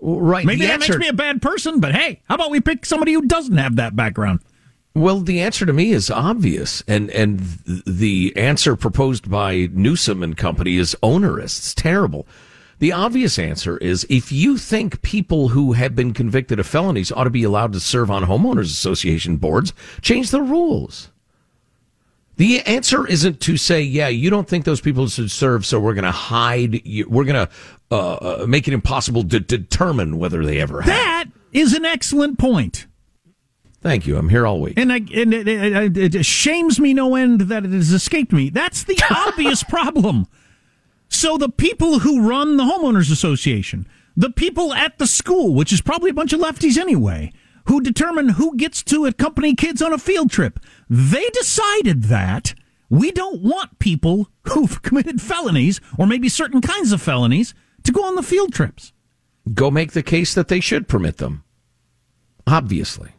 Right. 0.00 0.46
Maybe 0.46 0.60
the 0.60 0.66
that 0.66 0.74
answer, 0.74 0.92
makes 0.92 1.00
me 1.00 1.08
a 1.08 1.12
bad 1.12 1.42
person, 1.42 1.80
but 1.80 1.94
hey, 1.94 2.22
how 2.28 2.36
about 2.36 2.50
we 2.50 2.60
pick 2.60 2.86
somebody 2.86 3.12
who 3.12 3.26
doesn't 3.26 3.56
have 3.56 3.76
that 3.76 3.96
background? 3.96 4.40
Well, 4.94 5.20
the 5.20 5.40
answer 5.40 5.66
to 5.66 5.72
me 5.72 5.92
is 5.92 6.10
obvious, 6.10 6.82
and 6.88 7.10
and 7.10 7.40
the 7.86 8.32
answer 8.36 8.74
proposed 8.76 9.30
by 9.30 9.68
Newsom 9.72 10.22
and 10.22 10.36
company 10.36 10.76
is 10.76 10.96
onerous. 11.02 11.58
It's 11.58 11.74
terrible. 11.74 12.26
The 12.80 12.92
obvious 12.92 13.38
answer 13.38 13.76
is 13.78 14.06
if 14.08 14.30
you 14.30 14.56
think 14.56 15.02
people 15.02 15.48
who 15.48 15.72
have 15.72 15.96
been 15.96 16.14
convicted 16.14 16.60
of 16.60 16.66
felonies 16.66 17.10
ought 17.10 17.24
to 17.24 17.30
be 17.30 17.42
allowed 17.42 17.72
to 17.72 17.80
serve 17.80 18.10
on 18.10 18.24
homeowners 18.24 18.66
association 18.66 19.36
boards, 19.36 19.72
change 20.00 20.30
the 20.30 20.42
rules. 20.42 21.10
The 22.38 22.60
answer 22.60 23.04
isn't 23.04 23.40
to 23.40 23.56
say, 23.56 23.82
yeah, 23.82 24.06
you 24.06 24.30
don't 24.30 24.48
think 24.48 24.64
those 24.64 24.80
people 24.80 25.08
should 25.08 25.30
serve, 25.30 25.66
so 25.66 25.80
we're 25.80 25.94
going 25.94 26.04
to 26.04 26.12
hide, 26.12 26.80
we're 27.08 27.24
going 27.24 27.46
to 27.46 27.48
uh, 27.90 28.14
uh, 28.14 28.46
make 28.46 28.68
it 28.68 28.74
impossible 28.74 29.24
to 29.24 29.40
determine 29.40 30.18
whether 30.18 30.44
they 30.44 30.60
ever 30.60 30.82
have. 30.82 30.86
That 30.86 31.24
is 31.52 31.74
an 31.74 31.84
excellent 31.84 32.38
point. 32.38 32.86
Thank 33.80 34.06
you. 34.06 34.16
I'm 34.16 34.28
here 34.28 34.46
all 34.46 34.60
week. 34.60 34.74
And, 34.76 34.92
I, 34.92 34.96
and 34.96 35.34
it, 35.34 35.48
it, 35.48 36.14
it, 36.14 36.24
shames 36.24 36.78
me 36.78 36.94
no 36.94 37.16
end 37.16 37.42
that 37.42 37.64
it 37.64 37.72
has 37.72 37.92
escaped 37.92 38.32
me. 38.32 38.50
That's 38.50 38.84
the 38.84 39.00
obvious 39.10 39.64
problem. 39.64 40.28
So 41.08 41.38
the 41.38 41.48
people 41.48 42.00
who 42.00 42.28
run 42.28 42.56
the 42.56 42.64
homeowners 42.64 43.10
association, 43.10 43.88
the 44.16 44.30
people 44.30 44.72
at 44.74 44.98
the 44.98 45.06
school, 45.08 45.54
which 45.54 45.72
is 45.72 45.80
probably 45.80 46.10
a 46.10 46.14
bunch 46.14 46.32
of 46.32 46.40
lefties 46.40 46.78
anyway, 46.78 47.32
who 47.64 47.80
determine 47.80 48.30
who 48.30 48.56
gets 48.56 48.82
to 48.82 49.06
accompany 49.06 49.54
kids 49.54 49.82
on 49.82 49.92
a 49.92 49.98
field 49.98 50.30
trip, 50.30 50.58
they 50.88 51.28
decided 51.30 52.04
that 52.04 52.54
we 52.88 53.10
don't 53.10 53.42
want 53.42 53.78
people 53.78 54.28
who've 54.44 54.80
committed 54.82 55.20
felonies 55.20 55.80
or 55.98 56.06
maybe 56.06 56.28
certain 56.28 56.60
kinds 56.60 56.92
of 56.92 57.02
felonies 57.02 57.54
to 57.84 57.92
go 57.92 58.04
on 58.04 58.14
the 58.14 58.22
field 58.22 58.52
trips. 58.52 58.92
Go 59.54 59.70
make 59.70 59.92
the 59.92 60.02
case 60.02 60.34
that 60.34 60.48
they 60.48 60.60
should 60.60 60.88
permit 60.88 61.18
them. 61.18 61.44
Obviously. 62.46 63.12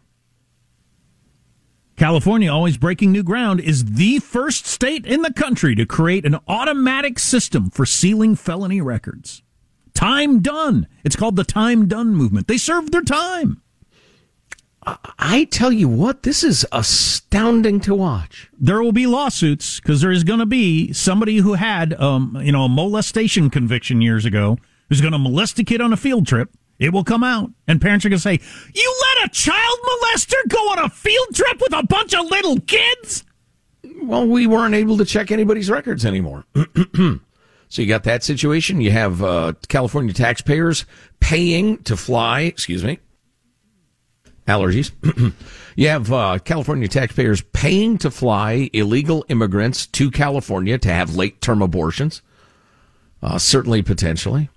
California, 1.96 2.52
always 2.52 2.78
breaking 2.78 3.12
new 3.12 3.24
ground, 3.24 3.60
is 3.60 3.84
the 3.84 4.20
first 4.20 4.66
state 4.66 5.06
in 5.06 5.22
the 5.22 5.34
country 5.34 5.76
to 5.76 5.86
create 5.86 6.26
an 6.26 6.38
automatic 6.48 7.20
system 7.20 7.70
for 7.70 7.86
sealing 7.86 8.36
felony 8.36 8.80
records. 8.80 9.44
Time 9.94 10.40
done. 10.40 10.88
It's 11.04 11.18
called 11.18 11.36
the 11.36 11.44
time 11.44 11.90
done 11.90 12.16
movement. 12.16 12.48
They 12.48 12.58
served 12.58 12.94
their 12.94 13.02
time. 13.02 13.62
I 14.84 15.48
tell 15.52 15.72
you 15.72 15.88
what, 15.88 16.24
this 16.24 16.44
is 16.44 16.66
astounding 16.72 17.80
to 17.82 17.94
watch. 17.94 18.50
There 18.58 18.82
will 18.82 18.94
be 18.94 19.08
lawsuits 19.08 19.80
because 19.80 20.02
there 20.02 20.12
is 20.12 20.24
going 20.24 20.40
to 20.40 20.46
be 20.46 20.94
somebody 20.94 21.38
who 21.38 21.54
had, 21.54 21.94
um, 22.00 22.40
you 22.42 22.52
know, 22.52 22.64
a 22.64 22.70
molestation 22.70 23.50
conviction 23.50 24.02
years 24.02 24.26
ago 24.26 24.58
who's 24.88 25.02
going 25.02 25.14
to 25.14 25.20
molest 25.20 25.60
a 25.60 25.64
kid 25.64 25.82
on 25.82 25.92
a 25.94 25.98
field 25.98 26.28
trip 26.28 26.50
it 26.80 26.94
will 26.94 27.04
come 27.04 27.24
out, 27.24 27.52
and 27.68 27.82
parents 27.82 28.06
are 28.06 28.10
going 28.10 28.18
to 28.18 28.24
say, 28.24 28.40
You 28.74 28.96
let 29.18 29.28
a 29.28 29.30
child 29.30 29.80
molester 29.84 30.48
go 30.48 30.58
on 30.72 30.80
a 30.80 30.90
field 30.90 31.36
trip 31.36 31.60
with 31.60 31.74
a 31.74 31.86
bunch 31.86 32.14
of 32.16 32.26
little 32.26 32.60
kids? 32.62 33.26
Well, 34.02 34.26
we 34.26 34.48
weren't 34.48 34.76
able 34.76 34.98
to 34.98 35.06
check 35.06 35.30
anybody's 35.30 35.70
records 35.70 36.06
anymore. 36.06 36.46
so 36.96 37.82
you 37.82 37.86
got 37.86 38.06
that 38.06 38.24
situation. 38.24 38.80
You 38.80 38.92
have 38.92 39.22
uh, 39.22 39.54
California 39.68 40.14
taxpayers 40.14 40.86
paying 41.20 41.80
to 41.84 41.98
fly, 41.98 42.42
excuse 42.42 42.84
me, 42.84 43.00
allergies. 44.50 44.92
you 45.76 45.88
have 45.88 46.12
uh, 46.12 46.40
California 46.40 46.88
taxpayers 46.88 47.42
paying 47.54 47.98
to 48.00 48.12
fly 48.12 48.70
illegal 48.74 49.26
immigrants 49.30 49.86
to 49.88 50.12
California 50.12 50.78
to 50.78 50.90
have 50.90 51.16
late 51.16 51.40
term 51.42 51.62
abortions. 51.62 52.22
Uh, 53.22 53.38
certainly, 53.38 53.82
potentially. 53.82 54.50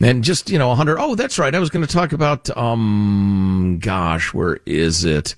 And 0.00 0.24
just, 0.24 0.50
you 0.50 0.58
know, 0.58 0.68
100. 0.68 0.98
Oh, 0.98 1.14
that's 1.14 1.38
right. 1.38 1.54
I 1.54 1.60
was 1.60 1.70
going 1.70 1.86
to 1.86 1.92
talk 1.92 2.12
about, 2.12 2.54
um, 2.56 3.78
gosh, 3.80 4.34
where 4.34 4.58
is 4.66 5.04
it? 5.04 5.36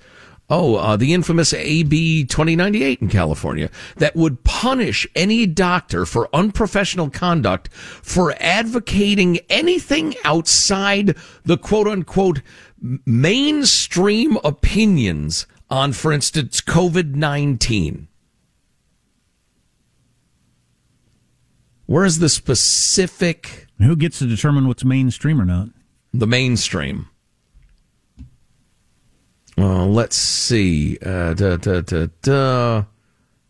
Oh, 0.50 0.76
uh, 0.76 0.96
the 0.96 1.14
infamous 1.14 1.54
AB 1.54 2.24
2098 2.24 3.00
in 3.00 3.08
California 3.08 3.70
that 3.96 4.14
would 4.14 4.44
punish 4.44 5.06
any 5.14 5.46
doctor 5.46 6.04
for 6.04 6.28
unprofessional 6.34 7.08
conduct 7.08 7.72
for 7.72 8.34
advocating 8.38 9.38
anything 9.48 10.14
outside 10.22 11.16
the 11.44 11.56
quote 11.56 11.88
unquote 11.88 12.42
mainstream 13.06 14.36
opinions 14.44 15.46
on, 15.70 15.94
for 15.94 16.12
instance, 16.12 16.60
COVID 16.60 17.14
19. 17.14 18.08
Where 21.86 22.04
is 22.04 22.18
the 22.18 22.28
specific 22.28 23.66
who 23.78 23.96
gets 23.96 24.18
to 24.18 24.26
determine 24.26 24.68
what's 24.68 24.84
mainstream 24.84 25.40
or 25.40 25.44
not? 25.44 25.68
The 26.12 26.26
mainstream. 26.26 27.08
Uh, 29.56 29.86
let's 29.86 30.16
see. 30.16 30.98
Uh, 31.04 31.34
da, 31.34 31.56
da, 31.56 31.80
da, 31.80 32.06
da. 32.22 32.84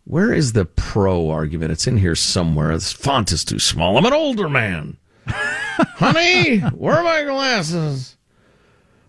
Where 0.05 0.33
is 0.33 0.53
the 0.53 0.67
pro 0.67 1.31
argument? 1.31 1.73
It's 1.73 1.87
in 1.87 1.97
here 1.97 2.15
somewhere. 2.15 2.75
This 2.75 2.93
font 2.93 3.33
is 3.33 3.45
too 3.45 3.59
small. 3.59 3.97
I'm 3.97 4.05
an 4.05 4.13
older 4.13 4.49
man. 4.49 4.99
Honey, 5.27 6.59
where 6.59 6.95
are 6.95 7.05
my 7.05 7.23
glasses? 7.25 8.17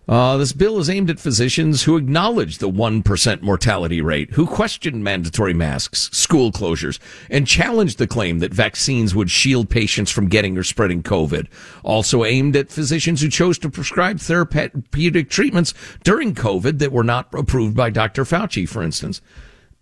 Uh, 0.08 0.36
this 0.36 0.52
bill 0.52 0.78
is 0.78 0.88
aimed 0.88 1.10
at 1.10 1.18
physicians 1.18 1.82
who 1.82 1.96
acknowledge 1.96 2.58
the 2.58 2.70
1% 2.70 3.42
mortality 3.42 4.00
rate, 4.00 4.30
who 4.34 4.46
question 4.46 5.02
mandatory 5.02 5.52
masks, 5.52 6.08
school 6.12 6.52
closures, 6.52 7.00
and 7.28 7.46
challenge 7.46 7.96
the 7.96 8.06
claim 8.06 8.38
that 8.38 8.54
vaccines 8.54 9.16
would 9.16 9.30
shield 9.30 9.68
patients 9.68 10.10
from 10.10 10.28
getting 10.28 10.56
or 10.56 10.62
spreading 10.62 11.02
COVID. 11.02 11.48
Also 11.82 12.24
aimed 12.24 12.54
at 12.54 12.70
physicians 12.70 13.20
who 13.20 13.28
chose 13.28 13.58
to 13.58 13.68
prescribe 13.68 14.20
therapeutic 14.20 15.28
treatments 15.28 15.74
during 16.04 16.34
COVID 16.34 16.78
that 16.78 16.92
were 16.92 17.04
not 17.04 17.26
approved 17.34 17.76
by 17.76 17.90
Dr. 17.90 18.24
Fauci, 18.24 18.68
for 18.68 18.84
instance. 18.84 19.20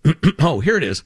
oh, 0.40 0.60
here 0.60 0.78
it 0.78 0.84
is. 0.84 1.04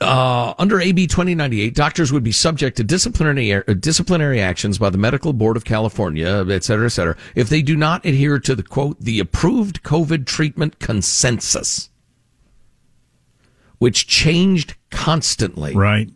Uh, 0.00 0.54
under 0.58 0.80
AB 0.80 1.08
2098, 1.08 1.74
doctors 1.74 2.12
would 2.12 2.22
be 2.22 2.30
subject 2.30 2.76
to 2.76 2.84
disciplinary 2.84 3.52
uh, 3.52 3.62
disciplinary 3.74 4.40
actions 4.40 4.78
by 4.78 4.90
the 4.90 4.98
Medical 4.98 5.32
Board 5.32 5.56
of 5.56 5.64
California, 5.64 6.44
et 6.48 6.62
cetera, 6.62 6.86
et 6.86 6.90
cetera, 6.90 7.16
if 7.34 7.48
they 7.48 7.62
do 7.62 7.76
not 7.76 8.06
adhere 8.06 8.38
to 8.38 8.54
the 8.54 8.62
quote 8.62 9.00
the 9.00 9.18
approved 9.18 9.82
COVID 9.82 10.24
treatment 10.24 10.78
consensus, 10.78 11.90
which 13.78 14.06
changed 14.06 14.76
constantly. 14.90 15.74
Right. 15.74 16.10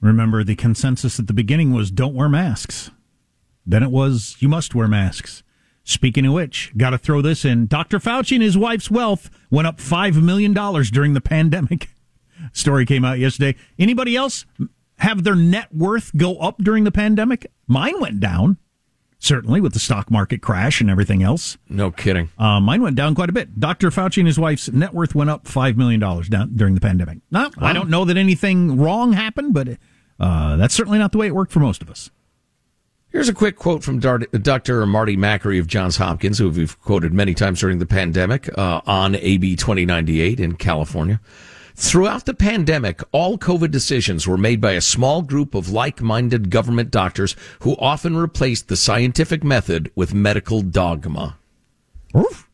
Remember, 0.00 0.44
the 0.44 0.54
consensus 0.54 1.18
at 1.18 1.26
the 1.26 1.32
beginning 1.32 1.72
was 1.72 1.90
don't 1.90 2.14
wear 2.14 2.28
masks. 2.28 2.92
Then 3.66 3.82
it 3.82 3.90
was 3.90 4.36
you 4.38 4.48
must 4.48 4.72
wear 4.72 4.86
masks. 4.86 5.42
Speaking 5.82 6.26
of 6.26 6.32
which, 6.32 6.72
got 6.76 6.90
to 6.90 6.98
throw 6.98 7.22
this 7.22 7.44
in. 7.44 7.66
Dr. 7.66 7.98
Fauci 7.98 8.34
and 8.34 8.42
his 8.42 8.58
wife's 8.58 8.90
wealth 8.90 9.30
went 9.50 9.68
up 9.68 9.78
$5 9.78 10.20
million 10.20 10.52
during 10.52 11.12
the 11.12 11.20
pandemic. 11.20 11.88
Story 12.52 12.86
came 12.86 13.04
out 13.04 13.18
yesterday. 13.18 13.56
Anybody 13.78 14.16
else 14.16 14.46
have 14.98 15.24
their 15.24 15.34
net 15.34 15.74
worth 15.74 16.16
go 16.16 16.36
up 16.38 16.58
during 16.58 16.84
the 16.84 16.92
pandemic? 16.92 17.50
Mine 17.66 18.00
went 18.00 18.20
down. 18.20 18.58
Certainly, 19.18 19.62
with 19.62 19.72
the 19.72 19.78
stock 19.78 20.10
market 20.10 20.42
crash 20.42 20.82
and 20.82 20.90
everything 20.90 21.22
else. 21.22 21.56
No 21.70 21.90
kidding. 21.90 22.28
Uh, 22.38 22.60
mine 22.60 22.82
went 22.82 22.96
down 22.96 23.14
quite 23.14 23.30
a 23.30 23.32
bit. 23.32 23.58
Dr. 23.58 23.90
Fauci 23.90 24.18
and 24.18 24.26
his 24.26 24.38
wife's 24.38 24.70
net 24.70 24.92
worth 24.92 25.14
went 25.14 25.30
up 25.30 25.44
$5 25.44 25.76
million 25.76 25.98
down 25.98 26.50
during 26.54 26.74
the 26.74 26.82
pandemic. 26.82 27.18
Now, 27.30 27.50
I 27.56 27.72
don't 27.72 27.88
know 27.88 28.04
that 28.04 28.18
anything 28.18 28.78
wrong 28.78 29.14
happened, 29.14 29.54
but 29.54 29.78
uh, 30.20 30.56
that's 30.56 30.74
certainly 30.74 30.98
not 30.98 31.12
the 31.12 31.18
way 31.18 31.28
it 31.28 31.34
worked 31.34 31.50
for 31.50 31.60
most 31.60 31.80
of 31.80 31.88
us. 31.88 32.10
Here's 33.08 33.30
a 33.30 33.34
quick 33.34 33.56
quote 33.56 33.82
from 33.82 33.98
Dr. 33.98 34.84
Marty 34.84 35.16
Makary 35.16 35.58
of 35.58 35.66
Johns 35.66 35.96
Hopkins, 35.96 36.38
who 36.38 36.50
we've 36.50 36.78
quoted 36.82 37.14
many 37.14 37.32
times 37.32 37.60
during 37.60 37.78
the 37.78 37.86
pandemic 37.86 38.50
uh, 38.58 38.82
on 38.84 39.14
AB 39.14 39.56
2098 39.56 40.38
in 40.38 40.56
California. 40.56 41.18
Throughout 41.78 42.24
the 42.24 42.32
pandemic, 42.32 43.02
all 43.12 43.36
COVID 43.36 43.70
decisions 43.70 44.26
were 44.26 44.38
made 44.38 44.62
by 44.62 44.72
a 44.72 44.80
small 44.80 45.20
group 45.20 45.54
of 45.54 45.68
like-minded 45.68 46.48
government 46.48 46.90
doctors 46.90 47.36
who 47.60 47.76
often 47.76 48.16
replaced 48.16 48.68
the 48.68 48.76
scientific 48.76 49.44
method 49.44 49.92
with 49.94 50.14
medical 50.14 50.62
dogma. 50.62 51.36
Oof. 52.16 52.48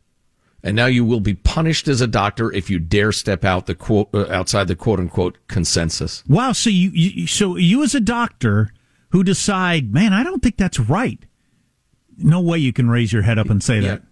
And 0.64 0.74
now 0.74 0.86
you 0.86 1.04
will 1.04 1.20
be 1.20 1.34
punished 1.34 1.86
as 1.86 2.00
a 2.00 2.08
doctor 2.08 2.52
if 2.52 2.68
you 2.68 2.80
dare 2.80 3.12
step 3.12 3.44
out 3.44 3.66
the 3.66 3.76
quote 3.76 4.08
uh, 4.12 4.26
outside 4.28 4.66
the 4.66 4.74
quote 4.74 4.98
unquote 4.98 5.38
consensus. 5.46 6.24
Wow, 6.28 6.50
so 6.50 6.68
you, 6.68 6.90
you 6.90 7.28
so 7.28 7.56
you 7.56 7.84
as 7.84 7.94
a 7.94 8.00
doctor 8.00 8.72
who 9.10 9.22
decide, 9.22 9.92
man, 9.92 10.12
I 10.12 10.24
don't 10.24 10.42
think 10.42 10.56
that's 10.56 10.80
right. 10.80 11.20
No 12.18 12.40
way 12.40 12.58
you 12.58 12.72
can 12.72 12.90
raise 12.90 13.12
your 13.12 13.22
head 13.22 13.38
up 13.38 13.50
and 13.50 13.62
say 13.62 13.76
yeah. 13.76 13.88
that. 13.88 14.02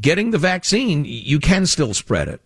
Getting 0.00 0.30
the 0.30 0.38
vaccine, 0.38 1.04
you 1.04 1.40
can 1.40 1.66
still 1.66 1.94
spread 1.94 2.28
it. 2.28 2.40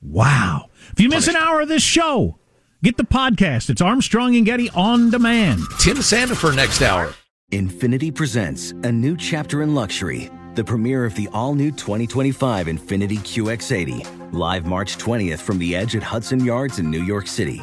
Wow. 0.00 0.70
If 0.98 1.02
you 1.02 1.10
miss 1.10 1.28
an 1.28 1.36
hour 1.36 1.60
of 1.60 1.68
this 1.68 1.84
show, 1.84 2.40
get 2.82 2.96
the 2.96 3.04
podcast. 3.04 3.70
It's 3.70 3.80
Armstrong 3.80 4.34
and 4.34 4.44
Getty 4.44 4.68
on 4.70 5.10
demand. 5.10 5.60
Tim 5.78 5.98
Sandefur 5.98 6.56
next 6.56 6.82
hour. 6.82 7.14
Infiniti 7.52 8.12
presents 8.12 8.72
a 8.82 8.90
new 8.90 9.16
chapter 9.16 9.62
in 9.62 9.76
luxury, 9.76 10.28
the 10.56 10.64
premiere 10.64 11.04
of 11.04 11.14
the 11.14 11.28
all 11.32 11.54
new 11.54 11.70
2025 11.70 12.66
Infiniti 12.66 13.18
QX80, 13.18 14.32
live 14.32 14.66
March 14.66 14.98
20th 14.98 15.38
from 15.38 15.60
the 15.60 15.76
edge 15.76 15.94
at 15.94 16.02
Hudson 16.02 16.44
Yards 16.44 16.80
in 16.80 16.90
New 16.90 17.04
York 17.04 17.28
City 17.28 17.62